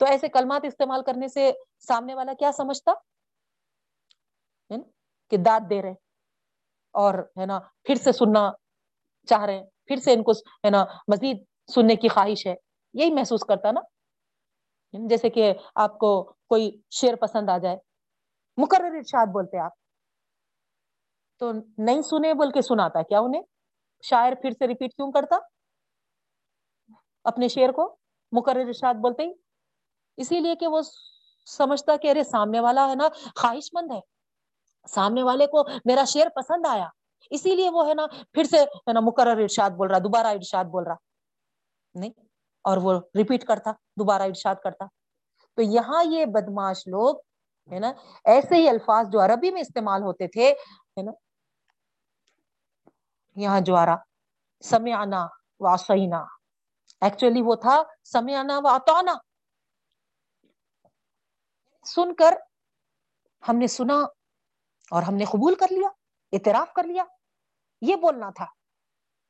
تو 0.00 0.06
ایسے 0.06 0.28
کلمات 0.28 0.60
استعمال 0.64 1.02
کرنے 1.06 1.28
سے 1.28 1.52
سامنے 1.88 2.14
والا 2.14 2.32
کیا 2.38 2.52
سمجھتا؟ 2.52 2.92
کہ 5.30 5.36
داد 5.36 5.60
دے 5.70 5.82
رہے 5.82 5.94
اور 6.92 7.14
ہے 7.14 7.46
نا، 7.46 7.58
پھر 7.82 7.94
سے 7.94 8.12
سننا 8.12 8.52
چاہ 9.26 9.44
رہے 9.44 9.58
ہیں۔ 9.58 9.66
پھر 9.86 9.96
سے 9.96 10.12
ان 10.12 10.22
کو 10.22 10.32
ہے 10.32 10.70
نا، 10.70 10.84
مزید 10.84 11.44
سننے 11.74 11.96
کی 11.96 12.08
خواہش 12.08 12.46
ہے۔ 12.46 12.54
یہی 12.94 13.14
محسوس 13.14 13.40
کرتا 13.40 13.70
نا۔ 13.70 13.80
جیسے 15.08 15.30
کہ 15.30 15.54
آپ 15.74 15.98
کو 15.98 16.32
کوئی 16.32 16.80
شعر 16.90 17.14
پسند 17.16 17.48
آ 17.48 17.58
جائے۔ 17.58 17.76
مقرر 18.56 18.84
ارشاد 18.84 19.26
بولتے 19.26 19.58
آپ۔ 19.58 19.72
تو 21.38 21.52
نہیں 21.78 22.02
سنے 22.02 22.34
بول 22.34 22.50
کے 22.50 22.62
سناتا 22.62 23.02
کیا 23.02 23.18
انہیں؟ 23.20 23.42
شاعر 24.04 24.32
پھر 24.42 24.50
سے 24.50 24.66
ریپیٹ 24.66 24.94
کیوں 24.94 25.12
کرتا؟ 25.12 25.36
اپنے 27.24 27.48
شعر 27.48 27.68
کو؟ 27.68 27.96
مقرر 28.32 28.66
ارشاد 28.66 28.94
بولتے 28.94 29.22
ہی۔ 29.22 29.32
اسی 30.16 30.40
لیے 30.40 30.54
کہ 30.56 30.66
وہ 30.66 30.80
سمجھتا 31.46 31.96
کہ 31.96 32.10
ارے 32.10 32.24
سامنے 32.24 32.60
والا 32.60 32.88
ہے 32.88 32.94
نا، 32.94 33.08
خواہش 33.36 33.70
مند 33.72 33.90
ہے۔ 33.90 34.00
سامنے 34.88 35.22
والے 35.22 35.46
کو 35.46 35.64
میرا 35.84 36.04
شعر 36.04 36.28
پسند 36.36 36.66
آیا۔ 36.66 36.88
اسی 37.30 37.54
لیے 37.56 37.70
وہ 37.70 37.88
ہے 37.88 37.94
نا 37.94 38.06
پھر 38.32 38.44
سے 38.44 38.58
ہے 38.58 38.92
نا 38.92 39.00
مقرر 39.00 39.40
ارشاد 39.42 39.70
بول 39.70 39.90
رہا، 39.90 39.98
دوبارہ 39.98 40.26
ارشاد 40.26 40.64
بول 40.64 40.84
رہا۔ 40.86 40.94
نہیں، 41.94 42.10
اور 42.64 42.76
وہ 42.76 43.00
ریپیٹ 43.14 43.44
کرتا، 43.44 43.70
دوبارہ 43.70 44.22
ارشاد 44.22 44.54
کرتا۔ 44.64 44.84
تو 45.54 45.62
یہاں 45.62 46.04
یہ 46.04 46.26
بدماش 46.26 46.86
لوگ 46.86 47.16
ہے 47.72 47.78
نا، 47.78 47.92
ایسے 48.24 48.54
ہی 48.54 48.68
الفاظ 48.68 49.08
جو 49.08 49.20
عربی 49.24 49.50
میں 49.50 49.60
استعمال 49.60 50.02
ہوتے 50.02 50.28
تھے، 50.28 50.50
ہے 50.96 51.02
نا 51.02 51.12
یہاں 53.36 53.60
جو 53.60 53.76
آ 53.76 53.84
رہا 53.86 53.96
سمیانا 54.64 55.26
واسینا 55.60 56.24
ایکچولی 57.00 57.42
وہ 57.42 57.54
تھا 57.54 57.76
سمیانا 58.04 58.58
و 58.58 58.68
اتونا 58.68 59.14
سن 61.86 62.14
کر 62.14 62.34
ہم 63.48 63.56
نے 63.56 63.66
سنا 63.66 63.94
اور 64.90 65.02
ہم 65.02 65.14
نے 65.14 65.24
قبول 65.24 65.54
کر 65.54 65.66
لیا، 65.70 65.88
اعتراف 66.32 66.72
کر 66.72 66.84
لیا۔ 66.84 67.04
یہ 67.80 67.96
بولنا 67.96 68.30
تھا، 68.30 68.46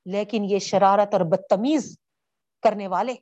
لیکن 0.07 0.45
یہ 0.45 0.59
شرارت 0.59 1.15
اور 1.15 1.21
بدتمیز 1.31 1.97
کرنے 2.63 2.89
والے۔ 2.89 3.15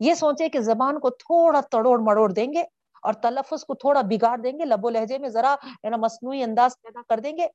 یہ 0.00 0.14
سوچے 0.14 0.48
کہ 0.48 0.60
زبان 0.60 1.00
کو 1.00 1.10
تھوڑا 1.10 1.60
تڑوڑ 1.70 1.98
مڑوڑ 1.98 2.30
دیں 2.32 2.52
گے 2.52 2.62
اور 3.02 3.12
تلفظ 3.22 3.64
کو 3.64 3.74
تھوڑا 3.74 4.00
بگاڑ 4.00 4.36
دیں 4.38 4.52
گے، 4.58 4.64
لب 4.64 4.84
و 4.84 4.90
لہجے 4.90 5.18
میں 5.18 5.28
ذرا 5.28 5.54
مصنوعی 5.96 6.42
انداز 6.42 6.80
پیدا 6.82 7.02
کر 7.08 7.20
دیں 7.20 7.36
گے۔ 7.38 7.46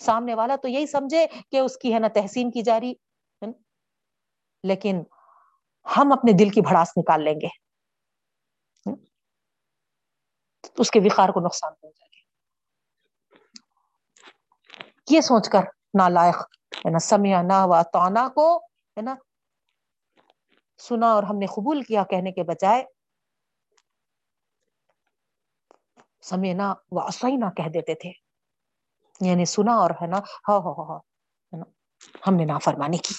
سامنے 0.00 0.34
والا 0.34 0.56
تو 0.56 0.68
یہی 0.68 0.86
سمجھے 0.86 1.26
کہ 1.50 1.58
اس 1.58 1.76
کی 1.78 1.94
ہے 1.94 1.98
نا 1.98 2.08
تحسین 2.14 2.50
کی 2.50 2.62
جاری 2.62 2.92
لیکن 4.64 5.02
ہم 5.86 6.12
اپنے 6.12 6.32
دل 6.32 6.48
کی 6.48 6.60
بھڑاس 6.60 6.88
نکال 6.96 7.24
لیں 7.24 7.34
گے 7.34 7.48
اس 10.78 10.90
کے 10.90 11.00
وقار 11.00 11.28
کو 11.28 11.40
نقصان 11.40 11.72
پہنچائے 11.74 12.08
گے 12.10 12.20
یہ 15.10 15.20
سوچ 15.20 15.48
کر 15.48 15.64
نالائق، 15.94 16.36
ہے 16.76 16.90
نا 16.90 16.98
سمیا 16.98 17.42
نہ 17.42 17.58
و 17.66 17.82
تونا 17.92 18.28
کو، 18.28 18.46
ہے 18.96 19.02
نا، 19.02 19.14
سنا 20.78 21.08
اور 21.12 21.22
ہم 21.22 21.38
نے 21.38 21.46
قبول 21.46 21.82
کیا 21.82 22.02
کہنے 22.10 22.32
کے 22.32 22.42
بجائے 22.42 22.84
سمینا 26.20 26.74
و 26.92 26.98
نہ 27.22 27.50
کہہ 27.56 27.68
دیتے 27.68 27.94
تھے۔ 27.94 28.10
یعنی 29.20 29.44
سنا 29.44 29.74
اور 29.74 29.90
ہے 29.90 30.06
نا؟ 30.06 30.18
ہاں 30.18 30.60
ہاں 30.60 30.74
ہاں, 30.78 30.86
ہاں۔ 30.88 30.98
ہم 32.28 32.34
نے 32.34 32.44
نافرمانی 32.44 32.98
کی۔ 32.98 33.14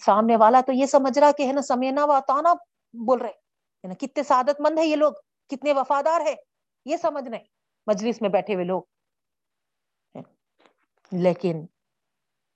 سامنے 0.00 0.36
والا 0.36 0.60
تو 0.66 0.72
یہ 0.72 0.86
سمجھ 0.86 1.18
رہا 1.18 1.32
کہ 1.32 1.46
ہے 1.46 1.52
نا، 1.52 1.62
سمینا 1.62 2.04
و 2.04 2.18
تانا 2.26 2.54
بول 3.06 3.20
رہے 3.20 3.32
یعنی 3.82 3.94
کتنے 3.94 4.22
سعادت 4.22 4.60
مند 4.60 4.78
ہے 4.78 4.86
یہ 4.86 4.96
لوگ، 4.96 5.12
کتنے 5.48 5.72
وفادار 5.72 6.20
ہے 6.20 6.34
یہ 6.84 6.96
سمجھ 6.96 7.28
نہیں 7.28 7.44
مجلس 7.86 8.22
میں 8.22 8.28
بیٹھے 8.28 8.54
ہوئے 8.54 8.64
لوگ۔ 8.64 8.82
لیکن 11.12 11.66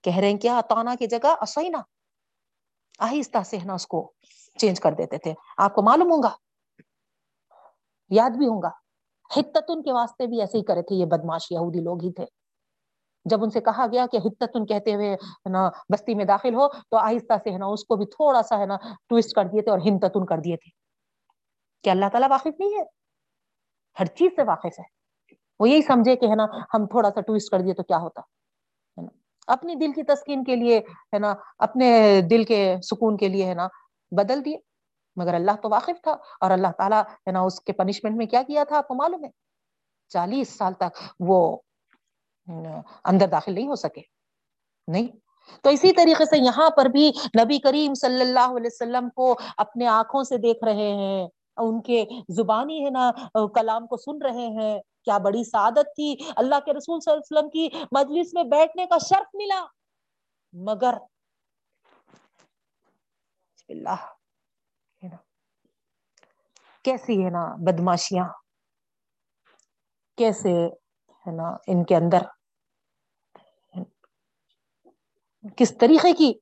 کہہ 0.03 0.17
رہے 0.17 0.31
ہیں 0.31 0.39
کیا 0.39 0.61
تانا 0.69 0.95
کی 0.99 1.07
جگہ 1.07 1.35
اسینا 1.41 1.79
آہستہ 2.99 3.43
سے 3.43 3.59
ہے 3.59 3.65
نا 3.65 3.75
اس 3.75 3.87
کو 3.87 4.13
چینج 4.59 4.81
کر 4.81 4.93
دیتے 4.93 5.19
تھے۔ 5.19 5.35
آپ 5.59 5.75
کو 5.75 5.83
معلوم 5.83 6.11
ہوگا 6.11 6.37
یاد 8.11 8.31
بھی 8.31 8.47
ہوں 8.47 8.63
گا۔ 8.63 8.86
حتتن 9.37 9.83
کے 9.83 9.93
واسطے 9.93 10.27
بھی 10.27 10.41
ایسے 10.41 10.59
ہی 10.59 10.63
کرے 10.63 10.83
تھے، 10.83 10.97
یہ 10.97 11.05
بدماش 11.05 11.47
یہودی 11.51 11.81
لوگ 11.81 12.05
ہی 12.05 12.13
تھے۔ 12.13 12.25
جب 13.25 13.45
ان 13.45 13.51
سے 13.51 13.61
کہا 13.61 13.87
گیا 13.93 14.07
کہ 14.13 14.17
حتتن 14.17 14.67
کہتے 14.67 14.95
ہوئے 14.95 15.17
نا، 15.51 15.69
بستی 15.69 16.15
میں 16.15 16.25
داخل 16.25 16.55
ہو، 16.55 16.69
تو 16.69 16.97
آہستہ 16.97 17.33
سے 17.45 17.51
ہے 17.51 17.59
نا، 17.59 17.67
اس 17.67 17.85
کو 17.85 17.97
بھی 17.97 18.07
تھوڑا 18.07 18.43
سا 18.43 18.59
ہے 18.59 18.67
نا 18.67 18.77
ٹوسٹ 19.09 19.33
کر 19.33 19.45
دیے 19.45 19.63
تھے 19.63 19.71
اور 19.71 19.79
ہندتن 19.79 20.27
کر 20.27 20.39
دیے 20.39 20.57
تھے۔ 20.57 20.71
کہ 21.83 21.91
اللہ 21.91 22.07
تعالیٰ 22.13 22.31
واقف 22.31 22.61
نہیں 22.61 22.71
ہے؟ 22.71 22.85
ہر 24.01 24.05
چیز 24.05 24.31
سے 24.37 24.43
واقف 24.43 24.79
ہے۔ 24.79 24.85
وہ 25.61 25.69
یہی 25.69 25.83
سمجھے 25.83 26.17
کہ 26.17 26.27
ہے 26.27 26.35
نا، 26.35 26.47
ہم 26.75 26.87
تھوڑا 26.87 27.11
سا 27.11 27.21
ٹوسٹ 27.21 27.51
کر 27.51 27.61
دیے 27.61 27.75
تو 27.75 27.83
کیا 27.83 27.99
ہوتا؟ 27.99 28.21
اپنی 29.47 29.75
دل 29.75 29.93
کی 29.93 30.03
تسکین 30.03 30.45
کے 30.45 30.57
لیے 30.57 30.79
ہے 30.79 31.19
نا، 31.19 31.35
اپنے 31.59 32.21
دل 32.31 32.45
کے 32.45 32.77
سکون 32.83 33.17
کے 33.17 33.29
لیے 33.29 33.47
ہے 33.47 33.55
نا 33.55 33.69
بدل 34.11 34.45
دیے۔ 34.45 34.59
مگر 35.17 35.35
اللہ 35.35 35.53
تو 35.63 35.69
واقف 35.69 36.03
تھا 36.03 36.17
اور 36.41 36.51
اللہ 36.51 36.69
تعالیٰ 36.79 37.03
ہے 37.03 37.31
نا 37.31 37.41
اس 37.41 37.61
کے 37.61 37.73
پنشمنٹ 37.73 38.17
میں 38.17 38.27
کیا 38.27 38.43
کیا 38.43 38.65
تھا 38.65 38.79
آپ 38.79 38.89
کو 38.89 38.95
معلوم 38.95 39.25
ہے؟ 39.25 39.31
چالیس 40.09 40.57
سال 40.59 40.73
تک 40.75 40.99
وہ 41.21 41.59
اندر 43.05 43.27
داخل 43.27 43.55
نہیں 43.55 43.69
ہو 43.69 43.77
سکے۔ 43.77 44.01
نہیں۔ 44.89 45.07
تو 45.63 45.71
اسی 45.71 45.93
طریقے 45.93 46.25
سے 46.25 46.39
یہاں 46.39 46.71
پر 46.71 46.85
بھی 46.85 47.13
نبی 47.43 47.59
کریم 47.59 47.95
صلی 47.95 48.21
اللہ 48.21 48.49
علیہ 48.57 48.71
وسلم 48.73 49.09
کو 49.11 49.39
اپنے 49.57 49.87
آنکھوں 49.87 50.23
سے 50.25 50.37
دیکھ 50.37 50.65
رہے 50.65 50.93
ہیں۔ 50.95 51.29
ان 51.57 51.81
کے 51.83 52.05
زبانی 52.29 52.85
ہے 52.85 52.91
نا 52.91 53.11
کلام 53.55 53.87
کو 53.87 53.97
سن 53.97 54.23
رہے 54.23 54.47
ہیں۔ 54.47 54.81
کیا 55.05 55.19
بڑی 55.19 55.45
سعادت 55.45 55.95
تھی۔ 55.95 56.17
اللہ 56.37 56.55
کے 56.65 56.73
رسول 56.73 57.01
صلی 57.01 57.13
اللہ 57.13 57.39
علیہ 57.39 57.39
وسلم 57.39 57.51
کی 57.51 57.69
مجلس 57.93 58.35
میں 58.35 58.45
بیٹھنے 58.45 58.87
کا 58.87 58.99
شرف 58.99 59.35
ملا۔ 59.35 59.65
مگر 60.53 60.95
اللہ۔ 63.69 64.16
کیسی 66.87 67.25
ہے 67.25 67.31
نا 67.31 67.55
بدماشیاں؟ 67.55 68.25
کیسے 70.17 70.67
ہے 71.11 71.37
نا 71.37 71.57
ان 71.67 71.85
کے 71.85 71.97
اندر؟ 71.97 72.19
کس 75.57 75.79
طریقے 75.81 76.13
کی 76.13 76.33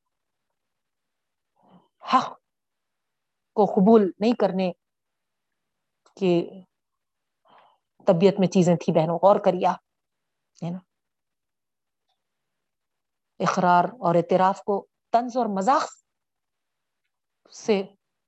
حق 2.15 2.41
کو 3.55 3.65
قبول 3.65 4.11
نہیں 4.19 4.33
کرنے 4.33 4.73
کی 6.17 6.51
طبیعت 8.07 8.35
میں 8.39 8.49
چیزیں 8.49 8.77
تھی 8.77 8.93
بہنوں؟ 8.93 9.19
غور 9.23 9.37
کریا، 9.45 9.73
ہے 10.63 10.71
نا؟ 10.71 10.79
اقرار 13.39 13.85
اور 13.85 14.15
اعتراف 14.15 14.63
کو 14.63 14.87
طنز 15.13 15.37
اور 15.37 15.47
مذاق 15.47 15.85
سے 17.51 17.83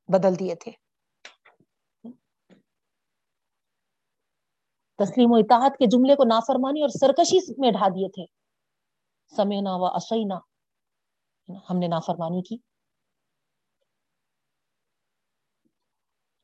بدل 0.08 0.38
دیے 0.38 0.54
تھے۔ 0.54 0.85
تسلیم 4.98 5.32
و 5.32 5.34
اطاعت 5.34 5.76
کے 5.78 5.86
جملے 5.86 6.14
کو 6.14 6.24
نافرمانی 6.24 6.80
اور 6.80 6.88
سرکشی 6.88 7.38
میں 7.58 7.70
ڈھا 7.70 7.88
دیے 7.88 8.08
تھے۔ 8.08 8.24
سمینا 9.32 9.76
و 9.76 9.84
اشینا 9.86 10.38
ہم 11.70 11.78
نے 11.78 11.88
نافرمانی 11.88 12.42
کی۔ 12.42 12.56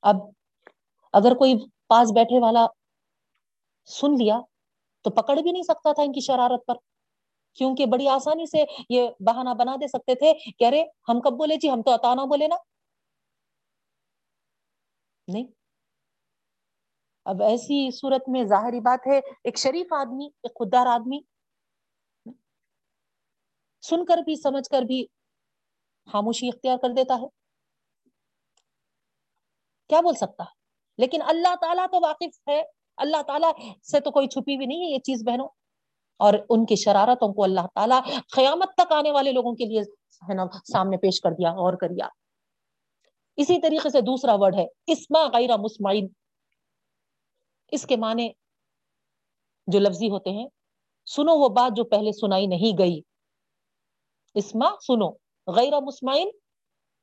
اب 0.02 0.16
اگر 1.14 1.34
کوئی 1.34 1.54
پاس 1.86 2.12
بیٹھے 2.12 2.40
والا 2.40 2.66
سن 3.88 4.14
لیا 4.14 4.40
تو 5.04 5.10
پکڑ 5.10 5.36
بھی 5.42 5.52
نہیں 5.52 5.62
سکتا 5.62 5.92
تھا 5.92 6.02
ان 6.02 6.12
کی 6.12 6.20
شرارت 6.20 6.66
پر۔ 6.66 6.74
کیونکہ 7.58 7.86
بڑی 7.86 8.08
آسانی 8.08 8.46
سے 8.46 8.64
یہ 8.88 9.08
بہانہ 9.20 9.54
بنا 9.54 9.76
دے 9.76 9.88
سکتے 9.88 10.14
تھے 10.14 10.32
کہ 10.58 10.64
ارے 10.64 10.82
ہم 11.08 11.20
کب 11.20 11.32
بولے 11.32 11.56
جی؟ 11.56 11.70
ہم 11.70 11.82
تو 11.82 11.90
اتانا 11.90 12.24
بولے 12.24 12.48
نا۔ 12.48 12.56
نہیں۔ 15.28 15.44
اب 17.24 17.42
ایسی 17.42 17.90
صورت 17.90 18.28
میں 18.28 18.44
ظاہری 18.44 18.80
بات 18.80 19.06
ہے، 19.06 19.18
ایک 19.18 19.58
شریف 19.58 19.92
آدمی، 19.92 20.26
ایک 20.26 20.54
خوددار 20.54 20.86
آدمی، 20.86 21.20
سن 23.82 24.04
کر 24.04 24.18
بھی، 24.18 24.36
سمجھ 24.36 24.68
کر 24.68 24.82
بھی 24.82 25.06
خاموشی 26.12 26.48
اختیار 26.48 26.76
کر 26.76 26.88
دیتا 26.88 27.14
ہے۔ 27.14 27.26
کیا 29.88 30.00
بول 30.00 30.14
سکتا؟ 30.14 30.44
ہے 30.44 30.54
لیکن 30.98 31.22
اللہ 31.22 31.54
تعالیٰ 31.60 31.86
تو 31.86 32.00
واقف 32.02 32.48
ہے۔ 32.48 32.62
اللہ 32.96 33.22
تعالیٰ 33.22 33.52
سے 33.82 34.00
تو 34.00 34.10
کوئی 34.10 34.28
چھپی 34.28 34.56
بھی 34.56 34.66
نہیں 34.66 34.80
ہے 34.80 34.90
یہ 34.90 34.98
چیز، 34.98 35.22
بہنوں۔ 35.24 35.48
اور 36.16 36.34
ان 36.48 36.66
کی 36.66 36.76
شرارتوں 36.76 37.34
کو 37.34 37.44
اللہ 37.44 37.60
تعالیٰ 37.74 38.00
قیامت 38.32 38.74
تک 38.76 38.92
آنے 38.92 39.10
والے 39.10 39.32
لوگوں 39.32 39.54
کے 39.54 39.64
لیے 39.64 39.80
ہے 40.28 40.34
نا، 40.34 40.44
سامنے 40.72 40.96
پیش 40.96 41.20
کر 41.20 41.30
دیا 41.30 41.50
اور 41.50 41.74
کر 41.74 41.88
دیا۔ 41.88 42.08
اسی 43.36 43.60
طریقے 43.60 43.90
سے 43.90 44.00
دوسرا 44.00 44.34
ورڈ 44.34 44.54
ہے 44.54 44.66
اسما 44.86 45.26
غیر 45.26 45.56
مسمعین۔ 45.56 46.08
اس 47.72 47.86
کے 47.86 47.96
معنی 47.96 48.28
جو 49.66 49.78
لفظی 49.78 50.10
ہوتے 50.10 50.30
ہیں، 50.30 50.48
سنو 51.06 51.34
وہ 51.38 51.48
بات 51.48 51.76
جو 51.76 51.84
پہلے 51.84 52.12
سنائی 52.12 52.46
نہیں 52.46 52.78
گئی۔ 52.78 53.00
اسما 54.34 54.70
سنو، 54.86 55.08
غیر 55.46 55.80
مسمعین، 55.80 56.28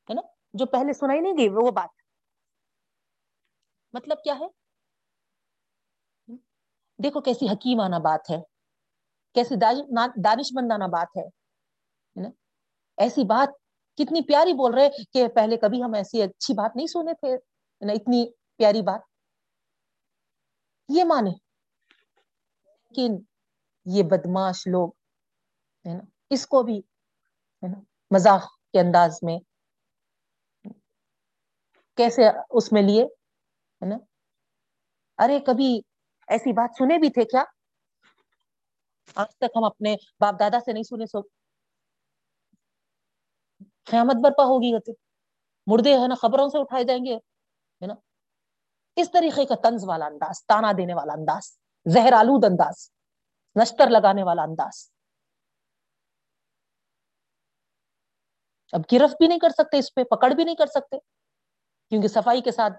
ہے 0.10 0.14
نا، 0.14 0.22
جو 0.54 0.66
پہلے 0.66 0.94
سنائی 0.94 1.20
نہیں 1.20 1.38
گئی، 1.38 1.50
وہ 1.50 1.72
بات۔ 1.72 1.90
مطلب 3.94 4.24
کیا 4.24 4.36
ہے؟ 4.40 4.48
دیکھو 7.00 7.22
کیسی 7.22 7.46
حکیمانہ 7.48 7.96
بات 7.96 8.30
ہے، 8.30 8.40
کیسی 9.36 9.56
دانش 10.24 10.54
مندانہ 10.54 10.88
بات 10.92 11.18
ہے 11.18 11.28
ایسی 12.98 13.24
بات 13.24 13.50
کتنی 13.98 14.22
پیاری 14.22 14.54
بول 14.54 14.74
رہے 14.74 14.90
کہ 15.14 15.28
پہلے 15.28 15.58
کبھی 15.58 15.84
ہم 15.84 15.94
ایسی 15.94 16.22
اچھی 16.22 16.54
بات 16.54 16.76
نہیں 16.76 16.88
سنے 16.88 17.14
تھے 17.14 17.34
اتنی 17.94 18.26
پیاری 18.58 18.82
بات۔ 18.82 19.09
یہ 20.90 21.04
مانے۔ 21.04 21.30
لیکن 22.90 23.24
یہ 23.86 24.04
بدماش 24.04 24.68
لوگ، 24.68 24.90
ہے 25.88 25.94
نا، 25.94 26.04
اس 26.30 26.48
کو 26.48 26.64
بھی، 26.64 26.80
ہے 27.64 27.68
نا 27.68 27.80
مزاق 28.12 28.44
کے 28.74 28.80
انداز 28.80 29.20
میں 29.22 29.40
کیسے 31.98 32.22
اس 32.50 32.72
میں 32.72 32.82
لیے، 32.82 33.04
ہے 33.04 33.86
نا۔ 33.86 33.96
ارے، 35.18 35.40
کبھی 35.40 35.82
ایسی 36.28 36.54
بات 36.54 36.70
سنے 36.78 36.98
بھی 36.98 37.10
تھے 37.10 37.26
کیا؟ 37.26 37.44
آج 39.16 39.38
تک 39.38 39.58
ہم 39.58 39.64
اپنے 39.64 39.96
باپ 40.20 40.36
دادا 40.40 40.60
سے 40.60 40.74
نہیں 40.74 40.84
سنے، 40.84 41.06
سو 41.06 41.22
قیامت 43.84 44.16
برپا 44.24 44.44
ہوگی۔ 44.44 44.92
مردے، 45.68 45.94
ہے 45.94 46.08
نا، 46.08 46.16
خبروں 46.16 46.50
سے 46.50 46.60
اٹھائے 46.60 46.84
جائیں 46.84 47.06
گے، 47.06 47.16
ہے 47.16 47.88
نا۔ 47.88 47.94
اس 49.02 49.12
طریقے 49.12 49.46
کا 49.46 49.56
طنز 49.64 49.84
والا 49.88 50.06
انداز، 50.06 50.46
تانا 50.46 50.72
دینے 50.78 50.94
والا 50.94 51.14
انداز، 51.14 51.52
زہر 51.86 52.14
آلود 52.14 52.46
انداز، 52.46 52.90
نشتر 53.56 53.90
لگانے 53.90 54.24
والا 54.24 54.44
انداز۔ 54.44 54.90
اب 58.74 58.82
گرفت 58.92 59.16
بھی 59.20 59.28
نہیں 59.28 59.40
کر 59.40 59.50
سکتے، 59.50 59.78
اس 59.78 59.94
پہ 59.94 60.04
پکڑ 60.04 60.32
بھی 60.32 60.44
نہیں 60.44 60.56
کر 60.56 60.66
سکتے، 60.66 60.98
کیونکہ 61.92 62.08
صفائی 62.08 62.42
کے 62.42 62.52
ساتھ 62.52 62.74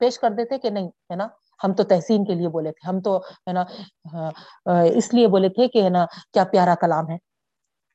پیش 0.00 0.18
کر 0.18 0.30
دیتے 0.30 0.58
کہ 0.58 0.70
نہیں، 0.70 0.88
ہے 1.10 1.16
نا؟ 1.16 1.26
ہم 1.64 1.74
تو 1.74 1.82
تحسین 1.82 2.24
کے 2.24 2.34
لیے 2.34 2.48
بولے 2.48 2.72
تھے، 2.72 2.88
ہم 2.88 3.00
تو، 3.00 3.16
ہے 3.18 3.52
نا 3.52 3.64
اس 4.96 5.12
لیے 5.14 5.28
بولے 5.28 5.48
تھے 5.48 5.68
کہ، 5.68 5.82
ہے 5.82 5.90
نا، 5.90 6.04
کیا 6.32 6.44
پیارا 6.52 6.74
کلام 6.80 7.10
ہے۔ 7.10 7.16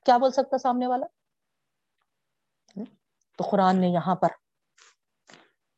کیا 0.06 0.18
بول 0.18 0.32
سکتا 0.32 0.58
سامنے 0.58 0.88
والا؟ 0.88 1.06
تو 3.38 3.44
قرآن 3.52 3.80
نے 3.82 3.88
یہاں 3.88 4.16
پر 4.16 4.28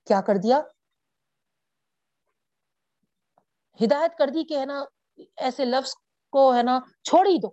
کیا 0.07 0.21
کر 0.21 0.35
دیا؟ 0.35 0.61
ہدایت 3.83 4.17
کر 4.17 4.27
دی 4.27 4.43
کہ 4.43 4.59
ہے 4.59 4.65
نا، 4.65 4.83
ایسے 5.37 5.65
لفظ 5.65 5.93
کو 6.31 6.55
ہے 6.55 6.63
نا 6.63 6.79
چھوڑ 7.03 7.27
ہی 7.27 7.37
دو۔ 7.37 7.51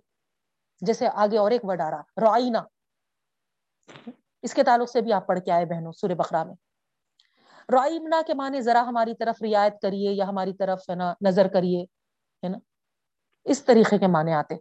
جیسے 0.81 1.07
آگے 1.13 1.37
اور 1.37 1.51
ایک 1.51 1.65
ورڈ 1.65 1.81
آ 1.81 1.91
رہا 1.91 2.01
رائنا 2.01 2.63
اس 4.41 4.53
کے 4.53 4.63
تعلق 4.63 4.89
سے 4.89 5.01
بھی 5.01 5.13
آپ 5.13 5.27
پڑھ 5.27 5.39
کے 5.39 5.51
آئے 5.51 5.65
بہنوں، 5.65 5.91
سورہ 5.91 6.11
بخرا 6.11 6.43
میں۔ 6.43 6.55
رائمنا 7.71 8.21
کے 8.27 8.33
معنی 8.33 8.61
ذرا 8.61 8.81
ہماری 8.87 9.13
طرف 9.15 9.35
رعایت 9.41 9.81
کریے 9.81 10.11
یا 10.11 10.27
ہماری 10.27 10.53
طرف 10.53 10.79
ہے 10.89 10.95
نا 10.95 11.13
نظر 11.27 11.47
کریے، 11.47 11.83
ہے 12.43 12.47
نا؟ 12.47 12.57
اس 13.43 13.65
طریقے 13.65 13.97
کے 13.97 14.07
معنی 14.07 14.33
آتے۔ 14.33 14.55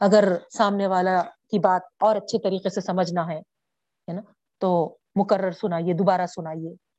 اگر 0.00 0.24
سامنے 0.52 0.86
والا 0.86 1.22
کی 1.22 1.58
بات 1.58 1.82
اور 1.98 2.16
اچھے 2.16 2.38
طریقے 2.38 2.70
سے 2.70 2.80
سمجھنا 2.80 3.26
ہے 3.28 3.40
نا؟ 4.12 4.22
تو 4.58 4.96
مقرر 5.14 5.50
سنائیے، 5.50 5.94
دوبارہ 5.94 6.26
سنائیے۔ 6.26 6.89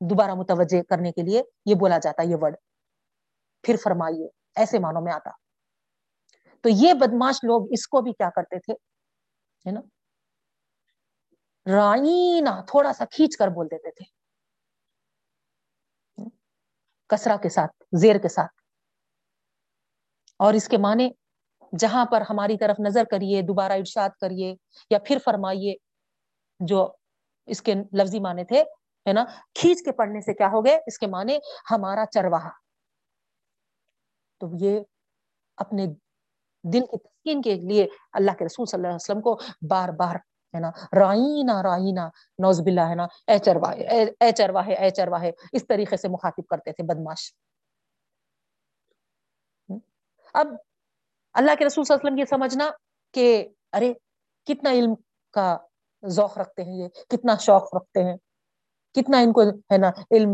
دوبارہ 0.00 0.30
متوجہ 0.34 0.82
کرنے 0.82 1.12
کے 1.12 1.22
لیے 1.22 1.42
یہ 1.66 1.74
بولا 1.74 1.98
جاتا 1.98 2.22
یہ 2.22 2.36
ورڈ 2.40 2.56
پھر 3.62 3.76
فرمائیے، 3.84 4.28
ایسے 4.56 4.78
معنوں 4.78 5.02
میں 5.02 5.12
آتا۔ 5.12 5.30
تو 6.60 6.68
یہ 6.68 6.94
بدماش 6.94 7.44
لوگ 7.44 7.66
اس 7.70 7.86
کو 7.88 8.00
بھی 8.00 8.12
کیا 8.12 8.30
کرتے 8.30 8.58
تھے؟ 8.58 8.72
ہے 9.66 9.70
نا؟ 9.70 9.80
رائنا 11.76 12.60
تھوڑا 12.60 12.92
سا 12.92 13.04
کھینچ 13.04 13.36
کر 13.36 13.48
بول 13.48 13.66
دیتے 13.66 13.90
تھے۔ 13.90 14.04
کسرا 17.08 17.36
کے 17.36 17.48
ساتھ، 17.48 17.84
زیر 18.00 18.18
کے 18.18 18.28
ساتھ۔ 18.28 18.52
اور 20.38 20.54
اس 20.54 20.68
کے 20.68 20.76
معنی، 20.76 21.10
جہاں 21.78 22.06
پر 22.06 22.20
ہماری 22.30 22.58
طرف 22.58 22.76
نظر 22.86 23.04
کریے، 23.10 23.42
دوبارہ 23.42 23.72
ارشاد 23.72 24.10
کریے، 24.20 24.54
یا 24.90 24.98
پھر 24.98 25.18
فرمائیے 25.24 25.74
جو 26.60 26.92
اس 27.46 27.62
کے 27.62 27.74
لفظی 27.74 28.20
معنی 28.20 28.44
تھے 28.44 28.64
ہے 29.06 29.12
نا؟ 29.12 29.24
کھینچ 29.54 29.82
کے 29.84 29.92
پڑھنے 29.92 30.20
سے 30.20 30.34
کیا 30.34 30.48
ہو 30.52 30.64
گئے 30.64 30.76
اس 30.86 30.98
کے 30.98 31.06
معنی 31.06 31.36
ہمارا 31.70 32.04
چرواہا۔ 32.06 32.50
تو 34.40 34.48
یہ 34.60 34.80
اپنے 35.58 35.86
دل 36.64 36.80
کی 36.80 36.98
تسکین 36.98 37.42
کے 37.42 37.54
لیے 37.54 37.86
اللہ 38.12 38.30
کے 38.38 38.44
رسول 38.44 38.66
صلی 38.66 38.78
اللہ 38.78 38.88
علیہ 38.88 39.04
وسلم 39.04 39.20
کو 39.20 39.38
بار 39.70 39.88
بار 39.88 40.16
ہے 40.54 40.60
نا 40.60 40.70
رائنا 40.98 41.62
رائنا 41.62 42.06
نوز 42.38 42.60
باللہ 42.60 42.80
ہے 42.80 42.94
نا، 42.94 43.06
اے 43.26 43.38
چرواہے 43.38 43.86
اے 44.20 44.32
چرواہے 44.32 44.74
اے 44.74 44.90
چرواہے، 44.90 45.30
اس 45.52 45.66
طریقے 45.66 45.96
سے 45.96 46.08
مخاطب 46.08 46.46
کرتے 46.50 46.72
تھے 46.72 46.84
بدماش 46.84 47.32
اب 50.34 50.46
اللہ 51.34 51.54
کے 51.58 51.64
رسول 51.64 51.84
صلی 51.84 51.94
اللہ 51.94 52.08
علیہ 52.08 52.12
وسلم 52.12 52.18
یہ 52.18 52.24
سمجھنا 52.24 52.70
کہ 53.14 53.48
ارے، 53.72 53.92
کتنا 54.46 54.70
علم 54.70 54.94
کا 55.34 55.56
ذوق 56.02 56.38
رکھتے 56.38 56.62
ہیں 56.62 56.78
یہ، 56.78 56.88
کتنا 57.08 57.36
شوق 57.40 57.74
رکھتے 57.74 58.04
ہیں۔ 58.04 58.16
کتنا 58.94 59.18
ان 59.18 59.32
کو 59.32 59.42
ہے 59.42 59.78
نا 59.78 59.90
علم 60.10 60.30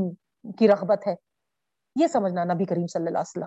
کی 0.59 0.69
رغبت 0.69 1.07
ہے، 1.07 1.15
یہ 2.01 2.07
سمجھنا 2.07 2.45
نبی 2.45 2.65
کریم 2.65 2.87
صلی 2.87 3.07
اللہ 3.07 3.19
علیہ 3.19 3.29
وسلم۔ 3.29 3.47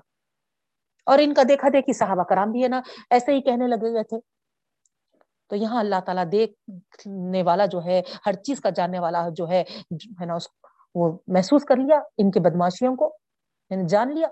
اور 1.06 1.20
ان 1.22 1.34
کا 1.34 1.42
دیکھا 1.50 1.68
دیکھی 1.74 1.94
صحابہ 1.94 2.24
کرام 2.24 2.52
بھی 2.52 2.64
ہے 2.64 2.68
نا، 2.68 2.82
ایسے 3.10 3.32
ہی 3.32 3.42
کہنے 3.42 3.68
لگے 3.68 3.90
ہوئے 3.90 4.04
تھے۔ 4.04 4.18
تو 5.48 5.56
یہاں 5.56 5.80
اللہ 5.80 6.00
تعالیٰ 6.06 6.26
دیکھنے 6.32 7.44
والا 7.44 7.66
جو 7.66 7.84
ہے، 7.86 8.02
ہر 8.26 8.34
چیز 8.34 8.62
کا 8.62 8.70
جاننے 8.70 9.00
والا 9.00 9.28
جو 9.30 9.50
ہے 9.50 9.64
ہے 10.22 10.26
نا، 10.26 10.34
اس 10.34 10.48
وہ 10.96 11.18
محسوس 11.28 11.64
کر 11.64 11.76
لیا 11.76 12.00
ان 12.18 12.32
کے 12.32 12.40
بدماشیوں 12.40 12.96
کو 12.96 13.18
جان 13.90 14.16
لیا 14.16 14.28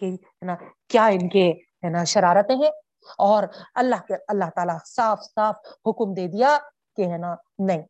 کہ، 0.00 0.04
ہے 0.06 0.44
نا، 0.44 0.54
کیا 0.88 1.06
ان 1.06 1.28
کے، 1.28 1.50
ہے 1.50 1.88
نا، 1.88 2.04
شرارتیں 2.04 2.56
ہیں۔ 2.56 2.70
اور 3.18 3.44
اللہ 3.74 3.96
کے، 4.08 4.14
اللہ 4.28 4.44
تعالیٰ 4.54 4.78
صاف 4.86 5.20
صاف 5.22 5.56
حکم 5.86 6.14
دے 6.14 6.26
دیا 6.26 6.58
کہ، 6.96 7.02
ہے 7.02 7.18
نا، 7.18 7.34
نہیں۔ 7.58 7.82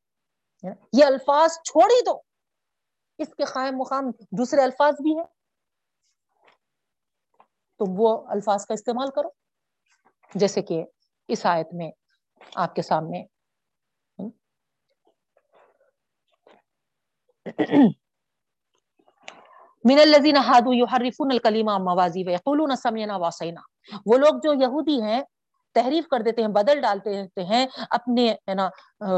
یہ 0.93 1.05
الفاظ 1.05 1.53
چھوڑ 1.53 1.91
ہی 1.91 2.05
دو۔ 2.05 2.21
اس 3.19 3.29
کے 3.35 3.45
قائم 3.45 3.77
مقام 3.77 4.05
دوسرے 4.39 4.63
الفاظ 4.63 4.95
بھی 5.03 5.17
ہیں۔ 5.17 5.25
تو 7.79 7.85
وہ 7.97 8.27
الفاظ 8.29 8.67
کا 8.67 8.75
استعمال 8.75 9.11
کرو۔ 9.11 9.29
جیسے 10.35 10.63
کہ 10.63 10.85
اس 11.29 11.47
آیت 11.47 11.67
میں 11.73 11.91
آپ 12.55 12.75
کے 12.75 12.83
سامنے۔ 12.83 13.25
من 19.85 19.99
الذين 20.01 20.37
هادوا 20.37 20.75
يحرفون 20.77 21.33
الكلمه 21.33 21.77
عن 21.77 21.85
مواضعه 21.85 22.27
ويقولون 22.27 22.77
سمعنا 22.77 23.61
وہ 24.07 24.19
لوگ 24.19 24.35
جو 24.43 24.53
یہودی 24.53 25.03
ہیں 25.03 25.23
تحریف 25.75 26.09
کر 26.09 26.21
دیتے 26.21 26.41
ہیں، 26.41 26.49
بدل 26.49 26.81
ڈالتے 26.81 27.23
رہتے 27.23 27.45
ہیں 27.45 27.67
اپنے، 27.91 28.33
ہے 28.33 28.55
نا 28.55 28.71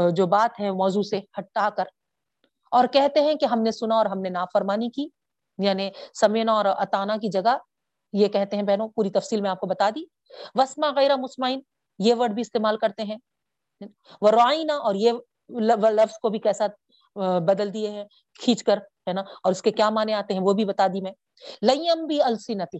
جو 0.09 0.27
بات 0.27 0.59
ہے 0.59 0.71
موضوع 0.71 1.03
سے 1.03 1.19
ہٹا 1.39 1.69
کر۔ 1.77 1.83
اور 2.71 2.85
کہتے 2.87 3.21
ہیں 3.21 3.35
کہ 3.35 3.45
ہم 3.45 3.61
نے 3.61 3.71
سنا 3.71 3.95
اور 3.95 4.05
ہم 4.05 4.21
نے 4.21 4.29
نافرمانی 4.29 4.89
کی 4.89 5.07
یعنی 5.57 5.89
سمینا 6.19 6.53
اور 6.53 6.65
اتانا 6.65 7.17
کی 7.17 7.29
جگہ۔ 7.29 7.57
یہ 8.13 8.27
کہتے 8.27 8.55
ہیں، 8.55 8.63
بہنوں، 8.63 8.89
پوری 8.89 9.09
تفصیل 9.09 9.41
میں 9.41 9.49
آپ 9.49 9.59
کو 9.59 9.67
بتا 9.67 9.89
دی۔ 9.95 10.03
وسما 10.55 10.89
غیر 10.95 11.15
مسمائن 11.15 11.59
یہ 11.99 12.13
ورڈ 12.15 12.31
بھی 12.31 12.41
استعمال 12.41 12.77
کرتے 12.77 13.03
ہیں۔ 13.03 13.17
وہ 14.21 14.29
رائنا 14.29 14.73
اور 14.73 14.95
یہ 14.95 15.11
لفظ 15.49 16.17
کو 16.21 16.29
بھی 16.29 16.39
کیسا 16.39 16.65
بدل 17.39 17.73
دیے 17.73 17.89
ہیں، 17.89 18.05
کھینچ 18.43 18.63
کر، 18.63 18.77
ہے 18.77 19.13
نا۔ 19.13 19.21
اور 19.21 19.51
اس 19.51 19.61
کے 19.61 19.71
کیا 19.71 19.89
معنی 19.89 20.13
آتے 20.13 20.33
ہیں 20.33 20.41
وہ 20.41 20.53
بھی 20.53 20.65
بتا 20.65 20.87
دی 20.87 21.01
میں۔ 21.01 21.11
لئیم 21.61 22.05
بھی 22.05 22.21
السینتی 22.21 22.77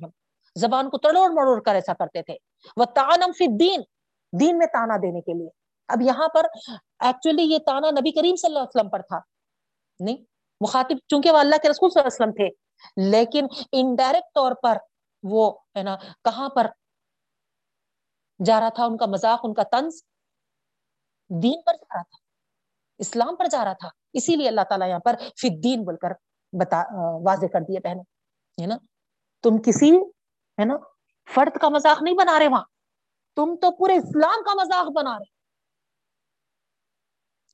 زبان 0.58 0.90
کو 0.90 0.98
تڑوڑ 0.98 1.30
مڑوڑ 1.32 1.60
کر 1.62 1.76
ایسا 1.76 1.94
کرتے 1.94 2.22
تھے۔ 2.24 2.36
وہ 2.78 2.86
تانم 2.86 3.32
فی 3.38 3.46
دین 3.58 3.82
دین 4.40 4.58
میں 4.58 4.68
تانا 4.68 4.98
دینے 4.98 5.22
کے 5.22 5.34
لیے۔ 5.34 5.50
اب 5.88 6.02
یہاں 6.02 6.28
پر 6.28 6.46
ایکچولی 7.00 7.44
یہ 7.44 7.58
تانا 7.66 7.92
نبی 7.92 8.12
کریم 8.12 8.36
صلی 8.36 8.48
اللہ 8.48 8.60
علیہ 8.60 8.76
وسلم 8.76 8.90
پر 8.90 9.02
تھا۔ 9.02 9.20
نہیں، 10.00 10.18
مخاطب 10.62 10.98
چونکہ 11.08 11.32
وہ 11.32 11.38
اللہ 11.38 11.56
کے 11.62 11.70
رسول 11.70 11.90
صلی 11.90 12.02
اللہ 12.02 12.08
علیہ 12.08 12.24
وسلم 12.24 12.36
تھے، 12.36 12.50
لیکن 13.12 13.46
انڈائریکٹ 13.72 14.34
طور 14.36 14.52
پر 14.64 14.78
وہ 15.24 15.52
ہے 15.78 15.84
نا، 15.84 15.96
کہاں 16.24 16.50
پر 16.50 16.68
جا 18.46 18.60
رہا 18.60 18.70
تھا، 18.70 18.86
ان 18.86 18.98
کا 18.98 19.06
مذاق، 19.06 19.40
ان 19.44 19.54
کا 19.54 19.64
طنز؟ 19.64 19.94
دین 21.30 21.62
پر 21.62 21.74
جا 21.74 21.96
رہا 21.96 22.04
تھا۔ 22.04 22.18
اسلام 23.00 23.36
پر 23.36 23.46
جا 23.46 23.64
رہا 23.66 23.74
تھا۔ 23.74 23.90
اسی 24.14 24.36
لیے 24.36 24.48
اللہ 24.48 24.62
تعالیٰ 24.70 24.88
یہاں 24.90 25.00
پر 25.00 25.16
فی 25.42 25.50
دین 25.60 25.84
بول 25.84 25.98
کر 25.98 26.14
بتا 26.54 26.84
واضح 27.26 27.46
کر 27.54 27.62
دیے 27.62 27.80
بہنوں، 27.80 28.04
ہے 28.62 28.66
نا؟ 28.66 28.78
تم 29.44 29.58
کسی 29.62 29.92
ہے 30.60 30.66
نا؟ 30.66 30.76
فرد 31.36 31.58
کا 31.58 31.70
مذاق 31.70 32.04
نہیں 32.04 32.16
بنا 32.16 32.40
رہے 32.40 32.48
وہاں۔ 32.48 32.64
تم 33.36 33.56
تو 33.56 33.72
پورے 33.72 33.94
اسلام 33.94 34.44
کا 34.44 34.54
مذاق 34.54 34.88
بنا 34.96 35.20
رہے۔ 35.20 35.38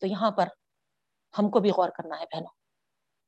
تو 0.01 0.07
یہاں 0.07 0.31
پر 0.31 0.47
ہم 1.39 1.49
کو 1.49 1.59
بھی 1.59 1.69
غور 1.69 1.89
کرنا 1.89 2.19
ہے 2.19 2.25
بہنوں۔ 2.33 2.63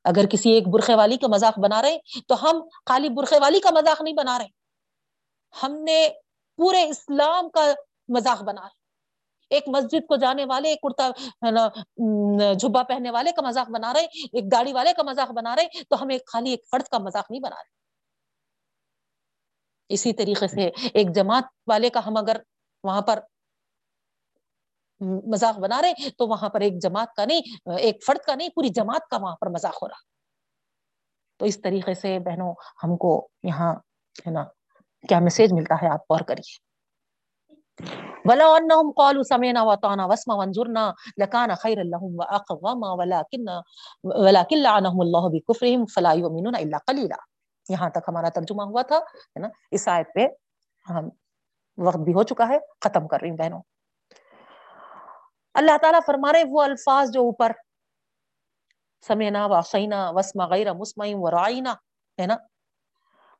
اگر 0.04 0.26
کسی 0.26 0.50
ایک 0.50 0.68
برخے 0.68 0.94
والی 0.94 1.16
کا 1.16 1.26
مذاق 1.26 1.58
بنا 1.58 1.82
رہے، 1.82 1.98
تو 2.28 2.42
ہم 2.42 2.68
خالی 2.86 3.08
برخے 3.08 3.38
والی 3.40 3.60
کا 3.60 3.70
مذاق 3.70 4.02
نہیں 4.02 4.14
بنا 4.14 4.38
رہے۔ 4.38 4.46
ہم 5.62 5.72
نے 5.72 6.08
پورے 6.56 6.88
اسلام 6.88 7.50
کا 7.50 7.60
مذاق 8.08 8.42
بنا 8.42 8.62
رہے۔ 8.62 8.86
ایک 9.50 9.64
مسجد 9.68 10.06
کو 10.06 10.16
جانے 10.16 10.44
والے، 10.44 10.68
ایک 10.68 10.80
کرتا 10.82 11.10
جھبا 12.52 12.82
پہننے 12.82 13.10
والے 13.10 13.32
کا 13.32 13.42
مذاق 13.42 13.70
بنا 13.70 13.92
رہے، 13.92 14.06
ایک 14.32 14.44
گاڑی 14.52 14.72
والے 14.72 14.92
کا 14.92 15.02
مذاق 15.02 15.30
بنا 15.30 15.56
رہے، 15.56 15.84
تو 15.84 16.02
ہم 16.02 16.08
ایک 16.08 16.26
خالی 16.26 16.50
ایک 16.50 16.64
فرد 16.70 16.82
کا 16.82 16.98
مذاق 16.98 17.30
نہیں 17.30 17.40
بنا 17.40 17.56
رہے۔ 17.56 17.75
اسی 19.88 20.12
طریقے 20.12 20.48
سے 20.48 20.70
ایک 20.94 21.14
جماعت 21.14 21.44
والے 21.66 21.90
کا 21.90 22.00
ہم 22.06 22.16
اگر 22.16 22.36
وہاں 22.84 23.02
پر 23.02 23.18
مذاق 25.00 25.58
بنا 25.58 25.82
رہے 25.82 26.10
تو 26.10 26.26
وہاں 26.26 26.48
پر 26.48 26.60
ایک 26.60 26.82
جماعت 26.82 27.14
کا 27.14 27.24
نہیں، 27.24 27.40
ایک 27.78 28.04
فرد 28.06 28.24
کا 28.26 28.34
نہیں، 28.34 28.48
پوری 28.48 28.68
جماعت 28.68 29.08
کا 29.08 29.16
وہاں 29.16 29.36
پر 29.40 29.46
مذاق 29.46 29.82
ہو 29.82 29.88
رہا۔ 29.88 30.16
تو 31.36 31.44
اس 31.44 31.60
طریقے 31.60 31.94
سے 31.94 32.18
بہنوں، 32.18 32.54
ہم 32.84 32.96
کو 32.96 33.28
یہاں 33.42 33.74
ہے 34.26 34.30
نا، 34.30 34.44
کیا 35.08 35.18
میسج 35.18 35.52
ملتا 35.52 35.74
ہے؟ 35.82 35.88
آپ 35.88 36.00
غور 36.10 36.20
کریے۔ 36.20 36.66
ولو 38.24 38.54
انهم 38.54 38.90
قالوا 38.96 39.22
سمعنا 39.28 39.62
وطعنا 39.62 40.06
واسمع 40.06 40.34
وانظرنا 40.34 40.92
لكان 41.16 41.54
خيرا 41.54 41.82
لهم 41.82 42.14
واقوم 42.18 42.78
ولكن 42.82 43.48
ولكن 44.04 44.56
لعنهم 44.58 45.00
الله 45.00 45.28
بكفرهم 45.28 45.84
فلا 45.94 46.12
يؤمنون 46.12 46.54
الا 46.54 46.78
قليلا۔ 46.86 47.35
یہاں 47.68 47.90
تک 47.90 48.08
ہمارا 48.08 48.28
ترجمہ 48.28 48.62
ہوا 48.62 48.82
تھا، 48.82 48.96
ہے 48.96 49.38
نا؟ 49.38 49.48
اس 49.70 49.88
آیت 49.88 50.08
پہ 50.14 50.26
ہم 50.90 51.08
وقت 51.78 51.96
بھی 51.96 52.14
ہو 52.14 52.22
چکا 52.22 52.48
ہے، 52.48 52.58
ختم 52.80 53.08
کر 53.08 53.20
رہی 53.20 53.30
ہوں 53.30 53.36
بہنوں۔ 53.36 53.62
اللہ 55.54 55.78
تعالیٰ 55.82 56.00
فرما 56.06 56.32
رہے 56.32 56.42
وہ 56.50 56.62
الفاظ 56.62 57.10
جو 57.10 57.20
اوپر 57.20 57.52
سمینا 59.08 59.46
وسینا 59.46 60.10
وسما 60.10 60.46
غیر 60.46 60.72
مسمعین 60.72 61.16
و 61.18 61.28
ہے 62.20 62.26
نا؟ 62.26 62.36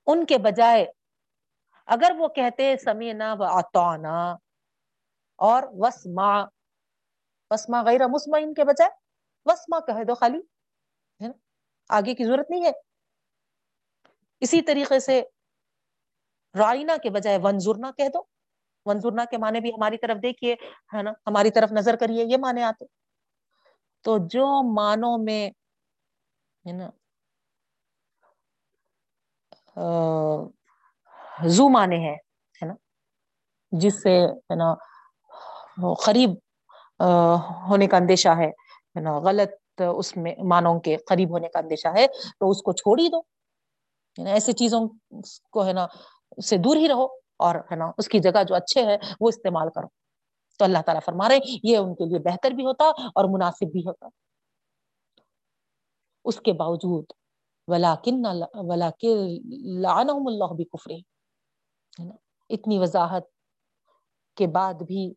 ان 0.07 0.27
کے 0.27 0.39
بجائے 0.39 0.87
اگر 1.87 2.13
وہ 2.19 2.29
کہتے 2.29 2.77
سمینا 2.77 3.35
و 3.39 3.43
اتونا 3.43 4.33
اور 5.39 5.63
وسما 5.73 6.43
وسما 7.51 7.83
غیر 7.83 8.07
مسمعین 8.09 8.55
کے 8.55 8.65
بجائے 8.65 8.91
وسما 9.45 9.81
کہہ 9.81 10.05
دو 10.05 10.15
خالی، 10.15 10.39
ہے 11.23 11.29
نا؟ 11.29 11.33
آگے 11.89 12.15
کی 12.15 12.25
ضرورت 12.25 12.51
نہیں 12.51 12.65
ہے۔ 12.65 12.73
اسی 14.43 14.61
طریقے 14.63 14.99
سے 15.01 15.23
رائنا 16.55 16.97
کے 17.03 17.11
بجائے 17.11 17.39
ونزرنا 17.43 17.91
کہہ 17.97 18.09
دو۔ 18.15 18.23
ونزرنا 18.87 19.25
کے 19.31 19.39
معنی 19.39 19.61
بھی 19.61 19.71
ہماری 19.71 19.99
طرف 19.99 20.23
دیکھیے، 20.23 20.55
ہے 20.95 21.03
نا؟ 21.03 21.13
ہماری 21.27 21.51
طرف 21.51 21.73
نظر 21.73 21.97
کریے، 22.01 22.25
یہ 22.25 22.37
معنی 22.41 22.63
آتے 22.63 22.85
تو 24.05 24.17
جو 24.33 24.47
معنوں 24.75 25.17
میں، 25.19 25.49
ہے 26.65 26.73
نا 26.73 26.91
زو 31.57 31.69
معنی 31.69 31.97
ہے 32.05 32.15
ہے 32.55 32.67
نا، 32.67 32.75
جس 33.73 34.03
سے، 34.03 34.17
ہے 34.27 34.55
نا، 34.57 34.75
قریب 36.05 36.31
ہونے 37.69 37.87
کا 37.87 37.97
اندیشہ 37.97 38.29
ہے 38.39 38.51
نا، 39.01 39.19
غلط 39.25 39.81
اس 39.97 40.17
میں 40.17 40.35
مانوں 40.51 40.79
کے 40.81 40.97
قریب 41.09 41.31
ہونے 41.31 41.49
کا 41.49 41.59
اندیشہ 41.59 41.89
ہے، 41.97 42.07
تو 42.39 42.51
اس 42.51 42.63
کو 42.63 42.73
چھوڑ 42.73 42.99
ہی 42.99 43.09
دو۔ 43.09 43.21
یعنی 44.19 44.31
ایسے 44.31 44.53
چیزوں 44.53 44.89
کو 45.51 45.67
ہے 45.67 45.73
نا، 45.73 45.87
اس 46.37 46.49
سے 46.49 46.57
دور 46.57 46.77
ہی 46.77 46.89
رہو 46.89 47.07
اور 47.37 47.55
ہے 47.55 47.77
نا، 47.77 47.91
اس 47.99 48.09
کی 48.09 48.19
جگہ 48.19 48.43
جو 48.49 48.55
اچھے 48.55 48.87
ہے 48.87 48.97
وہ 49.21 49.29
استعمال 49.29 49.69
کرو۔ 49.75 49.87
تو 50.59 50.65
اللہ 50.65 50.79
تعالیٰ 50.87 51.01
فرما 51.05 51.29
رہے 51.29 51.39
یہ 51.63 51.77
ان 51.77 51.95
کے 51.95 52.05
لیے 52.05 52.19
بہتر 52.19 52.51
بھی 52.51 52.65
ہوتا 52.65 52.85
اور 52.85 53.35
مناسب 53.35 53.73
بھی 53.73 53.81
ہوتا۔ 53.81 54.09
اس 56.25 56.41
کے 56.41 56.53
باوجود 56.53 57.05
ولاکن 57.67 58.27
اللہ 58.27 60.53
بھی 60.53 60.65
کفرے 60.65 60.97
اتنی 62.49 62.79
وضاحت 62.79 63.23
کے 64.37 64.47
بعد 64.47 64.75
بھی 64.75 65.13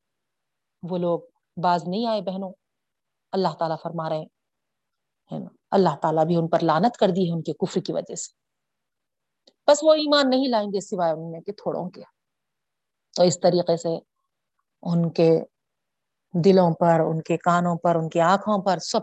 وہ 0.84 0.98
لوگ 0.98 1.20
باز 1.58 1.88
نہیں 1.88 2.06
آئے 2.06 2.22
بہنوں۔ 2.22 2.54
اللہ 3.32 3.48
تعالیٰ 3.60 3.78
فرما 3.84 4.10
رہے 4.10 4.16
ہیں 4.16 4.26
اللہ 5.72 5.90
تعالیٰ 6.02 6.26
بھی 6.26 6.36
ان 6.36 6.48
پر 6.48 6.60
لانت 6.60 6.98
کر 6.98 7.08
دی 7.08 7.28
ہے 7.28 7.34
ان 7.34 7.44
کے 7.44 7.54
کفر 7.54 7.82
کی 7.82 7.94
وجہ 7.94 8.16
سے۔ 8.16 8.49
بس 9.70 9.80
وہ 9.82 9.94
ایمان 9.94 10.30
نہیں 10.30 10.48
لائیں 10.48 10.70
گے 10.70 10.80
سوائے 10.80 11.14
ان 11.14 11.32
میں 11.32 11.42
کہ 11.42 11.52
تھوڑوں 11.52 11.90
کے۔ 11.90 12.02
تو 13.16 13.24
اس 13.24 13.40
طریقے 13.40 13.78
سے 13.78 13.90
ان 14.82 15.10
کے 15.10 15.40
دلوں 16.34 16.74
پر، 16.74 17.00
ان 17.00 17.22
کے 17.22 17.38
کانوں 17.38 17.76
پر، 17.76 17.96
ان 17.96 18.10
کی 18.10 18.22
آنکھوں 18.22 18.64
پر 18.64 18.78
سب 18.78 19.00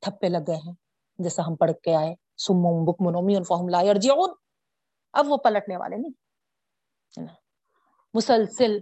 تھپے 0.00 0.28
لگ 0.28 0.38
گئے 0.46 0.56
ہیں۔ 0.56 0.72
جیسا 1.18 1.42
ہم 1.46 1.56
پڑھ 1.56 1.72
کے 1.82 1.94
آئے 1.94 2.14
سمم 2.38 2.84
بک 2.84 2.96
منومی 3.00 3.44
فہم 3.48 3.68
لا 3.68 3.80
یرجعون۔ 3.80 4.30
اب 5.12 5.24
وہ 5.28 5.36
پلٹنے 5.36 5.76
والے 5.76 5.96
نہیں 5.96 6.12
مسلسل 8.14 8.78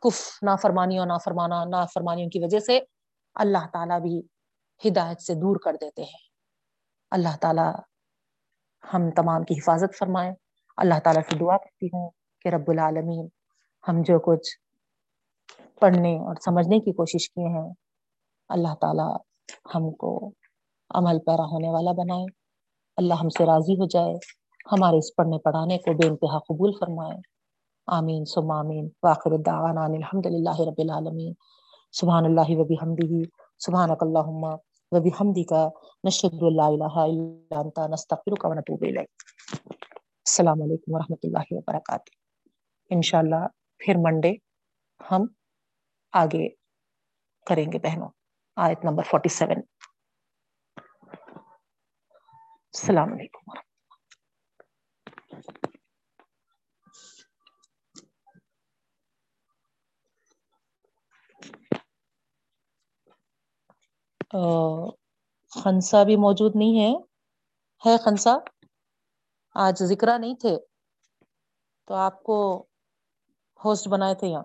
کف، 0.00 0.38
نافرمانیوں، 0.42 1.06
نافرمانا، 1.06 1.64
نافرمانیوں 1.64 2.30
کی 2.30 2.38
وجہ 2.38 2.58
سے 2.58 2.80
اللہ 3.34 3.66
تعالیٰ 3.72 4.00
بھی 4.00 4.22
ہدایت 4.88 5.20
سے 5.20 5.34
دور 5.34 5.56
کر 5.56 5.74
دیتے 5.80 6.02
ہیں۔ 6.02 6.28
اللہ 7.10 7.36
تعالیٰ 7.40 7.74
ہم 8.94 9.10
تمام 9.10 9.44
کی 9.44 9.54
حفاظت 9.54 9.98
فرمائیں۔ 9.98 10.32
اللہ 10.76 10.94
تعالیٰ 11.04 11.22
سے 11.30 11.38
دعا 11.38 11.56
کرتی 11.56 11.86
ہوں 11.86 12.10
کہ 12.40 12.48
رب 12.48 12.70
العالمین 12.70 13.28
ہم 13.88 14.02
جو 14.02 14.18
کچھ 14.18 14.48
پڑھنے 15.80 16.18
اور 16.18 16.34
سمجھنے 16.44 16.80
کی 16.80 16.92
کوشش 16.92 17.30
کیے 17.30 17.48
ہیں، 17.48 17.72
اللہ 18.48 18.74
تعالیٰ 18.80 19.16
ہم 19.74 19.90
کو 19.90 20.30
عمل 20.90 21.18
پیرا 21.18 21.44
ہونے 21.44 21.68
والا 21.68 21.92
بنائے۔ 21.92 22.24
اللہ 22.96 23.14
ہم 23.14 23.28
سے 23.28 23.46
راضی 23.46 23.74
ہو 23.74 23.86
جائے، 23.86 24.14
ہمارے 24.72 24.98
اس 24.98 25.16
پڑھنے 25.16 25.38
پڑھانے 25.38 25.78
کو 25.78 25.92
بے 25.92 26.08
انتہا 26.08 26.38
قبول 26.38 26.72
فرمائے۔ 26.80 27.16
آمین 27.86 28.24
سم 28.24 28.50
آمین۔ 28.50 28.88
واخر 29.02 29.32
الدعوانا 29.32 29.84
الحمد 29.84 30.26
للہ 30.26 30.60
رب 30.60 30.74
العالمین۔ 30.78 31.32
سبحان 31.92 32.24
اللہ 32.24 32.58
وبی 32.58 32.74
حمدہ 32.74 33.30
سبحان 33.58 33.90
اللہ 34.00 34.58
وبی 34.92 35.10
حمدی 35.20 35.42
کا 35.44 35.68
نشد 36.04 36.42
اللہ 36.48 36.68
الہ 36.74 36.94
الا 37.00 37.60
انت 37.60 37.78
نستغفرک 37.92 38.44
و 38.44 38.52
نتوب 38.54 38.84
الیک 38.88 39.10
السلام 40.26 40.62
علیکم 40.62 40.94
ورحمۃ 40.94 41.26
اللہ 41.28 41.50
وبرکاتہ 41.50 42.14
انشاءاللہ 42.90 43.42
پھر 43.80 44.00
منڈے 44.04 44.32
ہم 45.00 45.26
آگے 46.14 46.48
کریں 47.46 47.64
گے 47.72 47.78
بہنوں. 47.78 48.08
آیت 48.56 48.84
نمبر 48.84 49.04
فورٹی 49.10 49.28
سیون 49.38 49.60
السلام 52.74 53.12
علیکم 53.12 53.50
ورحمۃ 53.50 53.66
اللہ. 55.42 55.67
خنسا 65.52 66.02
بھی 66.02 66.16
موجود 66.16 66.52
نہیں 66.56 66.80
ہے۔ 66.80 66.92
ہے 67.80 67.96
خنسا؟ 67.96 68.34
آج 69.54 69.82
ذکرہ 69.82 70.18
نہیں 70.18 70.34
تھے۔ 70.34 70.56
تو 71.88 71.94
آپ 71.94 72.22
کو 72.22 72.66
ہوسٹ 73.64 73.88
بنائے 73.88 74.14
تھے 74.14 74.26
یہاں۔ 74.28 74.44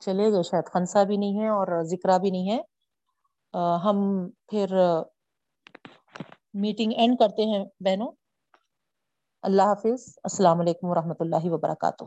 چلے 0.00 0.32
گئے، 0.32 0.42
شاید 0.42 0.66
خنسا 0.72 1.02
بھی 1.02 1.16
نہیں 1.16 1.40
ہے 1.40 1.48
اور 1.48 1.82
ذکرہ 1.84 2.18
بھی 2.18 2.30
نہیں 2.30 2.50
ہے۔ 2.50 2.60
ہم 3.84 3.98
پھر 4.48 4.68
میٹنگ 6.54 6.92
اینڈ 6.96 7.18
کرتے 7.18 7.42
ہیں 7.42 7.64
بہنوں۔ 7.80 8.12
اللہ 9.42 9.62
حافظ۔ 9.62 10.18
السلام 10.24 10.60
علیکم 10.60 10.90
ورحمۃ 10.90 11.18
اللہ 11.20 11.44
وبرکاتہ۔ 11.44 12.04